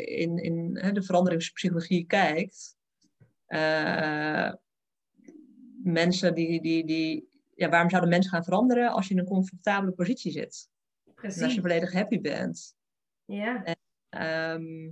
in, 0.05 0.37
in 0.37 0.77
hè, 0.77 0.91
de 0.91 1.03
veranderingspsychologie 1.03 2.05
kijkt. 2.05 2.77
Eh, 3.45 4.53
mensen 5.85 6.33
die, 6.35 6.61
die, 6.61 6.85
die, 6.85 7.29
ja, 7.55 7.69
waarom 7.69 7.89
zouden 7.89 8.09
mensen 8.09 8.31
gaan 8.31 8.43
veranderen 8.43 8.91
als 8.91 9.07
je 9.07 9.13
in 9.13 9.19
een 9.19 9.25
comfortabele 9.25 9.91
positie 9.91 10.31
zit? 10.31 10.69
En 11.05 11.11
als 11.23 11.35
precies. 11.35 11.55
je 11.55 11.61
volledig 11.61 11.93
happy 11.93 12.21
bent. 12.21 12.75
Ja, 13.25 13.63
Ehm, 14.09 14.91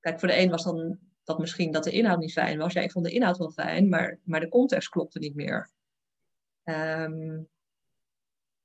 kijk, 0.00 0.18
voor 0.18 0.28
de 0.28 0.38
een 0.38 0.50
was 0.50 0.64
dan 0.64 0.98
dat 1.24 1.38
misschien 1.38 1.72
dat 1.72 1.84
de 1.84 1.90
inhoud 1.90 2.18
niet 2.18 2.32
fijn 2.32 2.58
was. 2.58 2.72
Ja, 2.72 2.80
ik 2.80 2.90
vond 2.92 3.04
de 3.04 3.10
inhoud 3.12 3.38
wel 3.38 3.50
fijn, 3.50 3.88
maar, 3.88 4.18
maar 4.24 4.40
de 4.40 4.48
context 4.48 4.88
klopte 4.88 5.18
niet 5.18 5.34
meer. 5.34 5.70
Ehm, 6.62 7.42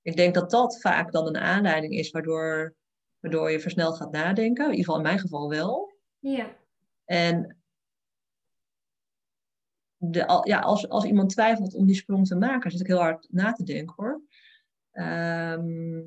ik 0.02 0.16
denk 0.16 0.34
dat 0.34 0.50
dat 0.52 0.80
vaak 0.82 1.12
dan 1.12 1.28
een 1.28 1.38
aanleiding 1.38 1.94
is 1.94 2.12
waardoor, 2.12 2.76
waardoor 3.20 3.52
je 3.52 3.60
versneld 3.60 3.98
gaat 3.98 4.12
nadenken. 4.12 4.64
In 4.66 4.70
ieder 4.72 4.86
geval 4.86 4.96
in 4.96 5.02
mijn 5.08 5.20
geval 5.20 5.50
wel. 5.50 5.94
ja, 6.20 6.56
En 7.06 7.61
de, 10.04 10.42
ja, 10.44 10.60
als, 10.60 10.90
als 10.90 11.04
iemand 11.06 11.30
twijfelt 11.30 11.74
om 11.74 11.86
die 11.86 11.96
sprong 11.96 12.28
te 12.28 12.36
maken, 12.36 12.72
zit 12.72 12.80
ik 12.80 12.88
heel 12.88 13.00
hard 13.00 13.28
na 13.32 13.52
te 13.52 13.64
denken 13.64 13.94
hoor. 13.98 14.22
Ehm, 14.92 16.02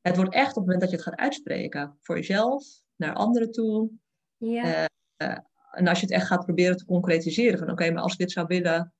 het 0.00 0.16
wordt 0.16 0.34
echt 0.34 0.48
op 0.48 0.54
het 0.54 0.64
moment 0.64 0.80
dat 0.80 0.90
je 0.90 0.96
het 0.96 1.04
gaat 1.04 1.16
uitspreken. 1.18 1.96
Voor 2.00 2.16
jezelf, 2.16 2.64
naar 2.96 3.14
anderen 3.14 3.50
toe. 3.50 3.90
ja, 4.36 4.86
Eh, 5.16 5.38
en 5.70 5.86
als 5.88 6.00
je 6.00 6.06
het 6.06 6.14
echt 6.14 6.26
gaat 6.26 6.44
proberen 6.44 6.76
te 6.76 6.84
concretiseren. 6.84 7.58
Van 7.58 7.70
oké, 7.70 7.90
maar 7.90 8.02
als 8.02 8.12
ik 8.12 8.18
dit 8.18 8.30
zou 8.32 8.46
willen, 8.46 8.94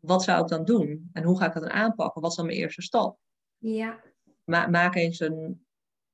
wat 0.00 0.22
zou 0.22 0.42
ik 0.42 0.48
dan 0.48 0.64
doen? 0.64 1.10
En 1.12 1.22
hoe 1.22 1.38
ga 1.38 1.46
ik 1.46 1.52
dat 1.52 1.62
dan 1.62 1.72
aanpakken? 1.72 2.20
Wat 2.22 2.30
is 2.30 2.36
dan 2.36 2.46
mijn 2.46 2.58
eerste 2.58 2.82
stap? 2.82 3.18
ja, 3.58 4.00
Ma 4.44 4.66
maak 4.66 4.94
eens 4.94 5.20
een, 5.20 5.66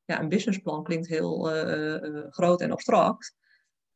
ja, 0.04 0.20
een 0.20 0.28
businessplan. 0.28 0.84
Klinkt 0.84 1.06
heel 1.08 1.50
eh, 1.50 1.94
eh, 1.94 2.24
groot 2.30 2.60
en 2.60 2.70
abstract. 2.70 3.34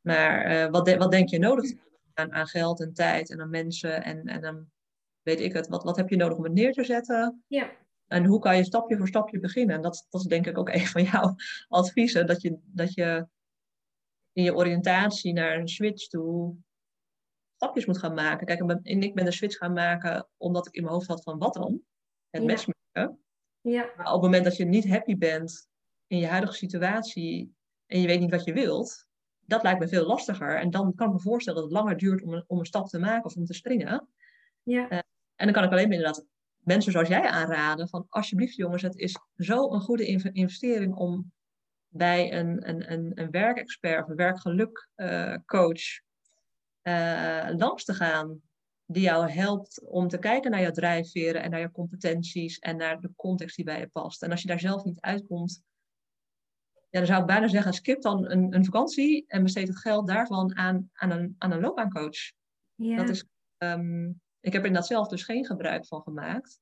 Maar 0.01 0.45
eh, 0.45 0.71
wat, 0.71 0.85
de- 0.85 0.97
wat 0.97 1.11
denk 1.11 1.29
je 1.29 1.39
nodig 1.39 1.73
aan, 2.15 2.33
aan 2.33 2.47
geld 2.47 2.81
en 2.81 2.93
tijd 2.93 3.31
en 3.31 3.41
aan 3.41 3.51
mensen? 3.51 4.03
En, 4.05 4.25
en 4.27 4.41
dan 4.41 4.71
weet 5.23 5.41
ik 5.41 5.53
het. 5.53 5.69
Wat, 5.69 5.85
wat 5.85 5.97
heb 5.97 6.09
je 6.09 6.17
nodig 6.17 6.39
om 6.39 6.45
het 6.45 6.53
neer 6.53 6.73
te 6.73 6.85
zetten? 6.85 7.45
ja, 7.47 7.71
En 8.07 8.25
hoe 8.25 8.41
kan 8.41 8.57
je 8.57 8.65
stapje 8.65 8.97
voor 8.97 9.09
stapje 9.09 9.41
beginnen? 9.41 9.77
En 9.77 9.83
dat, 9.83 10.07
dat 10.11 10.21
is 10.21 10.27
denk 10.27 10.47
ik 10.47 10.59
ook 10.59 10.69
een 10.75 10.87
van 10.87 11.03
jouw 11.03 11.35
adviezen. 11.69 12.27
Dat 12.27 12.43
je, 12.43 12.59
dat 12.65 12.95
je 12.95 13.27
in 14.33 14.43
je 14.43 14.55
oriëntatie 14.55 15.33
naar 15.33 15.59
een 15.59 15.69
switch 15.69 16.07
toe 16.07 16.57
stapjes 17.57 17.87
moet 17.87 17.99
gaan 17.99 18.15
maken. 18.15 18.47
Kijk, 18.47 18.61
en 18.83 19.03
ik 19.03 19.15
ben 19.15 19.25
de 19.25 19.33
switch 19.33 19.57
gaan 19.57 19.73
maken 19.73 20.29
omdat 20.37 20.67
ik 20.67 20.75
in 20.75 20.83
mijn 20.83 20.95
hoofd 20.95 21.09
had 21.09 21.23
van 21.23 21.39
wat 21.39 21.55
dan? 21.55 21.83
Het 22.31 22.43
Ja. 22.43 22.49
matchmaken. 22.49 23.25
ja, 23.61 23.91
Maar 23.97 24.07
op 24.07 24.13
het 24.13 24.23
moment 24.23 24.45
dat 24.45 24.57
je 24.57 24.65
niet 24.65 24.89
happy 24.89 25.17
bent 25.17 25.69
in 26.07 26.19
je 26.19 26.27
huidige 26.27 26.55
situatie 26.57 27.55
en 27.87 28.01
je 28.01 28.07
weet 28.07 28.21
niet 28.21 28.31
wat 28.31 28.45
je 28.45 28.53
wilt, 28.53 29.07
dat 29.47 29.63
lijkt 29.63 29.81
me 29.81 29.89
veel 29.89 30.07
lastiger. 30.07 30.59
En 30.59 30.71
dan 30.71 30.95
kan 30.95 31.07
ik 31.07 31.13
me 31.13 31.21
voorstellen 31.21 31.61
dat 31.61 31.71
het 31.71 31.79
langer 31.79 31.97
duurt 31.97 32.23
om 32.23 32.33
een, 32.33 32.45
om 32.47 32.59
een 32.59 32.65
stap 32.65 32.89
te 32.89 32.99
maken 32.99 33.25
of 33.25 33.37
om 33.37 33.45
te 33.45 33.55
springen. 33.55 34.09
ja, 34.63 34.89
En 34.89 35.05
dan 35.37 35.53
kan 35.53 35.65
ik 35.65 35.71
alleen 35.71 35.89
maar 35.89 35.97
inderdaad 35.97 36.25
mensen 36.59 36.93
zoals 36.93 37.09
jij 37.09 37.29
aanraden 37.29 37.89
van 37.89 38.07
alsjeblieft 38.09 38.57
jongens, 38.57 38.83
het 38.83 38.97
is 38.97 39.19
zo 39.37 39.73
een 39.73 39.81
goede 39.81 40.07
inv- 40.07 40.31
investering 40.33 40.95
om 40.95 41.33
bij 41.89 42.33
een, 42.33 42.69
een, 42.69 42.93
een, 42.93 43.13
een 43.15 43.31
werkexpert 43.31 44.03
of 44.03 44.09
een 44.09 44.17
werkgelukcoach 44.17 46.01
eh, 46.83 47.49
langs 47.57 47.85
te 47.85 47.95
gaan. 47.95 48.41
Die 48.87 49.03
jou 49.03 49.31
helpt 49.31 49.83
om 49.85 50.09
te 50.09 50.19
kijken 50.19 50.51
naar 50.51 50.61
jouw 50.61 50.71
drijfveren 50.71 51.43
en 51.43 51.51
naar 51.51 51.61
je 51.61 51.71
competenties 51.71 52.59
en 52.59 52.77
naar 52.77 53.01
de 53.01 53.11
context 53.17 53.57
die 53.57 53.65
bij 53.65 53.79
je 53.79 53.89
past. 53.89 54.23
En 54.23 54.31
als 54.31 54.43
je 54.43 54.49
daar 54.49 54.61
zelf 54.61 54.85
niet 54.85 55.01
uitkomt, 55.01 55.63
ja, 56.93 56.99
dan 56.99 57.07
zou 57.07 57.21
ik 57.21 57.27
bijna 57.27 57.49
zeggen, 57.49 57.73
skip 57.73 58.03
dan 58.03 58.31
een, 58.31 58.55
een 58.55 58.65
vakantie 58.65 59.25
en 59.27 59.43
besteed 59.43 59.69
het 59.69 59.79
geld 59.79 60.07
daarvan 60.07 60.57
aan, 60.57 60.91
aan, 60.93 61.11
een, 61.11 61.35
aan 61.39 61.53
een 61.53 61.61
loopbaancoach. 61.61 62.33
ja, 62.75 62.97
Dat 62.97 63.09
is, 63.09 63.27
ehm, 63.57 64.09
ik 64.41 64.53
heb 64.53 64.63
er 64.63 64.67
inderdaad 64.67 64.87
zelf 64.87 65.09
dus 65.09 65.23
geen 65.23 65.47
gebruik 65.47 65.87
van 65.87 66.03
gemaakt. 66.03 66.61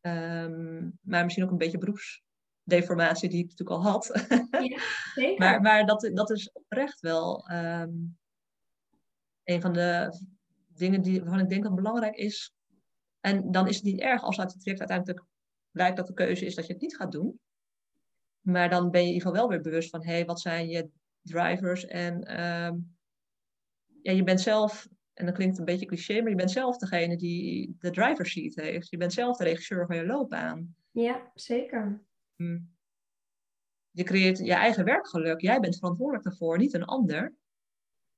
Ehm, 0.00 0.90
maar 1.00 1.22
misschien 1.24 1.44
ook 1.44 1.50
een 1.50 1.58
beetje 1.58 1.78
beroepsdeformatie 1.78 3.28
die 3.28 3.44
ik 3.44 3.50
natuurlijk 3.50 3.70
al 3.70 3.90
had. 3.90 4.26
ja, 4.50 4.80
zeker. 5.14 5.38
maar 5.38 5.60
maar 5.60 5.86
dat, 5.86 6.10
dat 6.14 6.30
is 6.30 6.52
oprecht 6.52 7.00
wel 7.00 7.46
ehm, 7.46 7.92
een 9.44 9.60
van 9.60 9.72
de 9.72 10.20
dingen 10.74 11.02
die, 11.02 11.20
waarvan 11.20 11.40
ik 11.40 11.48
denk 11.48 11.62
dat 11.62 11.74
belangrijk 11.74 12.16
is. 12.16 12.54
En 13.20 13.50
dan 13.50 13.68
is 13.68 13.76
het 13.76 13.84
niet 13.84 14.00
erg 14.00 14.22
als 14.22 14.40
uit 14.40 14.52
het 14.52 14.60
traject 14.60 14.80
uiteindelijk 14.80 15.26
blijkt 15.70 15.96
dat 15.96 16.06
de 16.06 16.14
keuze 16.14 16.46
is 16.46 16.54
dat 16.54 16.66
je 16.66 16.72
het 16.72 16.82
niet 16.82 16.96
gaat 16.96 17.12
doen. 17.12 17.40
Maar 18.44 18.70
dan 18.70 18.90
ben 18.90 19.00
je 19.00 19.06
in 19.06 19.12
ieder 19.12 19.28
geval 19.28 19.40
wel 19.40 19.48
weer 19.48 19.60
bewust 19.60 19.90
van, 19.90 20.04
hé, 20.04 20.12
hey, 20.12 20.24
wat 20.24 20.40
zijn 20.40 20.68
je 20.68 20.88
drivers? 21.22 21.86
En 21.86 22.24
ehm, 22.24 22.76
ja, 24.02 24.12
je 24.12 24.24
bent 24.24 24.40
zelf, 24.40 24.88
en 25.14 25.26
dat 25.26 25.34
klinkt 25.34 25.58
een 25.58 25.64
beetje 25.64 25.86
cliché, 25.86 26.20
maar 26.20 26.30
je 26.30 26.36
bent 26.36 26.50
zelf 26.50 26.76
degene 26.76 27.16
die 27.16 27.76
de 27.78 27.90
driver 27.90 28.26
seat 28.26 28.54
heeft. 28.54 28.90
Je 28.90 28.96
bent 28.96 29.12
zelf 29.12 29.36
de 29.36 29.44
regisseur 29.44 29.86
van 29.86 29.96
je 29.96 30.06
loopbaan. 30.06 30.74
Ja, 30.90 31.30
zeker. 31.34 32.02
Hm. 32.36 32.58
Je 33.90 34.02
creëert 34.02 34.38
je 34.38 34.54
eigen 34.54 34.84
werkgeluk. 34.84 35.40
Jij 35.40 35.60
bent 35.60 35.78
verantwoordelijk 35.78 36.24
daarvoor, 36.24 36.58
niet 36.58 36.74
een 36.74 36.84
ander. 36.84 37.34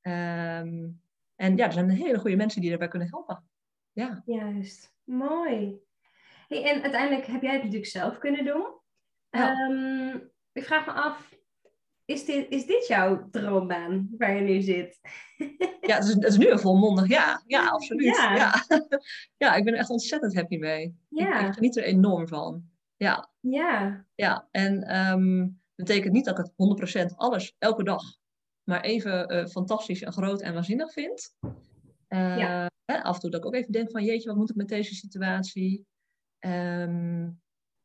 Ehm, 0.00 0.88
en 1.34 1.56
ja, 1.56 1.66
er 1.66 1.72
zijn 1.72 1.90
hele 1.90 2.18
goede 2.18 2.36
mensen 2.36 2.60
die 2.60 2.70
daarbij 2.70 2.88
kunnen 2.88 3.08
helpen. 3.08 3.44
Ja, 3.92 4.22
Juist. 4.26 4.94
Mooi. 5.04 5.80
Hey, 6.48 6.64
en 6.64 6.82
uiteindelijk 6.82 7.26
heb 7.26 7.42
jij 7.42 7.52
het 7.52 7.62
natuurlijk 7.62 7.90
zelf 7.90 8.18
kunnen 8.18 8.44
doen. 8.44 8.75
Ja. 9.37 9.53
Ehm, 9.68 10.18
ik 10.53 10.64
vraag 10.64 10.87
me 10.87 10.92
af, 10.92 11.35
is 12.05 12.25
dit, 12.25 12.46
is 12.51 12.66
dit 12.66 12.87
jouw 12.87 13.29
droombaan 13.31 14.09
waar 14.18 14.35
je 14.35 14.40
nu 14.40 14.61
zit? 14.61 15.01
ja 15.81 15.94
het, 15.96 16.05
is, 16.05 16.14
het 16.14 16.25
is 16.25 16.37
nu 16.37 16.49
een 16.49 16.59
volmondig 16.59 17.09
ja. 17.09 17.42
Ja, 17.46 17.68
absoluut. 17.68 18.16
Ja. 18.16 18.35
Ja. 18.37 18.64
Ja. 19.37 19.55
ik 19.55 19.64
ben 19.64 19.72
er 19.72 19.79
echt 19.79 19.90
ontzettend 19.90 20.35
happy 20.35 20.57
mee. 20.57 20.85
Ik, 20.85 20.94
Ja, 21.09 21.46
ik 21.49 21.55
geniet 21.55 21.77
er 21.77 21.83
enorm 21.85 22.29
van. 22.29 22.70
Ja, 22.96 23.31
ja, 23.40 24.05
ja. 24.14 24.49
En 24.51 24.83
ehm, 24.83 25.38
dat 25.40 25.87
betekent 25.87 26.12
niet 26.12 26.25
dat 26.25 26.38
ik 26.38 26.44
het 26.44 27.11
100% 27.12 27.14
alles 27.16 27.55
elke 27.59 27.85
dag 27.85 28.03
maar 28.68 28.81
even 28.81 29.29
eh, 29.29 29.46
fantastisch 29.46 30.03
en 30.03 30.12
groot 30.12 30.40
en 30.40 30.55
waanzinnig 30.55 30.92
vind. 30.92 31.35
Eh, 32.09 32.38
Ja. 32.38 32.70
hè, 32.85 33.03
af 33.03 33.14
en 33.14 33.20
toe 33.20 33.31
dat 33.31 33.40
ik 33.40 33.46
ook 33.46 33.55
even 33.55 33.72
denk 33.72 33.90
van 33.90 34.05
jeetje, 34.05 34.29
wat 34.29 34.37
moet 34.37 34.51
ik 34.51 34.57
met 34.57 34.68
deze 34.68 34.94
situatie? 34.94 35.87
Ehm, 36.39 37.30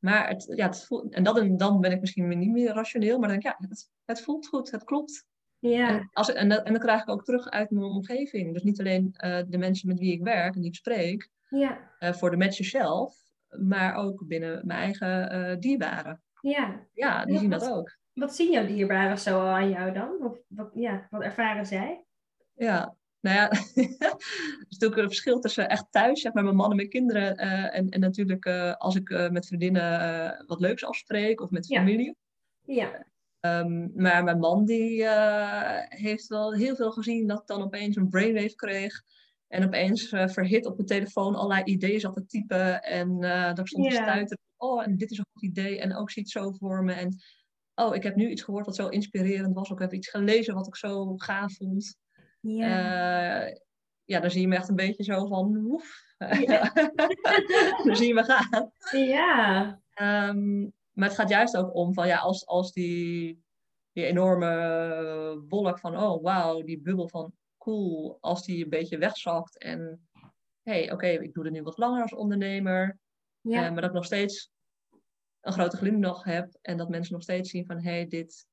maar 0.02 0.28
het, 0.28 0.54
ja, 0.56 0.66
het 0.66 0.86
voelt, 0.86 1.14
en, 1.14 1.24
dat, 1.24 1.38
en 1.38 1.58
dan 1.58 1.80
ben 1.82 1.91
ik 1.91 1.99
misschien 1.99 2.39
niet 2.39 2.52
meer 2.52 2.74
rationeel, 2.74 3.20
maar 3.20 3.30
dan 3.30 3.39
denk 3.39 3.54
ik, 3.56 3.62
ja, 3.62 3.68
het, 3.70 3.89
het 4.06 4.22
voelt 4.22 4.47
goed, 4.47 4.72
het 4.72 4.84
klopt. 4.84 5.26
ja, 5.60 5.89
En, 5.89 6.10
als, 6.14 6.34
en, 6.34 6.49
dat, 6.49 6.66
en 6.66 6.74
dat 6.74 6.82
krijg 6.82 7.02
ik 7.02 7.10
ook 7.10 7.24
terug 7.24 7.49
uit 7.49 7.70
mijn 7.72 7.86
omgeving. 7.86 8.54
Dus 8.54 8.64
niet 8.64 8.80
alleen 8.80 9.14
eh, 9.14 9.39
de 9.47 9.58
mensen 9.58 9.88
met 9.88 9.99
wie 9.99 10.12
ik 10.14 10.24
werk 10.24 10.56
en 10.56 10.62
die 10.62 10.70
ik 10.70 10.76
spreek, 10.76 11.30
ja, 11.49 11.91
eh, 11.99 12.14
voor 12.14 12.30
de 12.32 12.38
matches 12.38 12.70
zelf, 12.70 13.16
maar 13.47 13.95
ook 13.95 14.28
binnen 14.28 14.66
mijn 14.66 14.80
eigen 14.80 15.30
eh 15.30 15.58
dierbaren. 15.60 16.24
ja. 16.41 16.88
Ja, 16.93 17.26
die 17.26 17.34
Ja, 17.34 17.39
zien 17.39 17.49
dat 17.49 17.70
ook. 17.70 17.97
Wat 18.14 18.36
zien 18.36 18.52
jouw 18.52 18.66
dierbaren 18.66 19.18
zo 19.20 19.45
aan 19.45 19.70
jou 19.70 19.91
dan? 19.93 20.24
Of 20.24 20.38
wat, 20.47 20.70
ja, 20.74 21.08
wat 21.10 21.22
ervaren 21.22 21.66
zij? 21.66 22.06
Ja, 22.54 22.95
nou 23.22 23.36
ja, 23.36 23.49
er 23.51 24.65
is 24.69 24.78
natuurlijk 24.78 25.01
een 25.01 25.07
verschil 25.07 25.39
tussen 25.39 25.69
echt 25.69 25.88
thuis, 25.89 26.22
zeg 26.22 26.34
maar, 26.34 26.43
mijn 26.43 26.55
man 26.55 26.69
en 26.69 26.76
mijn 26.76 26.89
kinderen. 26.89 27.36
eh, 27.38 27.78
en, 27.78 27.89
en 27.89 27.99
natuurlijk 27.99 28.45
eh, 28.45 28.76
als 28.76 28.95
ik 28.95 29.09
eh, 29.09 29.30
met 29.30 29.47
vriendinnen 29.47 30.43
wat 30.47 30.59
leuks 30.59 30.86
afspreek 30.86 31.41
of 31.41 31.49
met 31.49 31.65
familie. 31.65 32.15
Ja, 32.61 33.05
Ehm, 33.39 34.01
maar 34.01 34.24
mijn 34.24 34.39
man 34.39 34.65
die 34.65 35.07
heeft 35.88 36.28
wel 36.28 36.53
heel 36.53 36.76
veel 36.76 36.91
gezien 36.91 37.28
dat 37.28 37.39
ik 37.39 37.47
dan 37.47 37.61
opeens 37.61 37.95
een 37.95 38.09
brainwave 38.09 38.55
kreeg. 38.55 39.01
En 39.47 39.65
opeens 39.65 40.07
verhit 40.09 40.65
op 40.65 40.76
mijn 40.76 40.88
telefoon 40.88 41.36
allerlei 41.36 41.63
ideeën 41.63 41.99
zat 41.99 42.13
te 42.13 42.26
typen. 42.26 42.84
En 42.84 43.19
dat 43.19 43.59
ik 43.59 43.67
stond 43.67 43.89
te 43.89 43.95
stuiten. 43.95 44.38
Oh, 44.57 44.84
en 44.84 44.97
dit 44.97 45.11
is 45.11 45.17
een 45.17 45.26
goed 45.34 45.43
idee. 45.43 45.80
En 45.80 45.95
ook 45.95 46.11
ziet 46.11 46.30
zo 46.30 46.51
voor 46.51 46.84
me. 46.84 46.93
En 46.93 47.17
oh, 47.76 47.95
ik 47.95 48.03
heb 48.03 48.15
nu 48.15 48.30
iets 48.30 48.41
gehoord 48.41 48.65
wat 48.65 48.76
zo 48.76 48.88
inspirerend 48.88 49.55
was. 49.55 49.72
Ook 49.72 49.80
heb 49.80 49.93
iets 49.93 50.09
gelezen 50.09 50.53
wat 50.53 50.67
ik 50.67 50.76
zo 50.76 51.17
gaaf 51.17 51.53
vond. 51.55 51.97
Ja. 52.42 53.56
ja, 54.04 54.20
dan 54.20 54.32
zie 54.32 54.42
je 54.42 54.48
me 54.48 54.56
echt 54.56 54.70
een 54.70 54.76
beetje 54.76 55.04
zo 55.04 55.26
van, 55.28 55.62
woef. 55.62 56.02
Ja. 56.18 56.72
dan 57.86 57.96
zie 57.96 58.08
je 58.08 58.14
me 58.14 58.24
gaan. 58.24 58.72
Ja. 58.92 59.80
Um, 60.02 60.74
maar 60.92 61.08
het 61.08 61.18
gaat 61.18 61.30
juist 61.30 61.58
ook 61.58 61.76
om 61.76 61.94
van 61.94 62.08
ja, 62.08 62.18
als, 62.18 62.46
als 62.46 62.72
die, 62.72 63.44
die 63.92 64.06
enorme 64.06 65.44
wolk 65.48 65.80
van 65.80 65.98
oh 65.98 66.24
wauw, 66.24 66.62
die 66.62 66.82
bubbel 66.82 67.08
van 67.08 67.34
cool, 67.58 68.18
als 68.20 68.46
die 68.46 68.64
een 68.64 68.70
beetje 68.70 68.98
wegzakt 68.98 69.58
en 69.58 70.08
hé, 70.62 70.72
hey, 70.72 70.92
oké, 70.92 71.08
ik 71.08 71.34
doe 71.34 71.44
het 71.44 71.54
nu 71.54 71.64
wat 71.64 71.78
langer 71.78 72.02
als 72.02 72.14
ondernemer, 72.14 73.00
ja. 73.42 73.66
uh, 73.66 73.72
maar 73.72 73.82
dat 73.82 73.89
ik 73.89 73.96
nog 73.96 74.06
steeds 74.06 74.52
een 75.42 75.54
grote 75.54 75.78
glimlach 75.78 76.24
heb 76.24 76.58
en 76.62 76.78
dat 76.78 76.89
mensen 76.89 77.14
nog 77.14 77.24
steeds 77.24 77.50
zien 77.50 77.66
van 77.66 77.82
hé, 77.82 77.92
hey, 77.92 78.08
dit, 78.08 78.48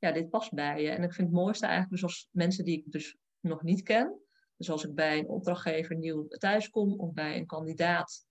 ja, 0.00 0.12
dit 0.12 0.30
past 0.30 0.54
bij 0.54 0.82
je. 0.82 0.88
En 0.88 1.02
ik 1.02 1.12
vind 1.12 1.28
het 1.28 1.36
mooiste 1.36 1.66
eigenlijk 1.66 1.94
dus 1.94 2.02
als 2.02 2.28
mensen 2.32 2.64
die 2.64 2.78
ik 2.78 2.92
dus 2.92 3.16
nog 3.40 3.62
niet 3.62 3.82
ken, 3.82 4.20
dus 4.56 4.70
als 4.70 4.84
ik 4.84 4.94
bij 4.94 5.18
een 5.18 5.28
opdrachtgever 5.28 5.96
nieuw 5.96 6.26
thuis 6.28 6.70
kom 6.70 6.92
of 7.00 7.12
bij 7.12 7.36
een 7.36 7.46
kandidaat, 7.46 8.26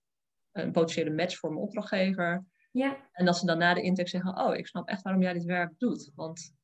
een 0.52 0.72
potentiële 0.72 1.14
match 1.14 1.36
voor 1.36 1.50
mijn 1.50 1.62
opdrachtgever, 1.62 2.44
ja. 2.72 3.08
En 3.12 3.24
dat 3.24 3.38
ze 3.38 3.46
dan 3.46 3.58
na 3.58 3.74
de 3.74 3.82
intake 3.82 4.08
zeggen, 4.08 4.38
oh, 4.38 4.56
ik 4.56 4.66
snap 4.66 4.88
echt 4.88 5.02
waarom 5.02 5.22
jij 5.22 5.32
dit 5.32 5.44
werk 5.44 5.78
doet. 5.78 6.12
Want 6.14 6.54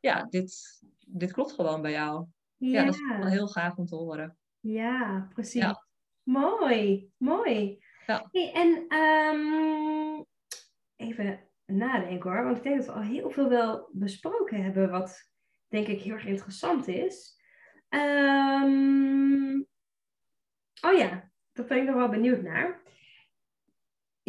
ja, 0.00 0.24
dit, 0.24 0.80
dit 1.06 1.32
klopt 1.32 1.52
gewoon 1.52 1.82
bij 1.82 1.90
jou. 1.90 2.26
Ja, 2.56 2.70
ja 2.70 2.84
dat 2.84 2.94
is 2.94 3.00
wel 3.00 3.26
heel 3.26 3.48
gaaf 3.48 3.76
om 3.76 3.86
te 3.86 3.94
horen. 3.94 4.36
Ja, 4.60 5.28
precies. 5.32 5.74
Mooi, 6.22 7.10
mooi. 7.16 7.84
Ja. 8.06 8.28
Hey, 8.32 8.52
en 8.52 8.98
um, 8.98 10.26
even 10.96 11.45
nadenken 11.66 12.30
hoor, 12.30 12.44
want 12.44 12.56
ik 12.56 12.62
denk 12.62 12.76
dat 12.76 12.86
we 12.86 12.92
al 12.92 13.00
heel 13.00 13.30
veel 13.30 13.48
wel 13.48 13.88
besproken 13.92 14.62
hebben, 14.62 14.90
wat 14.90 15.30
denk 15.68 15.86
ik 15.86 16.00
heel 16.00 16.12
erg 16.12 16.26
interessant 16.26 16.88
is. 16.88 17.40
Um, 17.88 19.66
oh 20.80 20.96
ja, 20.98 21.30
daar 21.52 21.66
ben 21.66 21.78
ik 21.78 21.84
nog 21.84 21.94
wel 21.94 22.08
benieuwd 22.08 22.42
naar 22.42 22.84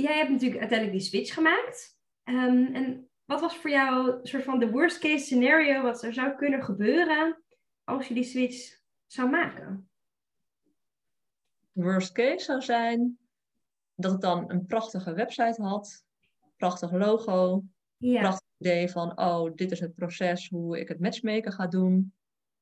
jij 0.01 0.17
hebt 0.17 0.29
natuurlijk 0.29 0.59
uiteindelijk 0.59 0.99
die 0.99 1.07
switch 1.07 1.33
gemaakt. 1.33 1.97
Um, 2.23 2.75
en 2.75 3.09
wat 3.25 3.41
was 3.41 3.57
voor 3.57 3.69
jou 3.69 4.19
soort 4.23 4.43
van 4.43 4.59
de 4.59 4.71
worst 4.71 4.99
case 4.99 5.25
scenario 5.25 5.81
wat 5.81 6.03
er 6.03 6.13
zou 6.13 6.35
kunnen 6.35 6.63
gebeuren 6.63 7.43
als 7.83 8.07
je 8.07 8.13
die 8.13 8.23
switch 8.23 8.79
zou 9.05 9.29
maken? 9.29 9.89
Worst 11.71 12.11
case 12.11 12.45
zou 12.45 12.61
zijn 12.61 13.17
dat 13.95 14.13
ik 14.13 14.21
dan 14.21 14.51
een 14.51 14.65
prachtige 14.65 15.13
website 15.13 15.61
had, 15.61 16.05
prachtig 16.57 16.91
logo, 16.91 17.63
ja. 17.97 18.19
prachtig 18.19 18.47
idee 18.57 18.89
van, 18.89 19.19
oh, 19.19 19.55
dit 19.55 19.71
is 19.71 19.79
het 19.79 19.95
proces 19.95 20.49
hoe 20.49 20.79
ik 20.79 20.87
het 20.87 20.99
matchmaken 20.99 21.51
ga 21.51 21.67
doen. 21.67 22.13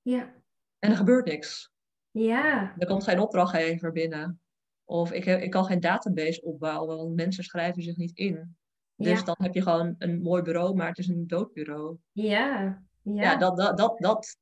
Ja. 0.01 0.33
En 0.79 0.91
er 0.91 0.97
gebeurt 0.97 1.25
niks. 1.25 1.71
Ja. 2.11 2.75
Er 2.77 2.87
komt 2.87 3.03
geen 3.03 3.19
opdrachtgever 3.19 3.91
binnen. 3.91 4.39
Of 4.83 5.11
ik, 5.11 5.25
ik 5.25 5.51
kan 5.51 5.65
geen 5.65 5.79
database 5.79 6.41
opbouwen, 6.41 6.97
want 6.97 7.15
mensen 7.15 7.43
schrijven 7.43 7.83
zich 7.83 7.97
niet 7.97 8.17
in. 8.17 8.57
Dus 8.95 9.23
dan 9.23 9.35
heb 9.39 9.53
je 9.53 9.61
gewoon 9.61 9.95
een 9.97 10.21
mooi 10.21 10.41
bureau, 10.41 10.75
maar 10.75 10.87
het 10.87 10.97
is 10.97 11.07
een 11.07 11.27
doodbureau. 11.27 11.97
Ja, 12.11 12.83
ja. 13.01 13.21
ja 13.21 13.35
dat, 13.35 13.57
dat, 13.57 13.77
dat, 13.77 13.97
dat, 13.99 14.37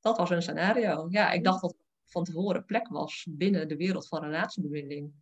dat 0.00 0.16
was 0.16 0.30
een 0.30 0.42
scenario. 0.42 1.06
Ja, 1.10 1.30
ik 1.30 1.44
dacht 1.44 1.60
dat 1.60 1.74
van 2.04 2.24
tevoren 2.24 2.64
plek 2.64 2.88
was 2.88 3.26
binnen 3.30 3.68
de 3.68 3.76
wereld 3.76 4.08
van 4.08 4.22
relatiebemiddeling. 4.22 5.12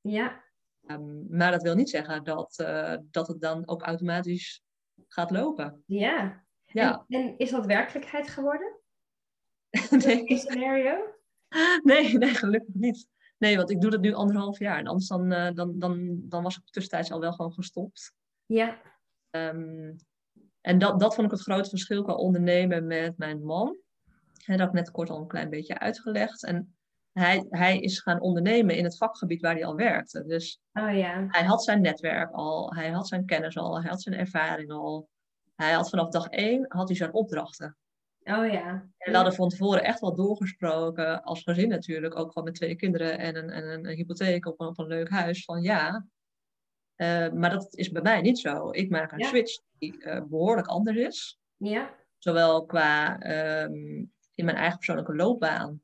Ja. 0.00 0.44
Um, 0.86 1.26
maar 1.30 1.50
dat 1.50 1.62
wil 1.62 1.74
niet 1.74 1.90
zeggen 1.90 2.24
dat, 2.24 2.58
uh, 2.60 2.96
dat 3.10 3.28
het 3.28 3.40
dan 3.40 3.68
ook 3.68 3.82
automatisch 3.82 4.62
gaat 5.08 5.30
lopen. 5.30 5.82
Ja. 5.86 6.44
ja. 6.64 7.04
En, 7.08 7.20
en 7.20 7.38
is 7.38 7.50
dat 7.50 7.66
werkelijkheid 7.66 8.28
geworden? 8.28 8.80
nee. 10.04 10.38
Scenario? 10.38 11.14
Nee, 11.82 12.18
nee, 12.18 12.34
gelukkig 12.34 12.74
niet. 12.74 13.08
Nee, 13.38 13.56
want 13.56 13.70
ik 13.70 13.80
doe 13.80 13.90
dat 13.90 14.00
nu 14.00 14.12
anderhalf 14.12 14.58
jaar. 14.58 14.78
En 14.78 14.86
anders 14.86 15.08
dan, 15.08 15.32
uh, 15.32 15.50
dan, 15.52 15.78
dan, 15.78 16.20
dan 16.28 16.42
was 16.42 16.56
ik 16.56 16.62
tussentijds 16.70 17.12
al 17.12 17.20
wel 17.20 17.32
gewoon 17.32 17.52
gestopt. 17.52 18.12
Ja. 18.46 18.82
Um, 19.30 19.96
en 20.60 20.78
dat, 20.78 21.00
dat 21.00 21.14
vond 21.14 21.26
ik 21.26 21.32
het 21.32 21.42
grote 21.42 21.68
verschil 21.68 22.02
qua 22.02 22.14
ondernemen 22.14 22.86
met 22.86 23.18
mijn 23.18 23.44
man. 23.44 23.78
En 24.44 24.56
dat 24.56 24.58
heb 24.58 24.68
ik 24.68 24.74
net 24.74 24.90
kort 24.90 25.10
al 25.10 25.20
een 25.20 25.26
klein 25.26 25.50
beetje 25.50 25.78
uitgelegd. 25.78 26.44
En 26.44 26.75
hij, 27.18 27.46
hij 27.50 27.78
is 27.78 28.00
gaan 28.00 28.20
ondernemen 28.20 28.76
in 28.76 28.84
het 28.84 28.96
vakgebied 28.96 29.40
waar 29.40 29.54
hij 29.54 29.64
al 29.64 29.76
werkte. 29.76 30.24
Dus 30.24 30.60
oh, 30.72 30.96
ja. 30.96 31.24
hij 31.28 31.44
had 31.44 31.64
zijn 31.64 31.80
netwerk 31.80 32.32
al, 32.32 32.74
hij 32.74 32.90
had 32.90 33.08
zijn 33.08 33.26
kennis 33.26 33.56
al, 33.56 33.80
hij 33.80 33.90
had 33.90 34.02
zijn 34.02 34.14
ervaring 34.14 34.70
al. 34.70 35.08
Hij 35.54 35.72
had 35.72 35.88
vanaf 35.88 36.08
dag 36.08 36.28
één 36.28 36.64
had 36.68 36.88
hij 36.88 36.96
zijn 36.96 37.12
opdrachten. 37.12 37.76
Oh 38.22 38.52
ja. 38.52 38.68
En 38.98 39.10
we 39.10 39.16
hadden 39.16 39.34
van 39.34 39.48
tevoren 39.48 39.84
echt 39.84 40.00
wel 40.00 40.14
doorgesproken, 40.14 41.22
als 41.22 41.42
gezin 41.42 41.68
natuurlijk, 41.68 42.16
ook 42.16 42.32
gewoon 42.32 42.44
met 42.44 42.54
twee 42.54 42.76
kinderen 42.76 43.18
en 43.18 43.36
een, 43.36 43.50
en 43.50 43.64
een, 43.64 43.86
hypotheek 43.86 44.46
op 44.46 44.60
een, 44.60 44.66
op 44.66 44.78
een 44.78 44.86
leuk 44.86 45.08
huis, 45.08 45.44
van 45.44 45.62
ja. 45.62 46.06
Uh, 46.96 47.32
maar 47.32 47.50
dat 47.50 47.74
is 47.76 47.90
bij 47.90 48.02
mij 48.02 48.20
niet 48.20 48.38
zo. 48.38 48.70
Ik 48.70 48.90
maak 48.90 49.12
een 49.12 49.24
switch 49.24 49.60
die 49.78 50.04
uh, 50.04 50.22
behoorlijk 50.24 50.66
anders 50.66 50.96
is. 50.96 51.38
Ja. 51.56 51.94
Zowel 52.18 52.66
qua 52.66 53.12
um, 53.62 54.12
in 54.34 54.44
mijn 54.44 54.56
eigen 54.56 54.76
persoonlijke 54.76 55.14
loopbaan, 55.14 55.80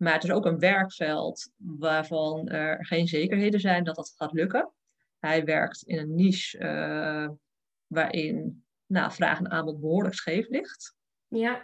maar 0.00 0.12
het 0.12 0.24
is 0.24 0.30
ook 0.30 0.46
een 0.46 0.58
werkveld 0.58 1.50
waarvan 1.56 2.48
er 2.48 2.86
geen 2.86 3.06
zekerheden 3.06 3.60
zijn 3.60 3.84
dat 3.84 3.94
dat 3.94 4.14
gaat 4.16 4.32
lukken. 4.32 4.72
Hij 5.18 5.44
werkt 5.44 5.82
in 5.82 5.98
een 5.98 6.14
niche 6.14 6.58
uh, 6.58 7.28
waarin 7.86 8.64
nou, 8.86 9.12
vraag 9.12 9.38
en 9.38 9.50
aanbod 9.50 9.80
behoorlijk 9.80 10.14
scheef 10.14 10.48
ligt. 10.48 10.94
Ja. 11.28 11.62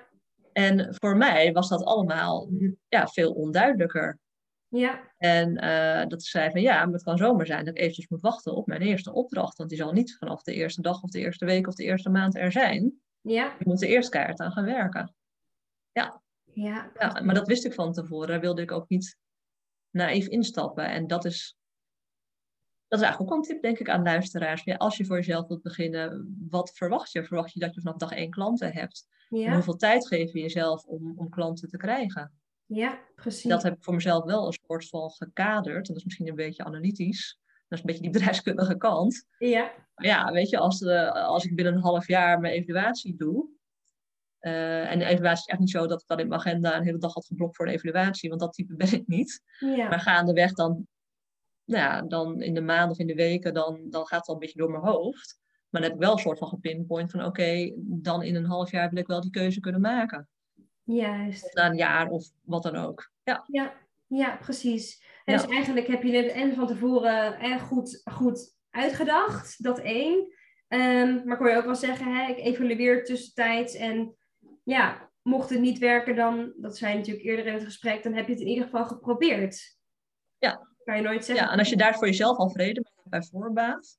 En 0.53 0.95
voor 0.95 1.17
mij 1.17 1.53
was 1.53 1.69
dat 1.69 1.85
allemaal 1.85 2.49
ja, 2.89 3.07
veel 3.07 3.33
onduidelijker. 3.33 4.19
Ja. 4.69 5.13
En 5.19 5.65
uh, 5.65 6.09
dat 6.09 6.23
zei 6.23 6.51
van 6.51 6.61
ja, 6.61 6.85
maar 6.85 6.95
het 6.95 7.03
kan 7.03 7.19
zomaar 7.19 7.47
zijn 7.47 7.65
dat 7.65 7.75
ik 7.75 7.81
eventjes 7.81 8.09
moet 8.09 8.21
wachten 8.21 8.55
op 8.55 8.67
mijn 8.67 8.83
eerste 8.83 9.13
opdracht. 9.13 9.57
Want 9.57 9.69
die 9.69 9.79
zal 9.79 9.93
niet 9.93 10.17
vanaf 10.19 10.43
de 10.43 10.55
eerste 10.55 10.83
dag 10.83 11.03
of 11.03 11.11
de 11.11 11.21
eerste 11.21 11.45
week 11.45 11.67
of 11.67 11.75
de 11.75 11.85
eerste 11.85 12.11
maand 12.11 12.37
er 12.37 12.53
zijn. 12.53 13.01
Ja. 13.21 13.55
Je 13.59 13.65
moet 13.65 13.83
er 13.83 13.89
eerst 13.89 14.09
keihard 14.09 14.41
aan 14.41 14.53
gaan 14.53 14.65
werken. 14.65 15.15
Ja. 15.93 16.25
Ja. 16.57 16.91
ja. 16.99 17.21
Maar 17.21 17.35
dat 17.35 17.47
wist 17.47 17.65
ik 17.65 17.75
van 17.75 17.93
tevoren. 17.93 18.29
Daar 18.29 18.41
wilde 18.41 18.63
ik 18.63 18.73
ook 18.73 18.89
niet 18.89 19.19
naïef 19.91 20.27
instappen. 20.27 20.91
En 20.91 21.07
dat 21.07 21.25
is 21.25 21.57
dat 22.89 22.99
is 22.99 23.05
eigenlijk 23.05 23.33
ook 23.33 23.39
een 23.39 23.49
tip, 23.49 23.63
denk 23.63 23.79
ik, 23.79 23.89
aan 23.89 24.03
luisteraars. 24.03 24.63
Ja, 24.65 24.75
als 24.75 24.97
je 24.97 25.05
voor 25.05 25.17
jezelf 25.17 25.47
wilt 25.47 25.63
beginnen, 25.63 26.37
wat 26.49 26.71
verwacht 26.75 27.13
je? 27.13 27.25
Verwacht 27.25 27.53
je 27.53 27.61
dat 27.61 27.75
je 27.75 27.81
vanaf 27.81 27.97
dag 27.97 28.13
één 28.13 28.31
klanten 28.31 28.73
hebt? 28.73 29.07
Ja. 29.29 29.53
hoeveel 29.53 29.77
tijd 29.77 30.07
geef 30.07 30.33
je 30.33 30.41
jezelf 30.41 30.85
om, 30.85 31.13
om 31.17 31.29
klanten 31.29 31.69
te 31.69 31.77
krijgen? 31.77 32.33
Ja, 32.67 32.99
precies. 33.15 33.51
Dat 33.51 33.63
heb 33.63 33.77
ik 33.77 33.85
voor 33.85 33.95
mezelf 33.95 34.25
wel 34.25 34.47
een 34.47 34.59
soort 34.67 34.89
van 34.89 35.11
gekaderd. 35.11 35.87
Dat 35.87 35.97
is 35.97 36.05
misschien 36.05 36.29
een 36.29 36.35
beetje 36.35 36.65
analytisch. 36.65 37.39
Dat 37.45 37.79
is 37.79 37.79
een 37.79 37.87
beetje 37.87 38.03
die 38.03 38.11
bedrijfskundige 38.11 38.77
kant. 38.77 39.27
Ja. 39.39 39.73
Maar 39.95 40.07
ja, 40.07 40.33
weet 40.33 40.49
je, 40.49 40.59
als, 40.59 40.81
uh, 40.81 41.13
als 41.13 41.45
ik 41.45 41.57
binnen 41.57 41.75
een 41.75 41.83
half 41.83 42.07
jaar 42.07 42.41
mijn 42.41 42.55
evaluatie 42.55 43.17
doe. 43.17 43.49
Uh, 44.41 44.91
en 44.91 44.99
de 44.99 45.05
evaluatie 45.05 45.45
is 45.47 45.53
echt 45.53 45.61
niet 45.61 45.71
zo 45.71 45.87
dat 45.87 46.01
ik 46.01 46.07
dan 46.07 46.19
in 46.19 46.29
mijn 46.29 46.41
agenda 46.41 46.77
een 46.77 46.85
hele 46.85 46.99
dag 46.99 47.15
had 47.15 47.27
geblokt 47.27 47.57
voor 47.57 47.67
een 47.67 47.73
evaluatie, 47.73 48.29
want 48.29 48.41
dat 48.41 48.53
type 48.53 48.75
ben 48.77 48.93
ik 48.93 49.07
niet. 49.07 49.43
Ja. 49.59 49.89
Maar 49.89 50.01
gaandeweg 50.01 50.53
dan 50.53 50.87
nou 51.65 51.83
ja, 51.83 52.03
dan 52.03 52.43
in 52.43 52.55
de 52.55 52.61
maanden 52.61 52.91
of 52.91 52.99
in 52.99 53.07
de 53.07 53.15
weken, 53.15 53.55
dan, 53.55 53.81
dan 53.91 54.07
gaat 54.07 54.19
het 54.19 54.29
al 54.29 54.35
een 54.35 54.41
beetje 54.41 54.59
door 54.59 54.71
mijn 54.71 54.83
hoofd. 54.83 55.39
Maar 55.69 55.81
dan 55.81 55.83
heb 55.83 55.93
ik 55.93 56.05
wel 56.07 56.13
een 56.13 56.19
soort 56.19 56.39
van 56.39 56.49
gepinpoint 56.49 57.11
van 57.11 57.25
oké, 57.25 57.73
dan 57.77 58.23
in 58.23 58.35
een 58.35 58.45
half 58.45 58.71
jaar 58.71 58.91
wil 58.91 58.99
ik 58.99 59.07
wel 59.07 59.21
die 59.21 59.31
keuze 59.31 59.61
kunnen 59.61 59.81
maken. 59.81 60.29
Juist. 60.83 61.45
Of 61.45 61.53
na 61.53 61.67
een 61.67 61.77
jaar 61.77 62.09
of 62.09 62.31
wat 62.43 62.63
dan 62.63 62.77
ook. 62.77 63.11
Ja, 63.23 63.45
ja, 63.47 63.75
ja 64.07 64.37
precies. 64.37 65.03
En 65.25 65.37
Dus 65.37 65.47
eigenlijk 65.47 65.87
heb 65.87 66.03
je 66.03 66.17
het 66.17 66.33
en 66.33 66.55
van 66.55 66.67
tevoren 66.67 67.39
eh, 67.39 67.63
goed, 67.63 68.03
goed 68.05 68.55
uitgedacht, 68.71 69.63
dat 69.63 69.79
één. 69.79 70.35
Um, 70.69 71.23
maar 71.25 71.37
kon 71.37 71.49
je 71.49 71.57
ook 71.57 71.65
wel 71.65 71.75
zeggen, 71.75 72.17
hè, 72.17 72.29
ik 72.29 72.39
evalueer 72.39 73.05
tussentijds 73.05 73.75
en 73.75 74.17
ja, 74.67 75.11
mocht 75.23 75.51
het 75.51 75.61
niet 75.61 75.79
werken 75.79 76.17
dan, 76.17 76.53
dat 76.57 76.77
zei 76.77 76.93
je 76.93 76.99
natuurlijk 76.99 77.27
eerder 77.27 77.47
in 77.47 77.55
het 77.55 77.65
gesprek, 77.65 78.03
dan 78.03 78.13
heb 78.13 78.27
je 78.27 78.33
het 78.33 78.41
in 78.41 78.49
ieder 78.49 78.65
geval 78.65 78.87
geprobeerd. 78.87 79.77
Ja, 80.39 80.69
kan 80.85 80.97
je 80.97 81.03
nooit 81.03 81.25
zeggen. 81.25 81.47
Ja, 81.47 81.53
en 81.53 81.59
als 81.59 81.69
je 81.69 81.77
daar 81.77 81.95
voor 81.95 82.07
jezelf 82.07 82.37
al 82.37 82.51
vrede 82.51 82.81
mee 82.81 82.93
hebt 82.95 83.09
bij 83.09 83.23
voorbaat. 83.23 83.99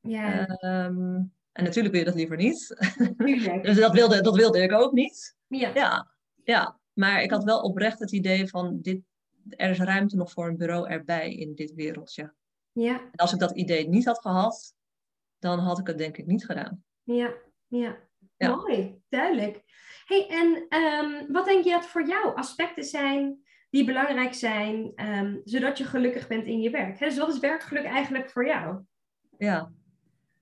Ja. 0.00 0.48
Um, 0.86 1.32
en 1.52 1.64
natuurlijk 1.64 1.94
wil 1.94 2.04
je 2.04 2.10
dat 2.10 2.14
liever 2.14 2.36
niet. 2.36 2.76
Dus 3.62 3.78
dat 3.78 3.92
wilde, 3.92 4.20
dat 4.20 4.36
wilde 4.36 4.62
ik 4.62 4.72
ook 4.72 4.92
niet. 4.92 5.36
Ja. 5.46 5.70
ja. 5.74 6.14
Ja, 6.44 6.78
maar 6.92 7.22
ik 7.22 7.30
had 7.30 7.44
wel 7.44 7.60
oprecht 7.60 7.98
het 7.98 8.12
idee 8.12 8.48
van 8.48 8.78
dit, 8.80 9.02
er 9.48 9.70
is 9.70 9.78
ruimte 9.78 10.16
nog 10.16 10.30
voor 10.30 10.48
een 10.48 10.56
bureau 10.56 10.88
erbij 10.88 11.34
in 11.34 11.54
dit 11.54 11.74
wereldje. 11.74 12.34
Ja. 12.72 13.00
En 13.00 13.16
als 13.16 13.32
ik 13.32 13.38
dat 13.38 13.56
idee 13.56 13.88
niet 13.88 14.04
had 14.04 14.20
gehad, 14.20 14.74
dan 15.38 15.58
had 15.58 15.78
ik 15.78 15.86
het 15.86 15.98
denk 15.98 16.16
ik 16.16 16.26
niet 16.26 16.44
gedaan. 16.44 16.84
Ja, 17.02 17.34
ja. 17.66 18.08
Mooi, 18.48 19.00
duidelijk. 19.08 19.62
Hey, 20.04 20.28
en 20.28 20.66
ehm, 20.68 21.32
wat 21.32 21.44
denk 21.44 21.64
je 21.64 21.70
dat 21.70 21.86
voor 21.86 22.06
jou 22.06 22.36
aspecten 22.36 22.84
zijn 22.84 23.38
die 23.70 23.84
belangrijk 23.84 24.34
zijn, 24.34 24.92
ehm, 24.94 25.36
zodat 25.44 25.78
je 25.78 25.84
gelukkig 25.84 26.28
bent 26.28 26.46
in 26.46 26.60
je 26.60 26.70
werk? 26.70 26.98
Hè? 26.98 27.06
Dus 27.06 27.18
wat 27.18 27.34
is 27.34 27.38
werkgeluk 27.38 27.84
eigenlijk 27.84 28.30
voor 28.30 28.46
jou? 28.46 28.78
Ja, 29.38 29.72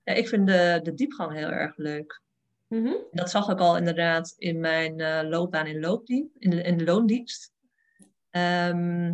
ja 0.03 0.13
ik 0.13 0.27
vind 0.27 0.47
de, 0.47 0.79
de 0.83 0.93
diepgang 0.93 1.33
heel 1.33 1.49
erg 1.49 1.77
leuk. 1.77 2.21
Mhm. 2.67 2.93
Dat 3.11 3.29
zag 3.29 3.49
ik 3.49 3.59
al 3.59 3.77
inderdaad 3.77 4.33
in 4.37 4.59
mijn 4.59 4.99
uh, 4.99 5.19
loopbaan 5.23 5.67
in, 5.67 5.79
loopdienst, 5.79 6.35
in, 6.39 6.49
de, 6.49 6.61
in 6.61 6.77
de 6.77 6.83
loondienst. 6.83 7.51
Ehm, 8.29 9.13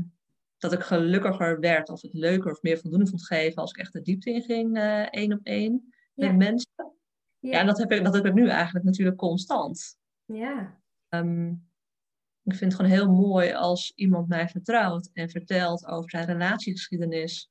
dat 0.58 0.74
ik 0.74 0.82
gelukkiger 0.82 1.60
werd 1.60 1.90
of 1.90 2.02
het 2.02 2.14
leuker 2.14 2.52
of 2.52 2.62
meer 2.62 2.78
voldoening 2.78 3.10
vond 3.10 3.26
geven 3.26 3.62
als 3.62 3.72
ik 3.72 3.78
echt 3.78 3.94
de 3.94 4.02
diepte 4.02 4.32
in 4.32 4.42
ging, 4.42 4.78
uh, 4.78 5.14
één 5.14 5.34
op 5.34 5.40
één 5.44 5.94
met 6.14 6.38
mensen. 6.38 6.95
Ja, 7.46 7.52
ja 7.52 7.60
en 7.60 7.66
dat 7.66 7.78
heb, 7.78 7.92
ik, 7.92 8.04
dat 8.04 8.14
heb 8.14 8.26
ik 8.26 8.34
nu 8.34 8.50
eigenlijk 8.50 8.86
natuurlijk 8.86 9.18
constant. 9.18 9.98
Ja. 10.26 10.80
Um, 11.10 11.70
ik 12.44 12.56
vind 12.56 12.72
het 12.72 12.82
gewoon 12.82 12.98
heel 12.98 13.12
mooi 13.12 13.54
als 13.54 13.92
iemand 13.96 14.28
mij 14.28 14.50
vertrouwt 14.50 15.10
en 15.14 15.30
vertelt 15.30 15.86
over 15.86 16.10
zijn 16.10 16.26
relatiegeschiedenis. 16.26 17.50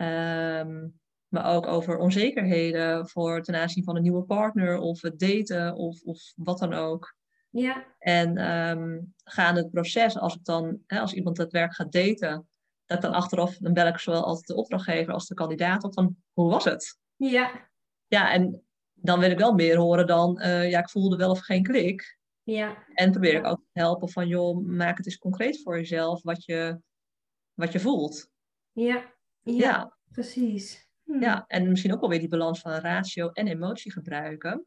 Um, 0.00 1.00
maar 1.28 1.54
ook 1.54 1.66
over 1.66 1.98
onzekerheden 1.98 3.08
voor 3.08 3.42
ten 3.42 3.54
aanzien 3.54 3.84
van 3.84 3.96
een 3.96 4.02
nieuwe 4.02 4.22
partner 4.22 4.78
of 4.78 5.02
het 5.02 5.18
daten 5.18 5.74
of, 5.74 6.02
of 6.02 6.32
wat 6.36 6.58
dan 6.58 6.72
ook. 6.72 7.14
Ja. 7.50 7.86
En 7.98 8.50
um, 8.50 9.14
gaande 9.24 9.60
het 9.60 9.70
proces, 9.70 10.18
als, 10.18 10.34
ik 10.34 10.44
dan, 10.44 10.78
hè, 10.86 11.00
als 11.00 11.12
iemand 11.12 11.36
het 11.36 11.52
werk 11.52 11.74
gaat 11.74 11.92
daten, 11.92 12.48
dat 12.86 13.02
dan 13.02 13.12
achteraf, 13.12 13.56
dan 13.56 13.72
bel 13.72 13.86
ik 13.86 13.98
zowel 13.98 14.24
altijd 14.24 14.46
de 14.46 14.54
opdrachtgever 14.54 15.12
als 15.12 15.26
de 15.26 15.34
kandidaat 15.34 15.84
op 15.84 15.94
van 15.94 16.16
hoe 16.32 16.50
was 16.50 16.64
het? 16.64 16.98
Ja. 17.16 17.70
Ja, 18.06 18.32
en 18.32 18.62
dan 19.02 19.20
wil 19.20 19.30
ik 19.30 19.38
wel 19.38 19.52
meer 19.52 19.76
horen 19.76 20.06
dan, 20.06 20.38
uh, 20.42 20.70
ja, 20.70 20.78
ik 20.78 20.90
voelde 20.90 21.16
wel 21.16 21.30
of 21.30 21.38
geen 21.40 21.62
klik. 21.62 22.18
Ja. 22.42 22.84
En 22.94 23.10
probeer 23.10 23.34
ik 23.34 23.46
ook 23.46 23.58
te 23.72 23.80
helpen 23.80 24.08
van, 24.08 24.28
joh, 24.28 24.66
maak 24.66 24.96
het 24.96 25.06
eens 25.06 25.18
concreet 25.18 25.62
voor 25.62 25.76
jezelf 25.76 26.22
wat 26.22 26.44
je, 26.44 26.80
wat 27.54 27.72
je 27.72 27.80
voelt. 27.80 28.30
Ja. 28.72 29.12
Ja, 29.42 29.52
Ja. 29.54 29.96
precies. 30.12 30.90
Hm. 31.04 31.22
Ja, 31.22 31.44
en 31.46 31.68
misschien 31.68 31.92
ook 31.92 32.00
wel 32.00 32.08
weer 32.08 32.18
die 32.18 32.28
balans 32.28 32.60
van 32.60 32.72
ratio 32.72 33.28
en 33.28 33.46
emotie 33.46 33.92
gebruiken. 33.92 34.66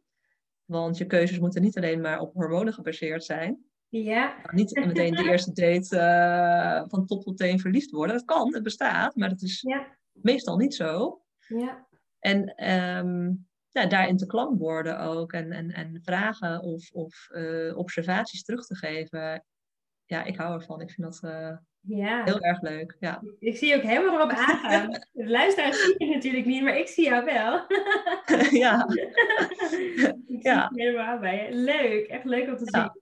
Want 0.65 0.97
je 0.97 1.05
keuzes 1.05 1.39
moeten 1.39 1.61
niet 1.61 1.77
alleen 1.77 2.01
maar 2.01 2.19
op 2.19 2.33
hormonen 2.33 2.73
gebaseerd 2.73 3.23
zijn. 3.23 3.63
Ja. 3.89 4.35
Niet 4.51 4.75
meteen 4.85 5.13
de 5.13 5.23
eerste 5.29 5.51
date 5.51 5.95
uh, 5.95 6.89
van 6.89 7.05
top 7.05 7.23
tot 7.23 7.37
teen 7.37 7.59
verliefd 7.59 7.91
worden. 7.91 8.15
Dat 8.15 8.25
kan, 8.25 8.53
het 8.53 8.63
bestaat, 8.63 9.15
maar 9.15 9.29
dat 9.29 9.41
is 9.41 9.61
Ja. 9.61 9.97
meestal 10.11 10.57
niet 10.57 10.75
zo. 10.75 11.21
Ja. 11.47 11.87
En 12.19 12.69
um, 13.05 13.47
ja, 13.81 13.85
daarin 13.85 14.17
te 14.17 14.25
klank 14.25 14.59
worden 14.59 14.99
ook. 14.99 15.33
En, 15.33 15.51
en, 15.51 15.71
en 15.71 15.99
vragen 16.03 16.61
of, 16.61 16.91
of 16.91 17.27
uh, 17.31 17.77
observaties 17.77 18.43
terug 18.43 18.65
te 18.65 18.75
geven. 18.75 19.45
Ja, 20.05 20.23
ik 20.23 20.37
hou 20.37 20.53
ervan. 20.53 20.81
Ik 20.81 20.91
vind 20.91 21.07
dat 21.07 21.31
uh, 21.33 21.57
Ja. 21.81 22.23
heel 22.23 22.39
erg 22.39 22.61
leuk. 22.61 22.95
Ja. 22.99 23.21
Ik 23.39 23.57
zie 23.57 23.67
je 23.69 23.75
ook 23.75 23.81
helemaal 23.81 24.15
erop 24.15 24.31
aangaan. 24.31 24.91
De 25.11 25.27
luisteraars 25.29 25.83
zien 25.83 26.07
je 26.07 26.13
natuurlijk 26.15 26.45
niet, 26.45 26.63
maar 26.63 26.77
ik 26.77 26.87
zie 26.87 27.05
jou 27.05 27.25
wel. 27.25 27.65
ja. 28.65 28.87
ik 28.89 29.67
zie 29.69 30.39
Ja. 30.41 30.71
je 30.75 30.81
helemaal 30.83 31.19
bij 31.19 31.45
je. 31.49 31.55
Leuk, 31.55 32.07
echt 32.07 32.25
leuk 32.25 32.47
om 32.47 32.55
te 32.57 32.69
Ja. 32.71 32.81
zien. 32.81 33.01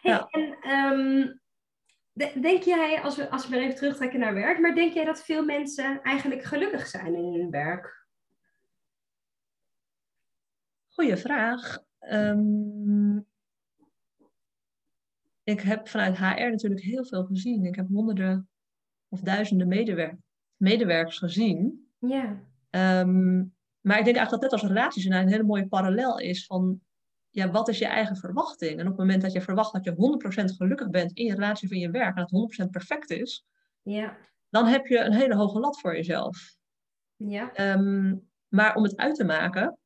Hey, 0.00 0.12
Ja. 0.12 0.26
en 0.30 0.56
ehm, 0.60 1.32
de- 2.12 2.40
denk 2.40 2.62
jij, 2.62 3.00
als 3.02 3.16
we, 3.16 3.30
als 3.30 3.48
we 3.48 3.54
weer 3.54 3.64
even 3.64 3.76
terugtrekken 3.76 4.20
naar 4.20 4.34
werk, 4.34 4.58
maar 4.58 4.74
denk 4.74 4.92
jij 4.92 5.04
dat 5.04 5.24
veel 5.24 5.44
mensen 5.44 6.02
eigenlijk 6.02 6.44
gelukkig 6.44 6.86
zijn 6.86 7.14
in 7.14 7.34
hun 7.34 7.50
werk? 7.50 8.06
Goeie 10.98 11.16
vraag. 11.16 11.78
Ehm, 11.98 13.16
ik 15.42 15.60
heb 15.60 15.88
vanuit 15.88 16.16
HR 16.16 16.50
natuurlijk 16.50 16.82
heel 16.82 17.04
veel 17.04 17.24
gezien. 17.24 17.64
Ik 17.64 17.74
heb 17.74 17.88
honderden 17.88 18.48
of 19.08 19.20
duizenden 19.20 19.68
medewer 19.68 20.18
medewerkers 20.56 21.18
gezien. 21.18 21.88
Ja. 21.98 22.40
Ehm, 22.70 23.36
maar 23.80 23.98
ik 23.98 24.04
denk 24.04 24.16
eigenlijk 24.16 24.30
dat 24.30 24.40
net 24.40 24.52
als 24.52 24.62
relaties 24.62 25.04
een 25.04 25.28
hele 25.28 25.42
mooie 25.42 25.68
parallel 25.68 26.18
is 26.18 26.46
van 26.46 26.80
ja, 27.30 27.50
wat 27.50 27.68
is 27.68 27.78
je 27.78 27.86
eigen 27.86 28.16
verwachting? 28.16 28.72
En 28.72 28.80
op 28.80 28.86
het 28.88 28.96
moment 28.98 29.22
dat 29.22 29.32
je 29.32 29.40
verwacht 29.40 29.72
dat 29.72 29.84
je 29.84 29.94
100% 29.94 30.52
gelukkig 30.56 30.90
bent 30.90 31.12
in 31.12 31.24
je 31.24 31.34
relatie 31.34 31.68
of 31.68 31.74
in 31.74 31.80
je 31.80 31.90
werk 31.90 32.16
en 32.16 32.26
dat 32.28 32.30
100% 32.30 32.70
perfect 32.70 33.10
is, 33.10 33.46
Ja. 33.82 34.16
dan 34.48 34.66
heb 34.66 34.86
je 34.86 34.98
een 34.98 35.14
hele 35.14 35.34
hoge 35.34 35.60
lat 35.60 35.80
voor 35.80 35.94
jezelf. 35.94 36.56
Ja. 37.16 37.52
Ehm, 37.52 38.16
maar 38.48 38.74
om 38.74 38.82
het 38.82 38.96
uit 38.96 39.14
te 39.14 39.24
maken 39.24 39.78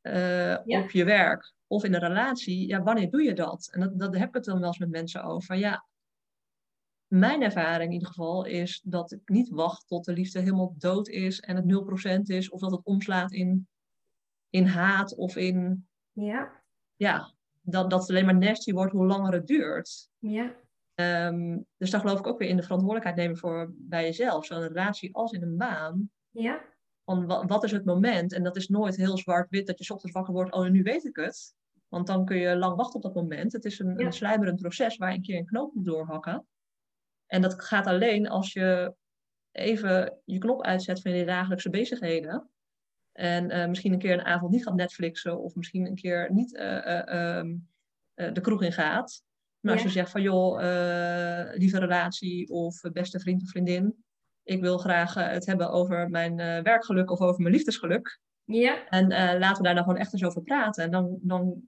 eh, 0.00 0.64
Ja. 0.64 0.82
op 0.82 0.90
je 0.90 1.04
werk 1.04 1.52
of 1.66 1.84
in 1.84 1.94
een 1.94 2.00
relatie, 2.00 2.66
ja, 2.68 2.82
wanneer 2.82 3.10
doe 3.10 3.22
je 3.22 3.34
dat? 3.34 3.68
En 3.72 3.80
dat, 3.80 3.98
dat 3.98 4.16
heb 4.16 4.28
ik 4.28 4.34
het 4.34 4.44
dan 4.44 4.58
wel 4.58 4.66
eens 4.68 4.78
met 4.78 4.90
mensen 4.90 5.22
over. 5.22 5.56
Ja, 5.56 5.86
mijn 7.06 7.42
ervaring 7.42 7.84
in 7.88 7.92
ieder 7.92 8.08
geval 8.08 8.44
is 8.44 8.80
dat 8.84 9.12
ik 9.12 9.28
niet 9.28 9.48
wacht 9.48 9.86
tot 9.86 10.04
de 10.04 10.12
liefde 10.12 10.38
helemaal 10.40 10.74
dood 10.78 11.08
is 11.08 11.40
en 11.40 11.56
het 11.56 11.64
0% 11.64 12.22
is, 12.22 12.50
of 12.50 12.60
dat 12.60 12.70
het 12.70 12.84
omslaat 12.84 13.32
in, 13.32 13.68
in 14.50 14.66
haat 14.66 15.14
of 15.16 15.36
in, 15.36 15.88
Ja. 16.12 16.62
ja, 16.96 17.32
dat, 17.60 17.90
dat 17.90 18.00
het 18.00 18.10
alleen 18.10 18.24
maar 18.24 18.38
nasty 18.38 18.72
wordt 18.72 18.92
hoe 18.92 19.06
langer 19.06 19.32
het 19.32 19.46
duurt. 19.46 20.08
Ja. 20.18 20.54
Ehm, 20.94 21.58
dus 21.76 21.90
daar 21.90 22.00
geloof 22.00 22.18
ik 22.18 22.26
ook 22.26 22.38
weer 22.38 22.48
in 22.48 22.56
de 22.56 22.62
verantwoordelijkheid 22.62 23.16
nemen 23.18 23.36
voor 23.38 23.72
bij 23.76 24.02
jezelf, 24.02 24.44
zowel 24.46 24.62
in 24.62 24.68
een 24.68 24.74
relatie 24.76 25.14
als 25.14 25.32
in 25.32 25.42
een 25.42 25.56
baan. 25.56 26.10
Ja. 26.30 26.64
Van 27.10 27.26
wa- 27.26 27.46
wat 27.46 27.64
is 27.64 27.70
het 27.70 27.84
moment? 27.84 28.32
En 28.32 28.42
dat 28.42 28.56
is 28.56 28.68
nooit 28.68 28.96
heel 28.96 29.18
zwart-wit 29.18 29.66
dat 29.66 29.84
je 29.86 29.92
ochtends 29.92 30.14
wakker 30.14 30.34
wordt, 30.34 30.52
oh 30.52 30.68
nu 30.68 30.82
weet 30.82 31.04
ik 31.04 31.16
het. 31.16 31.54
Want 31.88 32.06
dan 32.06 32.24
kun 32.24 32.36
je 32.36 32.56
lang 32.56 32.76
wachten 32.76 32.94
op 32.94 33.02
dat 33.02 33.14
moment. 33.14 33.52
Het 33.52 33.64
is 33.64 33.78
een, 33.78 33.94
Ja. 33.98 34.06
een 34.06 34.12
sluimerend 34.12 34.60
proces 34.60 34.96
waar 34.96 35.10
je 35.10 35.16
een 35.16 35.22
keer 35.22 35.38
een 35.38 35.46
knoop 35.46 35.74
moet 35.74 35.84
doorhakken. 35.84 36.46
En 37.26 37.42
dat 37.42 37.62
gaat 37.62 37.86
alleen 37.86 38.28
als 38.28 38.52
je 38.52 38.94
even 39.52 40.20
je 40.24 40.38
knop 40.38 40.62
uitzet 40.62 41.02
van 41.02 41.12
je 41.12 41.24
dagelijkse 41.24 41.70
bezigheden. 41.70 42.50
En 43.12 43.50
eh, 43.50 43.68
misschien 43.68 43.92
een 43.92 43.98
keer 43.98 44.12
een 44.12 44.24
avond 44.24 44.52
niet 44.52 44.64
gaat 44.64 44.74
Netflixen 44.74 45.38
of 45.38 45.54
misschien 45.54 45.86
een 45.86 45.94
keer 45.94 46.32
niet 46.32 46.56
eh, 46.56 46.86
eh, 46.86 47.38
ehm, 47.38 47.56
eh, 48.14 48.32
de 48.32 48.40
kroeg 48.40 48.62
in 48.62 48.72
gaat. 48.72 49.22
Maar 49.60 49.72
als 49.72 49.82
je 49.82 49.88
zegt 49.88 50.10
van 50.10 50.22
joh, 50.22 50.58
lieve 51.54 51.78
relatie 51.78 52.50
of 52.50 52.80
beste 52.92 53.20
vriend 53.20 53.42
of 53.42 53.48
vriendin, 53.48 54.04
ik 54.42 54.60
wil 54.60 54.78
graag 54.78 55.16
eh, 55.16 55.28
het 55.28 55.46
hebben 55.46 55.70
over 55.70 56.10
mijn 56.10 56.38
eh, 56.40 56.62
werkgeluk 56.62 57.10
of 57.10 57.20
over 57.20 57.40
mijn 57.40 57.54
liefdesgeluk. 57.54 58.18
Ja. 58.44 58.88
En 58.88 59.10
eh, 59.10 59.38
laten 59.38 59.56
we 59.56 59.62
daar 59.62 59.74
dan 59.74 59.84
gewoon 59.84 59.98
echt 59.98 60.12
eens 60.12 60.24
over 60.24 60.42
praten. 60.42 60.84
En 60.84 60.90
dan, 60.90 61.18
dan, 61.22 61.62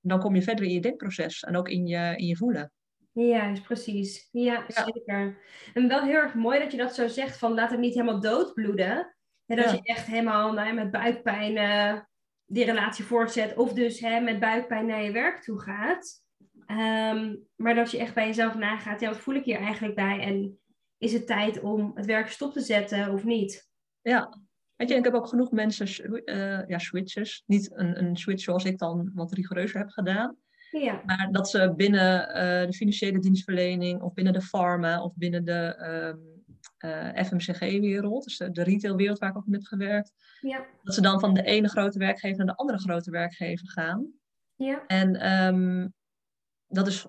dan 0.00 0.20
kom 0.20 0.34
je 0.34 0.42
verder 0.42 0.64
in 0.64 0.72
je 0.72 0.80
denkproces 0.80 1.42
en 1.42 1.56
ook 1.56 1.68
in 1.68 1.86
je, 1.86 2.14
in 2.16 2.26
je 2.26 2.36
voelen. 2.36 2.72
Juist, 3.12 3.62
precies. 3.62 4.28
Ja, 4.32 4.64
Ja. 4.68 4.84
zeker. 4.84 5.38
En 5.74 5.88
wel 5.88 6.02
heel 6.02 6.14
erg 6.14 6.34
mooi 6.34 6.58
dat 6.58 6.70
je 6.70 6.78
dat 6.78 6.94
zo 6.94 7.08
zegt, 7.08 7.38
van 7.38 7.54
laat 7.54 7.70
het 7.70 7.80
niet 7.80 7.94
helemaal 7.94 8.20
doodbloeden. 8.20 9.16
En 9.46 9.56
dat 9.56 9.64
Ja. 9.64 9.72
je 9.72 9.80
echt 9.82 10.06
helemaal 10.06 10.52
nou, 10.52 10.66
ja, 10.66 10.72
met 10.72 10.90
buikpijn 10.90 12.06
die 12.46 12.64
relatie 12.64 13.04
voortzet. 13.04 13.56
Of 13.56 13.72
dus 13.72 14.00
hè, 14.00 14.20
met 14.20 14.40
buikpijn 14.40 14.86
naar 14.86 15.02
je 15.02 15.12
werk 15.12 15.42
toe 15.42 15.60
gaat. 15.60 16.22
Ehm, 16.66 17.36
maar 17.56 17.74
dat 17.74 17.90
je 17.90 17.98
echt 17.98 18.14
bij 18.14 18.26
jezelf 18.26 18.54
nagaat, 18.54 19.00
ja, 19.00 19.08
wat 19.08 19.18
voel 19.18 19.34
ik 19.34 19.44
hier 19.44 19.58
eigenlijk 19.58 19.94
bij? 19.94 20.20
En 20.20 20.58
is 20.98 21.12
het 21.12 21.26
tijd 21.26 21.60
om 21.60 21.92
het 21.94 22.06
werk 22.06 22.28
stop 22.28 22.52
te 22.52 22.60
zetten 22.60 23.12
of 23.12 23.24
niet? 23.24 23.68
Ja. 24.00 24.38
Weet 24.76 24.88
je, 24.88 24.94
ik 24.94 25.04
heb 25.04 25.14
ook 25.14 25.28
genoeg 25.28 25.50
mensen, 25.50 25.86
eh 26.24 26.66
ja, 26.66 26.78
switches. 26.78 27.42
Niet 27.46 27.70
een, 27.72 27.98
een 28.04 28.16
switch 28.16 28.42
zoals 28.42 28.64
ik 28.64 28.78
dan 28.78 29.10
wat 29.14 29.32
rigoureuzer 29.32 29.78
heb 29.78 29.88
gedaan. 29.88 30.36
Ja, 30.70 31.02
Maar 31.06 31.28
dat 31.30 31.50
ze 31.50 31.72
binnen 31.76 32.28
eh, 32.28 32.66
de 32.66 32.72
financiële 32.72 33.18
dienstverlening 33.18 34.02
of 34.02 34.12
binnen 34.12 34.32
de 34.32 34.42
pharma 34.42 35.02
of 35.02 35.14
binnen 35.14 35.44
de 35.44 35.74
ehm, 35.74 36.18
eh, 36.78 37.24
FMCG-wereld, 37.24 38.24
dus 38.24 38.36
de, 38.36 38.62
retailwereld 38.62 39.18
waar 39.18 39.30
ik 39.30 39.36
ook 39.36 39.46
mee 39.46 39.58
heb 39.58 39.68
gewerkt, 39.68 40.12
ja, 40.40 40.66
dat 40.82 40.94
ze 40.94 41.00
dan 41.00 41.20
van 41.20 41.34
de 41.34 41.42
ene 41.42 41.68
grote 41.68 41.98
werkgever 41.98 42.36
naar 42.36 42.46
de 42.46 42.56
andere 42.60 42.78
grote 42.78 43.10
werkgever 43.10 43.70
gaan. 43.70 44.12
ja, 44.54 44.86
En 44.86 45.16
ehm, 45.16 45.88
dat, 46.66 46.86
is, 46.86 47.06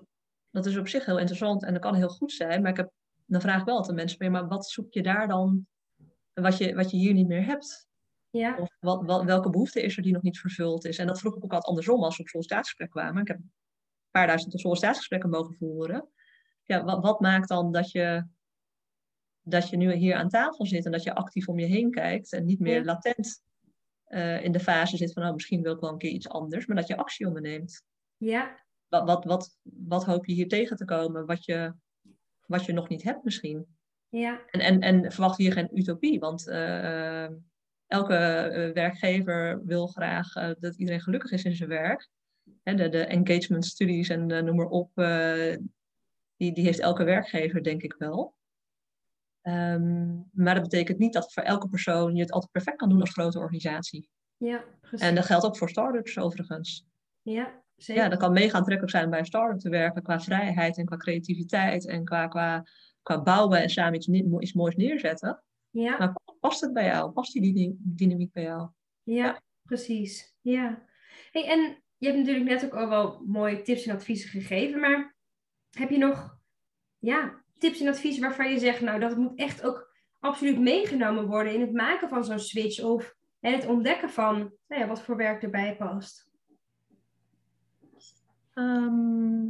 dat 0.50 0.66
is 0.66 0.76
op 0.76 0.88
zich 0.88 1.04
heel 1.04 1.18
interessant 1.18 1.64
en 1.64 1.72
dat 1.72 1.82
kan 1.82 1.94
heel 1.94 2.08
goed 2.08 2.32
zijn. 2.32 2.62
Maar 2.62 2.70
ik 2.70 2.76
heb, 2.76 2.90
dan 3.26 3.40
vraag 3.40 3.58
ik 3.60 3.64
wel 3.66 3.74
altijd 3.74 3.90
aan 3.92 3.98
mensen, 3.98 4.18
maar 4.18 4.28
ja, 4.32 4.40
maar 4.40 4.48
wat 4.48 4.66
zoek 4.66 4.92
je 4.92 5.02
daar 5.02 5.28
dan 5.28 5.66
wat 6.32 6.58
je, 6.58 6.74
wat 6.74 6.90
je 6.90 6.96
hier 6.96 7.12
niet 7.12 7.26
meer 7.28 7.44
hebt? 7.44 7.88
ja, 8.30 8.56
Of 8.58 8.76
wat, 8.80 9.04
wat, 9.06 9.24
welke 9.24 9.50
behoefte 9.50 9.82
is 9.82 9.96
er 9.96 10.02
die 10.02 10.12
nog 10.12 10.22
niet 10.22 10.38
vervuld 10.38 10.84
is? 10.84 10.98
En 10.98 11.06
dat 11.06 11.18
vroeg 11.18 11.36
ik 11.36 11.44
ook 11.44 11.50
altijd 11.52 11.64
andersom 11.64 12.02
als 12.02 12.16
we 12.16 12.22
op 12.22 12.28
sollicitatiegesprek 12.28 12.90
kwamen. 12.90 13.20
Ik 13.22 13.28
heb 13.28 13.36
een 13.36 13.52
paar 14.10 14.26
duizend 14.26 14.60
sollicitatiegesprekken 14.60 15.30
mogen 15.30 15.54
voeren. 15.54 16.08
Ja, 16.62 16.84
wat, 16.84 17.02
wat 17.02 17.20
maakt 17.20 17.48
dan 17.48 17.72
dat 17.72 17.90
je, 17.90 18.26
dat 19.40 19.68
je 19.68 19.76
nu 19.76 19.92
hier 19.92 20.14
aan 20.14 20.28
tafel 20.28 20.66
zit 20.66 20.84
en 20.84 20.92
dat 20.92 21.02
je 21.02 21.14
actief 21.14 21.48
om 21.48 21.58
je 21.58 21.66
heen 21.66 21.90
kijkt 21.90 22.32
en 22.32 22.44
niet 22.44 22.60
meer 22.60 22.78
Ja. 22.78 22.84
latent 22.84 23.42
eh, 24.04 24.44
in 24.44 24.52
de 24.52 24.60
fase 24.60 24.96
zit 24.96 25.12
van 25.12 25.22
nou, 25.22 25.34
misschien 25.34 25.62
wil 25.62 25.74
ik 25.74 25.80
wel 25.80 25.90
een 25.90 25.98
keer 25.98 26.10
iets 26.10 26.28
anders, 26.28 26.66
maar 26.66 26.76
dat 26.76 26.86
je 26.86 26.96
actie 26.96 27.26
onderneemt. 27.26 27.82
ja, 28.16 28.64
Wat, 28.88 29.04
wat, 29.06 29.24
wat, 29.24 29.58
wat 29.62 30.04
hoop 30.04 30.26
je 30.26 30.32
hier 30.32 30.48
tegen 30.48 30.76
te 30.76 30.84
komen 30.84 31.26
wat 31.26 31.44
je, 31.44 31.74
wat 32.46 32.64
je 32.64 32.72
nog 32.72 32.88
niet 32.88 33.02
hebt 33.02 33.24
misschien? 33.24 33.66
ja, 34.08 34.40
En, 34.50 34.60
en, 34.60 34.80
en 34.80 35.12
verwacht 35.12 35.38
hier 35.38 35.52
geen 35.52 35.78
utopie, 35.78 36.18
want 36.18 36.48
eh, 36.48 37.24
eh, 37.24 37.32
elke 37.86 38.14
eh, 38.14 38.72
werkgever 38.72 39.64
wil 39.64 39.86
graag 39.86 40.32
dat 40.58 40.76
iedereen 40.76 41.00
gelukkig 41.00 41.30
is 41.30 41.44
in 41.44 41.56
zijn 41.56 41.68
werk. 41.68 42.08
de, 42.62 42.88
de 42.88 43.04
engagement 43.04 43.64
studies 43.64 44.08
en 44.08 44.26
noem 44.26 44.56
maar 44.56 44.68
op, 44.68 44.90
die, 46.36 46.52
die 46.52 46.64
heeft 46.64 46.80
elke 46.80 47.04
werkgever, 47.04 47.62
denk 47.62 47.82
ik 47.82 47.94
wel. 47.98 48.34
Ehm, 49.42 50.14
maar 50.32 50.54
dat 50.54 50.62
betekent 50.62 50.98
niet 50.98 51.12
dat 51.12 51.32
voor 51.32 51.42
elke 51.42 51.68
persoon 51.68 52.14
je 52.14 52.20
het 52.20 52.32
altijd 52.32 52.52
perfect 52.52 52.76
kan 52.76 52.88
doen 52.88 53.00
als 53.00 53.12
grote 53.12 53.38
organisatie. 53.38 54.08
Ja, 54.36 54.64
precies. 54.80 55.06
En 55.06 55.14
dat 55.14 55.24
geldt 55.24 55.44
ook 55.44 55.56
voor 55.56 55.68
start-ups 55.68 56.18
overigens. 56.18 56.86
Ja, 57.22 57.62
zeker. 57.76 58.02
Ja, 58.02 58.08
dat 58.08 58.18
kan 58.18 58.32
mega 58.32 58.56
aantrekkelijk 58.56 58.96
zijn 58.96 59.10
bij 59.10 59.18
een 59.18 59.24
start-up 59.26 59.58
te 59.58 59.68
werken 59.68 60.02
qua 60.02 60.20
vrijheid 60.20 60.78
en 60.78 60.84
qua 60.84 60.96
creativiteit 60.96 61.86
en 61.86 62.04
qua, 62.04 62.26
qua, 62.26 62.66
qua 63.02 63.22
bouwen 63.22 63.62
en 63.62 63.70
samen 63.70 63.94
iets, 63.94 64.08
iets 64.40 64.52
moois 64.52 64.76
neerzetten. 64.76 65.42
Ja. 65.70 65.98
Maar 65.98 66.14
past 66.40 66.60
het 66.60 66.72
bij 66.72 66.84
jou? 66.84 67.10
Past 67.10 67.32
die 67.32 67.76
dynamiek 67.78 68.32
bij 68.32 68.42
jou? 68.42 68.68
Ja, 69.02 69.40
precies. 69.62 70.34
Ja. 70.40 70.84
Hey, 71.30 71.48
en 71.48 71.82
je 71.96 72.06
hebt 72.06 72.18
natuurlijk 72.18 72.46
net 72.46 72.64
ook 72.64 72.74
al 72.74 72.88
wel 72.88 73.22
mooie 73.26 73.62
tips 73.62 73.86
en 73.86 73.94
adviezen 73.94 74.28
gegeven, 74.30 74.80
maar 74.80 75.16
heb 75.70 75.90
je 75.90 75.98
nog 75.98 76.38
ja, 76.98 77.44
tips 77.58 77.80
en 77.80 77.88
adviezen 77.88 78.22
waarvan 78.22 78.50
je 78.50 78.58
zegt, 78.58 78.80
nou, 78.80 79.00
dat 79.00 79.16
moet 79.16 79.38
echt 79.38 79.64
ook 79.64 79.94
absoluut 80.20 80.60
meegenomen 80.60 81.26
worden 81.26 81.54
in 81.54 81.60
het 81.60 81.72
maken 81.72 82.08
van 82.08 82.24
zo'n 82.24 82.38
switch 82.38 82.82
of 82.82 83.14
hè, 83.40 83.50
het 83.50 83.66
ontdekken 83.66 84.10
van 84.10 84.36
nou 84.66 84.80
ja, 84.80 84.86
wat 84.86 85.02
voor 85.02 85.16
werk 85.16 85.42
erbij 85.42 85.76
past? 85.76 86.28
Ehm, 88.56 89.48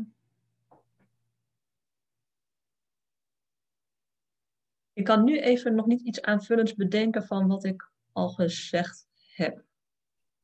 ik 4.92 5.04
kan 5.04 5.24
nu 5.24 5.40
even 5.40 5.74
nog 5.74 5.86
niet 5.86 6.00
iets 6.00 6.22
aanvullends 6.22 6.74
bedenken 6.74 7.24
van 7.24 7.46
wat 7.46 7.64
ik 7.64 7.90
al 8.12 8.28
gezegd 8.28 9.06
heb. 9.34 9.64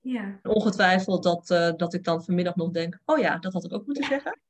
Ja. 0.00 0.38
Ongetwijfeld 0.42 1.22
dat, 1.22 1.50
uh, 1.50 1.72
dat 1.76 1.94
ik 1.94 2.04
dan 2.04 2.24
vanmiddag 2.24 2.56
nog 2.56 2.70
denk, 2.70 2.98
oh 3.04 3.18
ja, 3.18 3.38
dat 3.38 3.52
had 3.52 3.64
ik 3.64 3.72
ook 3.72 3.86
moeten 3.86 4.04
zeggen. 4.04 4.40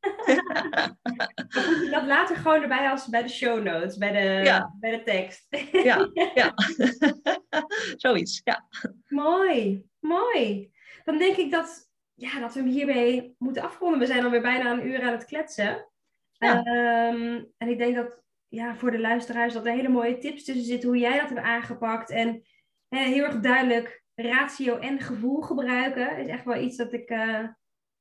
Dat 1.91 2.07
later 2.07 2.37
gewoon 2.37 2.63
erbij 2.63 2.91
als 2.91 3.09
bij 3.09 3.23
de 3.23 3.29
show 3.29 3.63
notes, 3.63 3.97
bij 3.97 4.13
de, 4.13 4.67
bij 4.81 4.91
de 4.91 5.03
tekst. 5.03 5.47
ja, 5.73 6.11
ja. 6.35 6.55
zoiets, 7.97 8.41
ja. 8.45 8.67
Mooi, 9.09 9.85
mooi. 10.01 10.71
Dan 11.05 11.19
denk 11.19 11.37
ik 11.37 11.51
dat, 11.51 11.92
ja, 12.23 12.41
dat 12.41 12.55
we 12.55 12.61
hem 12.61 12.69
hierbij 12.69 13.35
moeten 13.39 13.63
afronden. 13.63 13.99
We 13.99 14.07
zijn 14.07 14.25
alweer 14.25 14.43
bijna 14.43 14.73
een 14.73 14.87
uur 14.87 15.03
aan 15.03 15.13
het 15.13 15.25
kletsen. 15.25 15.89
Ja. 16.33 16.63
Ehm, 16.65 17.45
en 17.59 17.69
ik 17.69 17.79
denk 17.79 17.95
dat 17.95 18.23
ja, 18.49 18.77
voor 18.77 18.91
de 18.91 19.01
luisteraars 19.01 19.55
dat 19.55 19.67
er 19.67 19.73
hele 19.73 19.89
mooie 19.89 20.19
tips 20.19 20.45
tussen 20.45 20.65
zitten 20.65 20.89
hoe 20.89 20.99
jij 20.99 21.19
dat 21.21 21.29
hebt 21.29 21.41
aangepakt. 21.41 22.11
En 22.11 22.43
heel 22.89 23.25
erg 23.25 23.41
duidelijk 23.41 24.05
ratio 24.15 24.79
en 24.79 25.01
gevoel 25.01 25.41
gebruiken. 25.41 26.19
Is 26.19 26.27
echt 26.27 26.45
wel 26.45 26.63
iets 26.63 26.77
dat 26.77 26.93
ik 26.93 27.11
uh, 27.11 27.45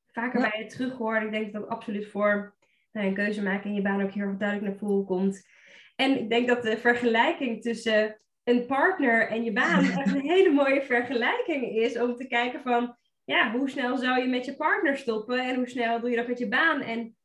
vaker 0.07 0.41
bij 0.41 0.61
je 0.63 0.65
terug 0.65 0.97
hoor. 0.97 1.15
Ik 1.15 1.31
denk 1.31 1.53
dat 1.53 1.61
dat 1.61 1.71
absoluut 1.71 2.07
voor 2.07 2.55
nou, 2.91 3.07
een 3.07 3.13
keuze 3.13 3.43
maken 3.43 3.69
in 3.69 3.75
je 3.75 3.81
baan 3.81 4.01
ook 4.01 4.11
heel 4.11 4.27
erg 4.27 4.37
duidelijk 4.37 4.69
naar 4.69 4.89
voren 4.89 5.05
komt. 5.05 5.47
En 5.95 6.19
ik 6.19 6.29
denk 6.29 6.47
dat 6.47 6.63
de 6.63 6.77
vergelijking 6.77 7.61
tussen 7.61 8.21
een 8.43 8.65
partner 8.65 9.27
en 9.27 9.43
je 9.43 9.51
baan 9.51 9.85
echt 9.99 10.13
een 10.15 10.29
hele 10.29 10.51
mooie 10.51 10.81
vergelijking 10.81 11.75
is. 11.75 11.99
Om 11.99 12.15
te 12.15 12.27
kijken 12.27 12.61
van, 12.61 12.95
ja, 13.31 13.51
hoe 13.51 13.69
snel 13.69 13.97
zou 13.97 14.21
je 14.21 14.27
met 14.27 14.45
je 14.45 14.55
partner 14.55 14.97
stoppen? 14.97 15.39
En 15.39 15.55
hoe 15.55 15.69
snel 15.69 15.99
doe 15.99 16.09
je 16.09 16.15
dat 16.15 16.27
met 16.27 16.39
je 16.39 16.47
baan? 16.47 16.81
En 16.81 17.15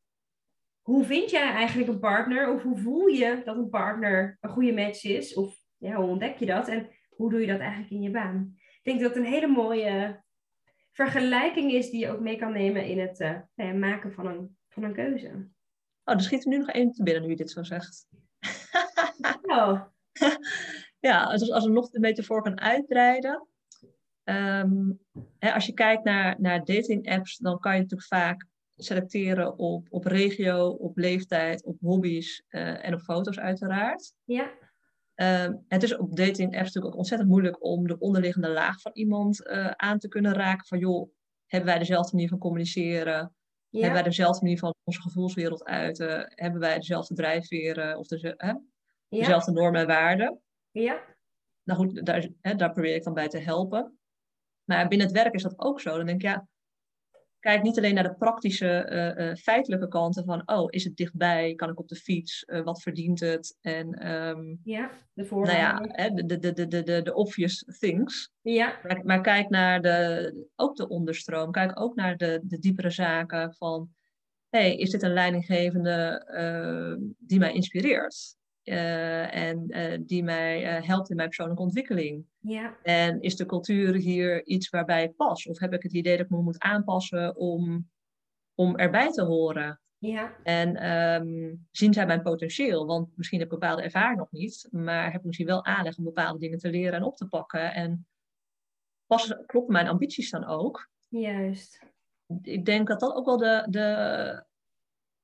hoe 0.82 1.04
vind 1.04 1.30
jij 1.30 1.50
eigenlijk 1.52 1.88
een 1.88 1.98
partner? 1.98 2.52
Of 2.52 2.62
hoe 2.62 2.78
voel 2.78 3.06
je 3.06 3.42
dat 3.44 3.56
een 3.56 3.68
partner 3.68 4.38
een 4.40 4.50
goede 4.50 4.72
match 4.72 5.04
is? 5.04 5.34
Of 5.34 5.56
ja, 5.76 5.94
hoe 5.94 6.10
ontdek 6.10 6.36
je 6.36 6.46
dat? 6.46 6.68
En 6.68 6.88
hoe 7.08 7.30
doe 7.30 7.40
je 7.40 7.46
dat 7.46 7.58
eigenlijk 7.58 7.90
in 7.90 8.02
je 8.02 8.10
baan? 8.10 8.54
Ik 8.56 8.80
denk 8.82 9.00
dat 9.00 9.14
het 9.14 9.24
een 9.24 9.32
hele 9.32 9.46
mooie 9.46 10.22
vergelijking 10.92 11.72
is 11.72 11.90
die 11.90 12.00
je 12.00 12.10
ook 12.10 12.20
mee 12.20 12.36
kan 12.36 12.52
nemen 12.52 12.86
in 12.86 13.00
het 13.00 13.20
uh, 13.56 13.72
maken 13.72 14.12
van 14.12 14.26
een, 14.26 14.56
van 14.68 14.82
een 14.82 14.94
keuze. 14.94 15.28
Oh, 16.04 16.14
er 16.14 16.20
schiet 16.20 16.44
er 16.44 16.48
nu 16.48 16.58
nog 16.58 16.70
één 16.70 16.92
te 16.92 17.02
binnen 17.02 17.22
nu 17.22 17.28
je 17.28 17.36
dit 17.36 17.50
zo 17.50 17.62
zegt. 17.62 18.08
Oh. 19.42 19.82
ja, 21.08 21.24
als, 21.24 21.50
als 21.50 21.64
we 21.64 21.70
nog 21.70 21.92
een 21.92 22.00
metafoor 22.00 22.42
kan 22.42 22.60
uitbreiden. 22.60 23.48
Um, 24.28 24.98
hè, 25.38 25.52
als 25.52 25.66
je 25.66 25.72
kijkt 25.72 26.04
naar, 26.04 26.40
naar 26.40 26.64
dating 26.64 27.10
apps, 27.10 27.36
dan 27.36 27.58
kan 27.58 27.72
je 27.74 27.80
natuurlijk 27.80 28.08
vaak 28.08 28.46
selecteren 28.76 29.58
op, 29.58 29.86
op 29.90 30.04
regio, 30.04 30.68
op 30.68 30.96
leeftijd, 30.96 31.64
op 31.64 31.76
hobby's 31.80 32.42
uh, 32.48 32.86
en 32.86 32.94
op 32.94 33.00
foto's 33.00 33.38
uiteraard. 33.38 34.14
Ja. 34.24 34.50
Um, 35.14 35.64
het 35.68 35.82
is 35.82 35.96
op 35.96 36.16
dating 36.16 36.46
apps 36.46 36.64
natuurlijk 36.64 36.86
ook 36.86 36.96
ontzettend 36.96 37.30
moeilijk 37.30 37.64
om 37.64 37.86
de 37.86 37.98
onderliggende 37.98 38.48
laag 38.48 38.80
van 38.80 38.92
iemand 38.94 39.46
uh, 39.46 39.70
aan 39.70 39.98
te 39.98 40.08
kunnen 40.08 40.32
raken. 40.32 40.66
Van 40.66 40.78
joh, 40.78 41.10
hebben 41.46 41.68
wij 41.68 41.78
dezelfde 41.78 42.14
manier 42.14 42.28
van 42.28 42.38
communiceren? 42.38 43.34
Ja. 43.68 43.80
Hebben 43.80 43.92
wij 43.92 44.02
dezelfde 44.02 44.42
manier 44.42 44.58
van 44.58 44.74
onze 44.84 45.00
gevoelswereld 45.00 45.64
uiten? 45.64 46.32
Hebben 46.34 46.60
wij 46.60 46.76
dezelfde 46.76 47.14
drijfveren 47.14 47.98
of 47.98 48.06
de, 48.06 48.34
hè? 48.36 48.48
Ja. 48.48 48.58
dezelfde 49.08 49.52
normen 49.52 49.80
en 49.80 49.86
waarden? 49.86 50.40
Ja. 50.70 51.00
Nou 51.62 51.78
goed, 51.78 52.06
daar, 52.06 52.28
hè, 52.40 52.54
daar 52.54 52.72
probeer 52.72 52.94
ik 52.94 53.04
dan 53.04 53.14
bij 53.14 53.28
te 53.28 53.38
helpen. 53.38 53.98
Maar 54.66 54.88
binnen 54.88 55.06
het 55.06 55.16
werk 55.16 55.34
is 55.34 55.42
dat 55.42 55.58
ook 55.58 55.80
zo. 55.80 55.96
Dan 55.96 56.06
denk 56.06 56.22
ik, 56.22 56.26
ja, 56.26 56.48
kijk 57.38 57.62
niet 57.62 57.76
alleen 57.76 57.94
naar 57.94 58.08
de 58.08 58.14
praktische, 58.14 58.90
uh, 59.18 59.26
uh, 59.26 59.34
feitelijke 59.34 59.88
kanten 59.88 60.24
van, 60.24 60.42
oh, 60.46 60.66
is 60.70 60.84
het 60.84 60.96
dichtbij? 60.96 61.54
Kan 61.54 61.70
ik 61.70 61.78
op 61.78 61.88
de 61.88 61.96
fiets? 61.96 62.44
Uh, 62.46 62.62
wat 62.62 62.82
verdient 62.82 63.20
het? 63.20 63.58
En, 63.60 64.10
um, 64.10 64.60
ja, 64.64 64.90
de 65.12 65.26
nou 65.30 65.50
ja, 65.50 65.84
hè, 65.86 66.10
de, 66.10 66.26
de, 66.26 66.38
de, 66.38 66.66
de, 66.66 66.82
de, 66.82 67.02
de 67.02 67.14
obvious 67.14 67.64
things. 67.78 68.30
Ja. 68.40 68.78
Maar, 68.82 69.04
maar, 69.04 69.20
kijk 69.20 69.48
naar 69.48 69.82
de, 69.82 70.46
ook 70.56 70.76
de 70.76 70.88
onderstroom. 70.88 71.50
Kijk 71.50 71.80
ook 71.80 71.94
naar 71.94 72.16
de, 72.16 72.40
de 72.42 72.58
diepere 72.58 72.90
zaken 72.90 73.54
van, 73.54 73.88
hey, 74.48 74.76
is 74.76 74.90
dit 74.90 75.02
een 75.02 75.12
leidinggevende 75.12 77.14
die 77.18 77.38
mij 77.38 77.52
inspireert? 77.52 78.36
Uh, 78.66 79.34
en 79.34 79.64
uh, 79.68 79.98
die 80.06 80.24
mij 80.24 80.78
uh, 80.78 80.86
helpt 80.86 81.10
in 81.10 81.16
mijn 81.16 81.28
persoonlijke 81.28 81.62
ontwikkeling. 81.62 82.26
Ja. 82.38 82.76
En 82.82 83.20
is 83.20 83.36
de 83.36 83.46
cultuur 83.46 83.94
hier 83.94 84.44
iets 84.44 84.68
waarbij 84.70 85.04
ik 85.04 85.16
pas? 85.16 85.46
Of 85.46 85.58
heb 85.58 85.72
ik 85.72 85.82
het 85.82 85.92
idee 85.92 86.16
dat 86.16 86.24
ik 86.26 86.30
me 86.30 86.42
moet 86.42 86.58
aanpassen 86.58 87.36
om, 87.36 87.90
om 88.54 88.76
erbij 88.76 89.10
te 89.10 89.22
horen? 89.22 89.80
Ja. 89.98 90.36
En 90.42 90.90
um, 90.90 91.66
zien 91.70 91.92
zij 91.92 92.06
mijn 92.06 92.22
potentieel? 92.22 92.86
Want 92.86 93.16
misschien 93.16 93.38
heb 93.38 93.52
ik 93.52 93.58
bepaalde 93.58 93.82
ervaring 93.82 94.18
nog 94.18 94.30
niet, 94.30 94.68
maar 94.70 95.04
heb 95.04 95.20
ik 95.20 95.26
misschien 95.26 95.46
wel 95.46 95.64
aanleg 95.64 95.98
om 95.98 96.04
bepaalde 96.04 96.38
dingen 96.38 96.58
te 96.58 96.70
leren 96.70 96.94
en 96.94 97.02
op 97.02 97.16
te 97.16 97.28
pakken. 97.28 97.74
En 97.74 98.06
pas, 99.06 99.34
kloppen 99.46 99.72
mijn 99.72 99.88
ambities 99.88 100.30
dan 100.30 100.44
ook? 100.44 100.88
Juist. 101.08 101.80
Ik 102.42 102.64
denk 102.64 102.88
dat 102.88 103.00
dat 103.00 103.14
ook 103.14 103.26
wel 103.26 103.36
de, 103.36 103.66
de, 103.68 104.44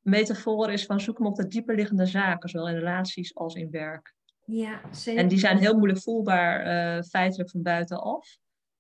metafoor 0.03 0.73
is 0.73 0.87
van 0.87 1.01
zoeken 1.01 1.25
op 1.25 1.37
de 1.37 1.47
dieperliggende 1.47 2.07
zaken, 2.07 2.49
zowel 2.49 2.69
in 2.69 2.75
relaties 2.75 3.35
als 3.35 3.55
in 3.55 3.71
werk. 3.71 4.15
Ja, 4.45 4.81
zeker. 4.91 5.23
En 5.23 5.29
die 5.29 5.39
zijn 5.39 5.59
heel 5.59 5.77
moeilijk 5.77 6.01
voelbaar 6.01 6.67
uh, 6.67 7.03
feitelijk 7.03 7.51
van 7.51 7.63
buitenaf. 7.63 8.37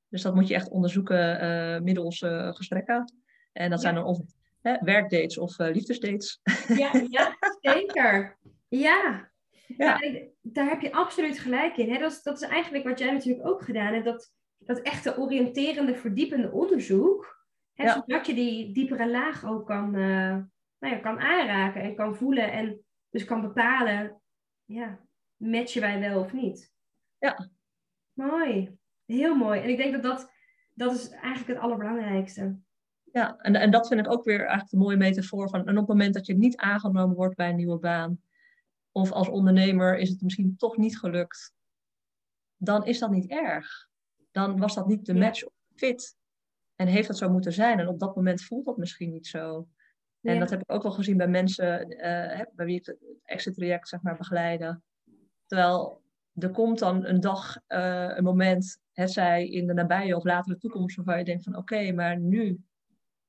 Dus 0.08 0.22
dat 0.22 0.34
moet 0.34 0.48
je 0.48 0.54
echt 0.54 0.68
onderzoeken 0.68 1.44
uh, 1.44 1.80
middels 1.80 2.20
uh, 2.20 2.52
gesprekken. 2.52 3.12
En 3.52 3.70
dat 3.70 3.82
ja. 3.82 3.84
zijn 3.84 3.94
dan 3.94 4.04
of 4.04 4.18
hè, 4.60 4.76
werkdates 4.80 5.38
of 5.38 5.58
liefdesdates. 5.58 6.40
Ja, 6.68 6.90
ja 7.08 7.36
zeker. 7.72 8.38
Ja. 8.68 9.30
ja. 9.76 9.98
daar 10.40 10.68
heb 10.68 10.80
je 10.80 10.92
absoluut 10.92 11.38
gelijk 11.38 11.76
in. 11.76 11.92
Hè? 11.92 11.98
Dat, 11.98 12.12
is, 12.12 12.22
dat 12.22 12.42
is 12.42 12.48
eigenlijk 12.48 12.84
wat 12.84 12.98
jij 12.98 13.12
natuurlijk 13.12 13.46
ook 13.46 13.62
gedaan 13.62 13.92
hebt. 13.92 14.04
Dat, 14.04 14.32
dat 14.58 14.80
echte 14.80 15.18
oriënterende, 15.18 15.94
verdiepende 15.94 16.50
onderzoek. 16.50 17.40
Hè. 17.74 17.90
Zodat 17.90 18.26
je 18.26 18.34
die 18.34 18.72
diepere 18.72 19.10
laag 19.10 19.44
ook 19.44 19.66
kan, 19.66 19.94
nou 20.82 20.94
ja, 20.94 21.00
kan 21.00 21.20
aanraken 21.20 21.82
en 21.82 21.94
kan 21.94 22.16
voelen. 22.16 22.52
En 22.52 22.84
dus 23.10 23.24
kan 23.24 23.40
bepalen, 23.40 24.20
ja, 24.64 25.00
matchen 25.36 25.80
wij 25.80 26.00
wel 26.00 26.20
of 26.20 26.32
niet. 26.32 26.72
Ja. 27.18 27.50
Mooi. 28.12 28.78
Heel 29.04 29.34
mooi. 29.34 29.60
En 29.60 29.68
ik 29.68 29.76
denk 29.76 29.92
dat 29.92 30.02
dat, 30.02 30.32
dat 30.74 30.94
is 30.94 31.08
eigenlijk 31.10 31.46
het 31.46 31.58
allerbelangrijkste. 31.58 32.58
Ja, 33.12 33.36
en, 33.36 33.54
en 33.54 33.70
dat 33.70 33.88
vind 33.88 34.00
ik 34.00 34.12
ook 34.12 34.24
weer 34.24 34.40
eigenlijk 34.40 34.72
een 34.72 34.78
mooie 34.78 34.96
metafoor 34.96 35.48
van. 35.48 35.60
En 35.60 35.72
op 35.72 35.76
het 35.76 35.88
moment 35.88 36.14
dat 36.14 36.26
je 36.26 36.34
niet 36.34 36.56
aangenomen 36.56 37.16
wordt 37.16 37.36
bij 37.36 37.48
een 37.48 37.56
nieuwe 37.56 37.78
baan, 37.78 38.22
of 38.92 39.12
als 39.12 39.28
ondernemer 39.28 39.98
is 39.98 40.08
het 40.08 40.22
misschien 40.22 40.56
toch 40.56 40.76
niet 40.76 40.98
gelukt, 40.98 41.54
dan 42.56 42.84
is 42.84 42.98
dat 42.98 43.10
niet 43.10 43.30
erg. 43.30 43.88
Dan 44.30 44.58
was 44.58 44.74
dat 44.74 44.86
niet 44.86 45.06
de 45.06 45.14
match 45.14 45.44
of 45.44 45.52
fit. 45.74 46.16
En 46.76 46.86
heeft 46.86 47.08
dat 47.08 47.18
zo 47.18 47.30
moeten 47.30 47.52
zijn. 47.52 47.78
En 47.78 47.88
op 47.88 47.98
dat 47.98 48.16
moment 48.16 48.42
voelt 48.42 48.64
dat 48.64 48.76
misschien 48.76 49.10
niet 49.10 49.26
zo. 49.26 49.68
En 50.22 50.34
Ja. 50.34 50.40
dat 50.40 50.50
heb 50.50 50.60
ik 50.60 50.72
ook 50.72 50.82
wel 50.82 50.92
gezien 50.92 51.16
bij 51.16 51.28
mensen 51.28 51.88
eh, 51.88 52.40
bij 52.52 52.66
wie 52.66 52.78
ik 52.78 52.86
het 52.86 52.98
exit 53.24 53.54
traject 53.54 53.88
zeg 53.88 54.02
maar, 54.02 54.16
begeleiden. 54.16 54.84
Terwijl 55.46 56.02
er 56.34 56.50
komt 56.50 56.78
dan 56.78 57.04
een 57.04 57.20
dag, 57.20 57.56
eh, 57.66 58.10
een 58.14 58.24
moment, 58.24 58.80
hetzij 58.92 59.48
in 59.48 59.66
de 59.66 59.74
nabije 59.74 60.16
of 60.16 60.24
latere 60.24 60.58
toekomst, 60.58 60.96
waarvan 60.96 61.18
je 61.18 61.24
denkt 61.24 61.44
van 61.44 61.56
oké, 61.56 61.92
maar 61.92 62.18
nu, 62.18 62.44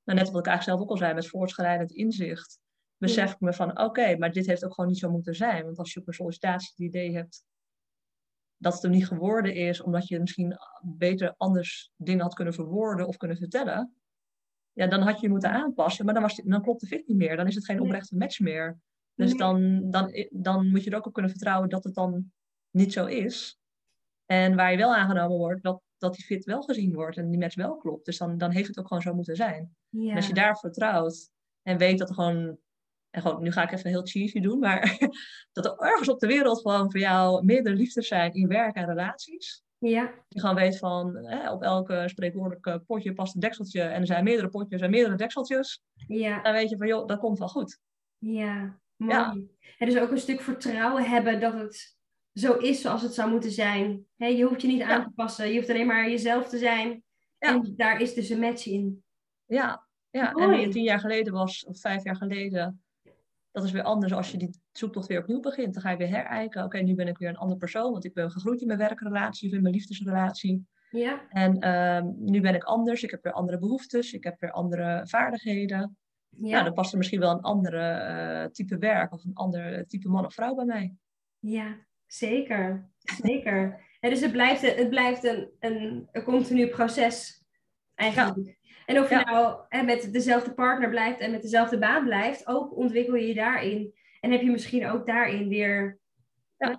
nou, 0.04 0.20
net 0.20 0.32
wat 0.32 0.40
ik 0.40 0.48
eigenlijk 0.48 0.64
zelf 0.64 0.80
ook 0.80 0.90
al 0.90 0.98
zei, 0.98 1.14
met 1.14 1.28
voortschrijdend 1.28 1.92
inzicht, 1.92 2.60
besef 2.98 3.34
ik 3.34 3.40
me 3.40 3.54
van 3.54 3.80
oké, 3.80 4.18
maar 4.18 4.32
dit 4.32 4.46
heeft 4.46 4.66
ook 4.66 4.74
gewoon 4.74 4.90
niet 4.90 5.00
zo 5.00 5.12
moeten 5.12 5.36
zijn. 5.36 5.64
Want 5.64 5.78
als 5.78 5.94
je 5.94 6.00
op 6.00 6.08
een 6.08 6.14
sollicitatie 6.14 6.70
het 6.70 6.80
idee 6.80 7.16
hebt 7.16 7.44
dat 8.58 8.74
het 8.74 8.84
er 8.84 8.90
niet 8.90 9.08
geworden 9.08 9.54
is, 9.56 9.82
omdat 9.82 10.08
je 10.08 10.20
misschien 10.20 10.58
beter 10.82 11.34
anders 11.38 11.92
dingen 11.96 12.22
had 12.24 12.34
kunnen 12.34 12.54
verwoorden 12.54 13.08
of 13.08 13.18
kunnen 13.18 13.38
vertellen, 13.38 13.96
ja, 14.74 14.88
dan 14.88 15.02
had 15.02 15.16
je 15.16 15.22
je 15.22 15.30
moeten 15.30 15.52
aanpassen, 15.52 16.06
maar 16.06 16.14
dan, 16.14 16.24
was 16.24 16.36
dan 16.36 16.62
klopt 16.62 16.82
de 16.82 16.88
fit 16.88 17.08
niet 17.08 17.18
meer. 17.18 17.36
Dan 17.36 17.48
is 17.48 17.56
het 17.56 17.66
geen 17.66 17.82
oprechte 17.82 18.16
match 18.16 18.40
meer. 18.40 18.80
Dus 19.16 19.36
dan, 19.36 19.90
dan, 19.92 20.28
dan 20.30 20.70
moet 20.70 20.84
je 20.84 20.90
er 20.90 20.98
ook 20.98 21.06
op 21.06 21.14
kunnen 21.14 21.32
vertrouwen 21.32 21.70
dat 21.70 21.84
het 21.84 21.94
dan 21.94 22.32
niet 22.72 22.94
zo 22.94 23.06
is. 23.06 23.60
En 24.26 24.56
waar 24.56 24.72
je 24.72 24.78
wel 24.78 24.96
aangenomen 24.96 25.38
wordt, 25.38 25.64
dat, 25.64 25.82
dat 25.98 26.16
die 26.16 26.26
fit 26.26 26.46
wel 26.46 26.62
gezien 26.62 26.94
wordt 26.94 27.18
en 27.18 27.30
die 27.30 27.40
match 27.40 27.56
wel 27.56 27.78
klopt. 27.78 28.06
Dus 28.06 28.18
dan, 28.18 28.38
dan 28.38 28.52
heeft 28.52 28.68
het 28.68 28.80
ook 28.80 28.88
gewoon 28.88 29.04
zo 29.04 29.14
moeten 29.14 29.36
zijn. 29.36 29.76
Ja. 29.90 30.10
En 30.10 30.16
als 30.16 30.28
je 30.28 30.34
daar 30.34 30.58
vertrouwt 30.58 31.30
en 31.62 31.78
weet 31.78 31.98
dat 31.98 32.10
er 32.10 32.16
gewoon, 32.16 32.58
en 33.10 33.22
gewoon, 33.22 33.44
nu 33.44 33.52
ga 33.52 33.64
ik 33.64 33.72
even 33.72 33.90
heel 33.90 34.06
cheesy 34.06 34.40
doen, 34.40 34.60
maar 34.60 34.98
dat 35.54 35.66
er 35.66 35.78
ergens 35.78 36.10
op 36.10 36.20
de 36.20 36.28
wereld 36.28 36.62
gewoon 36.62 36.92
voor 36.92 37.00
jou 37.00 37.46
meerdere 37.46 37.76
liefdes 37.76 38.08
zijn 38.08 38.34
in 38.34 38.48
werk 38.48 38.76
en 38.76 38.86
relaties. 38.86 39.63
Ja. 39.90 40.14
Je 40.28 40.40
gewoon 40.40 40.56
weet 40.56 40.78
van, 40.78 41.16
hè, 41.16 41.52
op 41.52 41.62
elke 41.62 42.04
spreekwoordelijke 42.06 42.84
potje 42.88 43.14
past 43.14 43.36
een 43.36 43.42
dekseltje 43.42 43.82
en 43.82 44.02
er 44.02 44.06
zijn 44.06 44.24
meerdere 44.24 44.50
potjes 44.50 44.82
en 44.82 44.90
meerdere 44.90 45.16
dekseltjes. 45.16 45.82
Ja. 46.08 46.42
Dan 46.42 46.54
weet 46.54 46.70
je 46.70 46.78
van, 46.78 46.88
joh, 46.88 47.08
dat 47.08 47.20
komt 47.20 47.40
wel 47.40 47.48
goed. 47.48 47.80
Ja, 48.18 48.80
mooi. 48.96 49.14
Ja. 49.14 49.36
En 49.78 49.88
dus 49.90 49.98
ook 49.98 50.12
een 50.12 50.18
stuk 50.18 50.42
vertrouwen 50.42 51.10
hebben 51.10 51.40
dat 51.40 51.54
het 51.54 51.98
zo 52.34 52.54
is 52.54 52.82
zoals 52.82 53.02
het 53.02 53.14
zou 53.14 53.30
moeten 53.30 53.52
zijn. 53.52 54.06
je 54.16 54.44
hoeft 54.44 54.62
je 54.62 54.68
niet 54.68 54.82
aan 54.82 55.04
te 55.04 55.12
passen. 55.16 55.48
Je 55.48 55.56
hoeft 55.56 55.70
alleen 55.70 55.88
maar 55.88 56.10
jezelf 56.10 56.50
te 56.50 56.58
zijn. 56.58 57.04
En 57.38 57.74
daar 57.76 58.02
is 58.02 58.14
dus 58.14 58.30
een 58.30 58.40
match 58.40 58.66
in. 58.66 59.04
Ja, 59.46 59.88
ja. 60.10 60.32
en 60.32 60.72
tien 60.72 60.84
jaar 60.84 61.00
geleden 61.00 61.34
was, 61.34 61.66
of 61.66 61.80
vijf 61.80 62.04
jaar 62.04 62.16
geleden, 62.16 62.83
dat 63.54 63.64
is 63.64 63.72
weer 63.72 63.84
anders 63.84 64.14
als 64.14 64.32
je 64.32 64.38
die 64.38 64.60
zoektocht 64.72 65.08
weer 65.08 65.20
opnieuw 65.20 65.40
begint. 65.40 65.74
Dan 65.74 65.82
ga 65.82 65.90
je 65.90 65.98
weer 65.98 66.10
herijken. 66.10 66.64
Oké, 66.64 66.78
nu 66.80 66.96
ben 66.96 67.08
ik 67.08 67.18
weer 67.18 67.30
een 67.30 67.38
andere 67.38 67.60
persoon, 67.60 67.92
want 67.92 68.06
ik 68.06 68.14
ben 68.14 68.32
gegroeid 68.32 68.62
in 68.62 68.68
mijn 68.68 68.80
werkrelatie 68.80 69.50
of 69.50 69.56
in 69.56 69.62
mijn 69.62 69.74
liefdesrelatie. 69.74 70.68
Ja. 70.90 71.28
En 71.30 71.60
ehm, 71.60 72.08
nu 72.18 72.42
ben 72.42 72.56
ik 72.56 72.64
anders. 72.64 73.04
Ik 73.04 73.12
heb 73.12 73.24
weer 73.24 73.34
andere 73.34 73.60
behoeftes. 73.60 74.14
Ik 74.14 74.24
heb 74.24 74.40
weer 74.40 74.52
andere 74.52 75.02
vaardigheden. 75.08 75.98
Ja. 76.30 76.52
Nou, 76.52 76.64
dan 76.64 76.74
past 76.74 76.92
er 76.92 76.98
misschien 76.98 77.20
wel 77.20 77.32
een 77.32 77.42
andere 77.42 77.80
uh, 78.44 78.52
type 78.52 78.78
werk 78.78 79.14
of 79.14 79.24
een 79.24 79.34
ander 79.34 79.88
type 79.88 80.10
man 80.10 80.26
of 80.26 80.34
vrouw 80.34 80.56
bij 80.56 80.66
mij. 80.66 80.96
Ja, 81.40 81.78
Zeker, 82.14 82.90
zeker. 83.24 83.82
dus 84.00 84.22
het 84.22 84.32
blijft, 84.32 84.62
het 84.62 84.90
blijft 84.90 85.24
een, 85.24 85.50
een, 85.60 86.08
een 86.12 86.24
continu 86.24 86.68
proces 86.68 87.44
eigenlijk. 87.96 88.58
En 88.86 89.00
of 89.00 89.10
je 89.10 89.16
nou 89.16 89.58
hè, 89.70 89.84
met 89.84 90.14
dezelfde 90.14 90.54
partner 90.54 90.90
blijft 90.90 91.20
en 91.20 91.32
met 91.32 91.42
dezelfde 91.42 91.78
baan 91.78 92.04
blijft, 92.04 92.48
ook 92.48 92.78
ontwikkel 92.78 93.16
je 93.16 93.28
je 93.28 93.34
daarin. 93.34 93.94
En 94.20 94.32
heb 94.32 94.42
je 94.42 94.52
misschien 94.52 94.88
ook 94.88 95.06
daarin 95.06 95.48
weer 95.48 96.02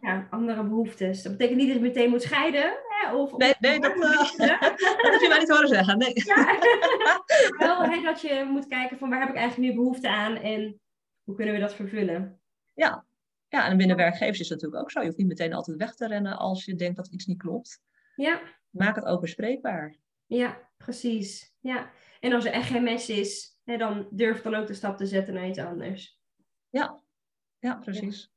ja. 0.01 0.27
Andere 0.31 0.65
behoeftes. 0.65 1.23
Dat 1.23 1.33
betekent 1.33 1.59
niet 1.59 1.67
dat 1.67 1.77
je 1.77 1.83
meteen 1.83 2.11
moet 2.11 2.23
scheiden. 2.23 2.77
Hè, 2.89 3.15
of, 3.15 3.37
nee, 3.37 3.55
nee 3.59 3.81
dat, 3.81 3.97
uh, 3.97 4.03
dat 4.37 5.13
heb 5.13 5.21
je 5.21 5.27
mij 5.29 5.39
niet 5.39 5.51
horen 5.51 5.69
zeggen. 5.69 5.99
Nee. 5.99 6.13
Ja. 6.15 6.59
Wel 7.67 7.83
hè, 7.83 8.03
dat 8.03 8.21
je 8.21 8.47
moet 8.51 8.67
kijken 8.67 8.99
van 8.99 9.11
waar 9.11 9.21
heb 9.21 9.29
ik 9.29 9.37
eigenlijk 9.37 9.71
nu 9.71 9.77
behoefte 9.77 10.09
aan 10.09 10.37
en 10.37 10.81
hoe 11.23 11.35
kunnen 11.35 11.55
we 11.55 11.61
dat 11.61 11.75
vervullen. 11.75 12.41
Ja, 12.75 13.05
ja, 13.49 13.67
en 13.69 13.77
binnen 13.77 13.97
werkgevers 13.97 14.41
is 14.41 14.49
het 14.49 14.61
natuurlijk 14.61 14.83
ook 14.83 14.91
zo. 14.91 15.01
Je 15.01 15.07
hoeft 15.07 15.19
niet 15.19 15.27
meteen 15.27 15.55
altijd 15.55 15.77
weg 15.77 15.95
te 15.95 16.07
rennen 16.07 16.39
als 16.39 16.65
je 16.65 16.75
denkt 16.75 16.97
dat 16.97 17.09
iets 17.09 17.27
niet 17.27 17.39
klopt. 17.39 17.83
Ja. 18.17 18.41
Maak 18.71 18.95
het 18.95 19.05
ook 19.05 19.21
bespreekbaar. 19.21 19.97
Ja, 20.35 20.69
precies. 20.77 21.55
Ja. 21.61 21.91
En 22.21 22.33
als 22.33 22.45
er 22.45 22.53
echt 22.53 22.71
geen 22.71 22.83
mes 22.83 23.09
is, 23.09 23.59
hè, 23.65 23.77
dan 23.77 24.09
durf 24.11 24.43
dan 24.43 24.55
ook 24.55 24.67
de 24.67 24.75
stap 24.75 24.97
te 24.97 25.07
zetten 25.07 25.35
naar 25.35 25.49
iets 25.49 25.59
anders. 25.59 26.21
Ja, 26.71 27.03
ja 27.59 27.75
precies. 27.75 28.33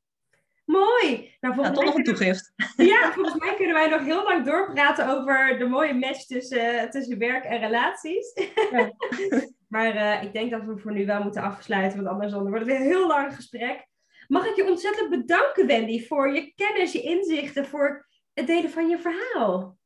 Mooi! 0.65 1.35
Nou, 1.39 1.55
volgens 1.55 1.67
ja, 1.67 1.73
toch 1.73 1.83
nog 1.83 1.95
een 1.95 2.03
toegift. 2.03 2.53
Ja, 2.91 3.11
volgens 3.11 3.35
mij 3.35 3.55
kunnen 3.55 3.75
wij 3.75 3.89
nog 3.89 4.03
heel 4.03 4.23
lang 4.23 4.45
doorpraten 4.45 5.09
over 5.09 5.57
de 5.59 5.65
mooie 5.65 5.93
match 5.93 6.25
tussen, 6.25 6.89
tussen 6.89 7.17
werk 7.17 7.43
en 7.43 7.59
relaties. 7.59 8.33
Ja. 8.71 8.91
maar 9.73 9.95
uh, 9.95 10.23
ik 10.23 10.33
denk 10.33 10.51
dat 10.51 10.63
we 10.63 10.77
voor 10.77 10.93
nu 10.93 11.05
wel 11.05 11.23
moeten 11.23 11.41
afsluiten, 11.41 12.03
want 12.03 12.09
anders 12.09 12.33
wordt 12.33 12.57
het 12.57 12.65
weer 12.65 12.75
een 12.75 12.81
heel 12.81 13.07
lang 13.07 13.35
gesprek. 13.35 13.87
Mag 14.27 14.45
ik 14.45 14.55
je 14.55 14.69
ontzettend 14.69 15.09
bedanken, 15.09 15.67
Wendy, 15.67 16.05
voor 16.05 16.33
je 16.33 16.53
kennis, 16.55 16.91
je 16.91 17.01
inzichten, 17.01 17.65
voor 17.65 18.07
het 18.33 18.47
delen 18.47 18.71
van 18.71 18.89
je 18.89 18.99
verhaal. 18.99 19.77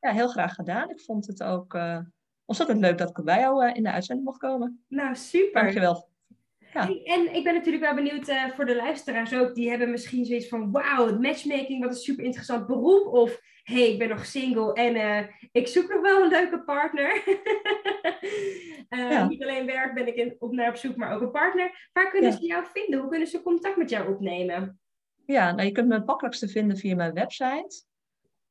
Ja, 0.00 0.12
heel 0.12 0.28
graag 0.28 0.54
gedaan. 0.54 0.90
Ik 0.90 1.00
vond 1.00 1.26
het 1.26 1.42
ook 1.42 1.74
uh, 1.74 1.98
ontzettend 2.44 2.80
leuk 2.80 2.98
dat 2.98 3.18
ik 3.18 3.24
bij 3.24 3.40
jou 3.40 3.66
uh, 3.66 3.74
in 3.74 3.82
de 3.82 3.90
uitzending 3.90 4.26
mocht 4.26 4.38
komen. 4.38 4.84
Nou, 4.88 5.16
super. 5.16 5.62
Dankjewel. 5.62 6.08
Ja. 6.72 6.82
En 7.04 7.34
ik 7.34 7.44
ben 7.44 7.54
natuurlijk 7.54 7.84
wel 7.84 7.94
benieuwd 7.94 8.28
uh, 8.28 8.48
voor 8.48 8.66
de 8.66 8.76
luisteraars 8.76 9.34
ook. 9.34 9.54
Die 9.54 9.70
hebben 9.70 9.90
misschien 9.90 10.24
zoiets 10.24 10.48
van: 10.48 10.70
wauw, 10.70 11.18
matchmaking, 11.18 11.82
wat 11.82 11.90
een 11.90 12.00
super 12.00 12.24
interessant 12.24 12.66
beroep. 12.66 13.06
Of 13.06 13.40
hey, 13.62 13.92
ik 13.92 13.98
ben 13.98 14.08
nog 14.08 14.24
single 14.24 14.72
en 14.72 15.28
ik 15.52 15.66
zoek 15.66 15.88
nog 15.88 16.00
wel 16.00 16.22
een 16.22 16.28
leuke 16.28 16.64
partner. 16.64 17.22
Niet 19.28 19.42
alleen 19.42 19.66
werk 19.66 19.94
ben 19.94 20.06
ik 20.06 20.14
in, 20.14 20.36
op 20.38 20.52
naar 20.52 20.68
op 20.68 20.76
zoek, 20.76 20.96
maar 20.96 21.14
ook 21.14 21.20
een 21.20 21.30
partner. 21.30 21.88
Waar 21.92 22.10
kunnen 22.10 22.32
ze 22.32 22.46
jou 22.46 22.64
vinden? 22.72 23.00
Hoe 23.00 23.08
kunnen 23.08 23.28
ze 23.28 23.42
contact 23.42 23.76
met 23.76 23.90
jou 23.90 24.14
opnemen? 24.14 24.80
Ja, 25.26 25.52
nou, 25.52 25.66
je 25.66 25.72
kunt 25.72 25.88
me 25.88 25.94
het 25.94 26.06
makkelijkste 26.06 26.48
vinden 26.48 26.76
via 26.76 26.94
mijn 26.94 27.12
website. 27.12 27.84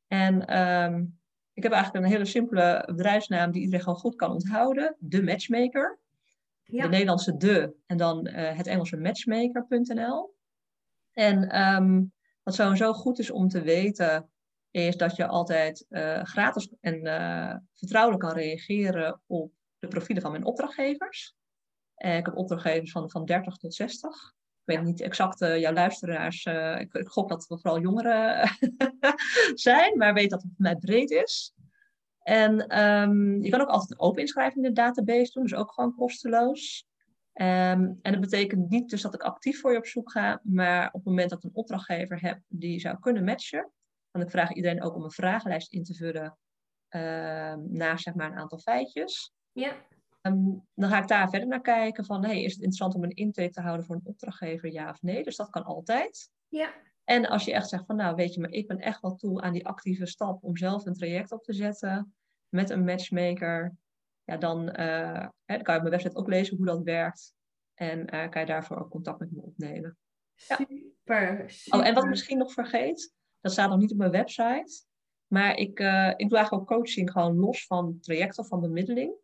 En 0.07 0.59
um, 0.59 1.19
ik 1.57 1.63
heb 1.63 1.71
eigenlijk 1.71 2.05
een 2.05 2.11
hele 2.11 2.25
simpele 2.25 2.83
bedrijfsnaam 2.85 3.51
die 3.51 3.61
iedereen 3.61 3.83
gewoon 3.83 3.99
goed 3.99 4.15
kan 4.15 4.31
onthouden. 4.31 4.95
De 4.99 5.23
Matchmaker. 5.23 5.99
Ja. 6.63 6.83
De 6.83 6.89
Nederlandse 6.89 7.37
de 7.37 7.75
en 7.85 7.97
dan 7.97 8.27
uh, 8.27 8.57
het 8.57 8.67
Engelse 8.67 8.97
matchmaker.nl. 8.97 10.35
En 11.11 11.61
um, 11.61 12.13
wat 12.43 12.55
sowieso 12.55 12.93
goed 12.93 13.19
is 13.19 13.31
om 13.31 13.47
te 13.47 13.61
weten, 13.61 14.29
is 14.71 14.97
dat 14.97 15.15
je 15.15 15.27
altijd 15.27 15.85
uh, 15.89 16.23
gratis 16.23 16.73
en 16.79 17.05
uh, 17.05 17.55
vertrouwelijk 17.73 18.23
kan 18.23 18.33
reageren 18.33 19.21
op 19.25 19.51
de 19.79 19.87
profielen 19.87 20.21
van 20.21 20.31
mijn 20.31 20.45
opdrachtgevers. 20.45 21.35
Ik 21.95 22.25
heb 22.25 22.35
opdrachtgevers 22.35 22.91
van, 22.91 23.09
van 23.09 23.25
30 23.25 23.57
tot 23.57 23.73
60. 23.73 24.35
Ik 24.67 24.75
weet 24.75 24.85
niet 24.85 25.01
exact 25.01 25.39
jouw 25.39 25.73
luisteraars. 25.73 26.45
Ik, 26.79 26.93
ik, 26.93 27.07
gok 27.07 27.29
dat 27.29 27.45
het 27.47 27.61
vooral 27.61 27.81
jongeren 27.81 28.49
zijn, 29.53 29.97
maar 29.97 30.13
weet 30.13 30.29
dat 30.29 30.41
het 30.41 30.51
voor 30.55 30.65
mij 30.65 30.75
breed 30.75 31.11
is. 31.11 31.53
En 32.27 32.79
um, 32.79 33.43
je 33.43 33.49
kan 33.49 33.61
ook 33.61 33.69
altijd 33.69 33.91
een 33.91 33.99
open 33.99 34.21
inschrijving 34.21 34.65
in 34.65 34.73
de 34.73 34.81
database 34.81 35.31
doen, 35.31 35.43
dus 35.43 35.55
ook 35.55 35.71
gewoon 35.71 35.95
kosteloos. 35.95 36.87
Um, 37.33 37.99
en 38.01 38.11
dat 38.11 38.19
betekent 38.19 38.69
niet 38.69 38.89
dus 38.89 39.01
dat 39.01 39.13
ik 39.13 39.21
actief 39.21 39.59
voor 39.59 39.71
je 39.71 39.77
op 39.77 39.85
zoek 39.85 40.11
ga, 40.11 40.39
maar 40.43 40.87
op 40.87 40.93
het 40.93 41.03
moment 41.03 41.29
dat 41.29 41.37
ik 41.37 41.43
een 41.43 41.55
opdrachtgever 41.55 42.21
heb 42.21 42.39
die 42.47 42.79
zou 42.79 42.99
kunnen 42.99 43.23
matchen, 43.23 43.71
dan 44.11 44.21
ik 44.21 44.29
vraag 44.29 44.53
iedereen 44.53 44.83
ook 44.83 44.95
om 44.95 45.03
een 45.03 45.11
vragenlijst 45.11 45.73
in 45.73 45.83
te 45.83 45.93
vullen 45.93 46.37
uh, 46.89 47.53
naar 47.67 47.99
zeg 47.99 48.13
maar 48.13 48.31
een 48.31 48.37
aantal 48.37 48.59
feitjes. 48.59 49.33
Ja. 49.51 49.75
Um, 50.31 50.67
dan 50.73 50.89
ga 50.89 51.01
ik 51.01 51.07
daar 51.07 51.29
verder 51.29 51.47
naar 51.47 51.61
kijken 51.61 52.05
van, 52.05 52.25
hey, 52.25 52.41
is 52.41 52.51
het 52.51 52.61
interessant 52.61 52.95
om 52.95 53.03
een 53.03 53.15
intake 53.15 53.49
te 53.49 53.61
houden 53.61 53.85
voor 53.85 53.95
een 53.95 54.05
opdrachtgever, 54.05 54.71
ja 54.71 54.89
of 54.89 55.01
nee? 55.01 55.23
Dus 55.23 55.35
dat 55.35 55.49
kan 55.49 55.63
altijd. 55.63 56.31
Ja. 56.47 56.73
En 57.03 57.25
als 57.27 57.45
je 57.45 57.53
echt 57.53 57.69
zegt 57.69 57.85
van, 57.85 57.95
nou 57.95 58.15
weet 58.15 58.33
je, 58.33 58.39
maar 58.39 58.49
ik 58.49 58.67
ben 58.67 58.79
echt 58.79 59.01
wel 59.01 59.15
toe 59.15 59.41
aan 59.41 59.53
die 59.53 59.67
actieve 59.67 60.05
stap 60.05 60.43
om 60.43 60.57
zelf 60.57 60.85
een 60.85 60.93
traject 60.93 61.31
op 61.31 61.43
te 61.43 61.53
zetten 61.53 62.15
met 62.49 62.69
een 62.69 62.83
matchmaker, 62.83 63.75
ja, 64.23 64.37
dan, 64.37 64.61
uh, 64.61 65.27
hè, 65.45 65.55
dan 65.55 65.61
kan 65.61 65.73
je 65.73 65.79
op 65.79 65.87
mijn 65.87 65.89
website 65.89 66.15
ook 66.15 66.27
lezen 66.27 66.57
hoe 66.57 66.65
dat 66.65 66.83
werkt. 66.83 67.33
En 67.73 67.99
uh, 68.15 68.29
kan 68.29 68.41
je 68.41 68.47
daarvoor 68.47 68.77
ook 68.77 68.89
contact 68.89 69.19
met 69.19 69.31
me 69.31 69.41
opnemen. 69.41 69.97
Ja. 70.35 70.55
Super. 70.55 71.55
Oh, 71.69 71.87
en 71.87 71.93
wat 71.93 72.03
ik 72.03 72.09
misschien 72.09 72.37
nog 72.37 72.53
vergeet, 72.53 73.13
dat 73.39 73.51
staat 73.51 73.69
nog 73.69 73.79
niet 73.79 73.91
op 73.91 73.97
mijn 73.97 74.11
website. 74.11 74.85
Maar 75.27 75.55
ik, 75.55 75.79
uh, 75.79 76.13
ik 76.15 76.29
doe 76.29 76.37
eigenlijk 76.37 76.53
ook 76.53 76.77
coaching 76.77 77.11
gewoon 77.11 77.35
los 77.35 77.65
van 77.65 77.99
traject 77.99 78.37
of 78.37 78.47
van 78.47 78.61
bemiddeling. 78.61 79.15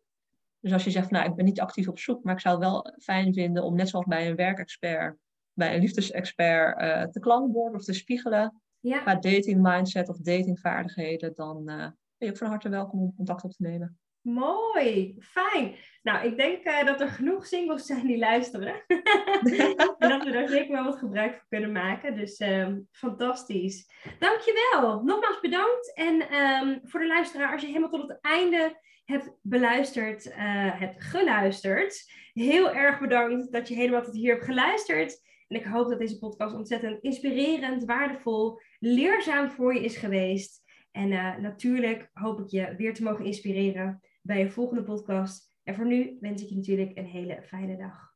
Dus 0.64 0.72
als 0.72 0.84
je 0.84 0.90
zegt, 0.90 1.10
nou, 1.10 1.28
ik 1.28 1.34
ben 1.34 1.44
niet 1.44 1.60
actief 1.60 1.88
op 1.88 1.98
zoek, 1.98 2.24
maar 2.24 2.34
ik 2.34 2.40
zou 2.40 2.54
het 2.54 2.64
wel 2.64 2.94
fijn 3.02 3.34
vinden 3.34 3.62
om 3.62 3.76
net 3.76 3.88
zoals 3.88 4.06
bij 4.06 4.28
een 4.28 4.36
werkexpert, 4.36 5.16
bij 5.52 5.74
een 5.74 5.80
liefdesexpert 5.80 6.82
uh, 6.82 7.02
te 7.02 7.20
klankborden 7.20 7.78
of 7.78 7.84
te 7.84 7.92
spiegelen. 7.92 8.62
Ja. 8.80 8.98
Qua 8.98 9.14
dating 9.14 9.62
mindset 9.62 10.08
of 10.08 10.16
datingvaardigheden, 10.16 11.34
dan 11.34 11.58
uh, 11.58 11.76
ben 11.76 11.94
je 12.16 12.30
ook 12.30 12.36
van 12.36 12.48
harte 12.48 12.68
welkom 12.68 13.00
om 13.00 13.14
contact 13.16 13.44
op 13.44 13.50
te 13.50 13.62
nemen. 13.62 13.98
Mooi, 14.20 15.16
fijn. 15.20 15.74
Nou, 16.02 16.26
ik 16.26 16.36
denk 16.36 16.66
uh, 16.66 16.84
dat 16.84 17.00
er 17.00 17.08
genoeg 17.08 17.46
singles 17.46 17.86
zijn 17.86 18.06
die 18.06 18.18
luisteren. 18.18 18.74
en 19.98 20.08
dat 20.08 20.24
we 20.24 20.30
daar 20.32 20.48
zeker 20.48 20.72
wel 20.72 20.84
wat 20.84 20.98
gebruik 20.98 21.34
van 21.34 21.46
kunnen 21.48 21.72
maken. 21.72 22.16
Dus 22.16 22.40
um, 22.40 22.88
fantastisch. 22.90 23.90
Dankjewel. 24.18 25.02
Nogmaals 25.02 25.40
bedankt. 25.40 25.94
En 25.94 26.34
um, 26.34 26.80
voor 26.82 27.00
de 27.00 27.06
luisteraar, 27.06 27.52
als 27.52 27.60
je 27.60 27.66
helemaal 27.66 27.90
tot 27.90 28.08
het 28.08 28.18
einde 28.20 28.82
hebt 29.04 29.30
beluisterd, 29.42 30.26
uh, 30.26 30.34
hebt 30.80 31.02
geluisterd. 31.02 32.12
Heel 32.32 32.74
erg 32.74 33.00
bedankt 33.00 33.52
dat 33.52 33.68
je 33.68 33.74
helemaal 33.74 34.02
tot 34.02 34.14
hier 34.14 34.32
hebt 34.32 34.44
geluisterd. 34.44 35.22
En 35.48 35.56
ik 35.56 35.64
hoop 35.64 35.88
dat 35.88 35.98
deze 35.98 36.18
podcast 36.18 36.54
ontzettend 36.54 37.02
inspirerend, 37.02 37.84
waardevol, 37.84 38.60
leerzaam 38.78 39.50
voor 39.50 39.74
je 39.74 39.84
is 39.84 39.96
geweest. 39.96 40.62
En 40.90 41.10
uh, 41.10 41.36
natuurlijk 41.36 42.10
hoop 42.12 42.40
ik 42.40 42.48
je 42.48 42.74
weer 42.76 42.94
te 42.94 43.02
mogen 43.02 43.24
inspireren 43.24 44.00
bij 44.22 44.40
een 44.40 44.52
volgende 44.52 44.82
podcast. 44.82 45.52
En 45.62 45.74
voor 45.74 45.86
nu 45.86 46.16
wens 46.20 46.42
ik 46.42 46.48
je 46.48 46.56
natuurlijk 46.56 46.98
een 46.98 47.06
hele 47.06 47.42
fijne 47.42 47.76
dag. 47.76 48.12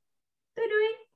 Doei 0.53 0.69
doei! 0.69 1.07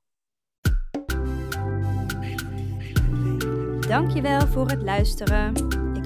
Dankjewel 3.89 4.47
voor 4.47 4.68
het 4.68 4.83
luisteren. 4.83 5.82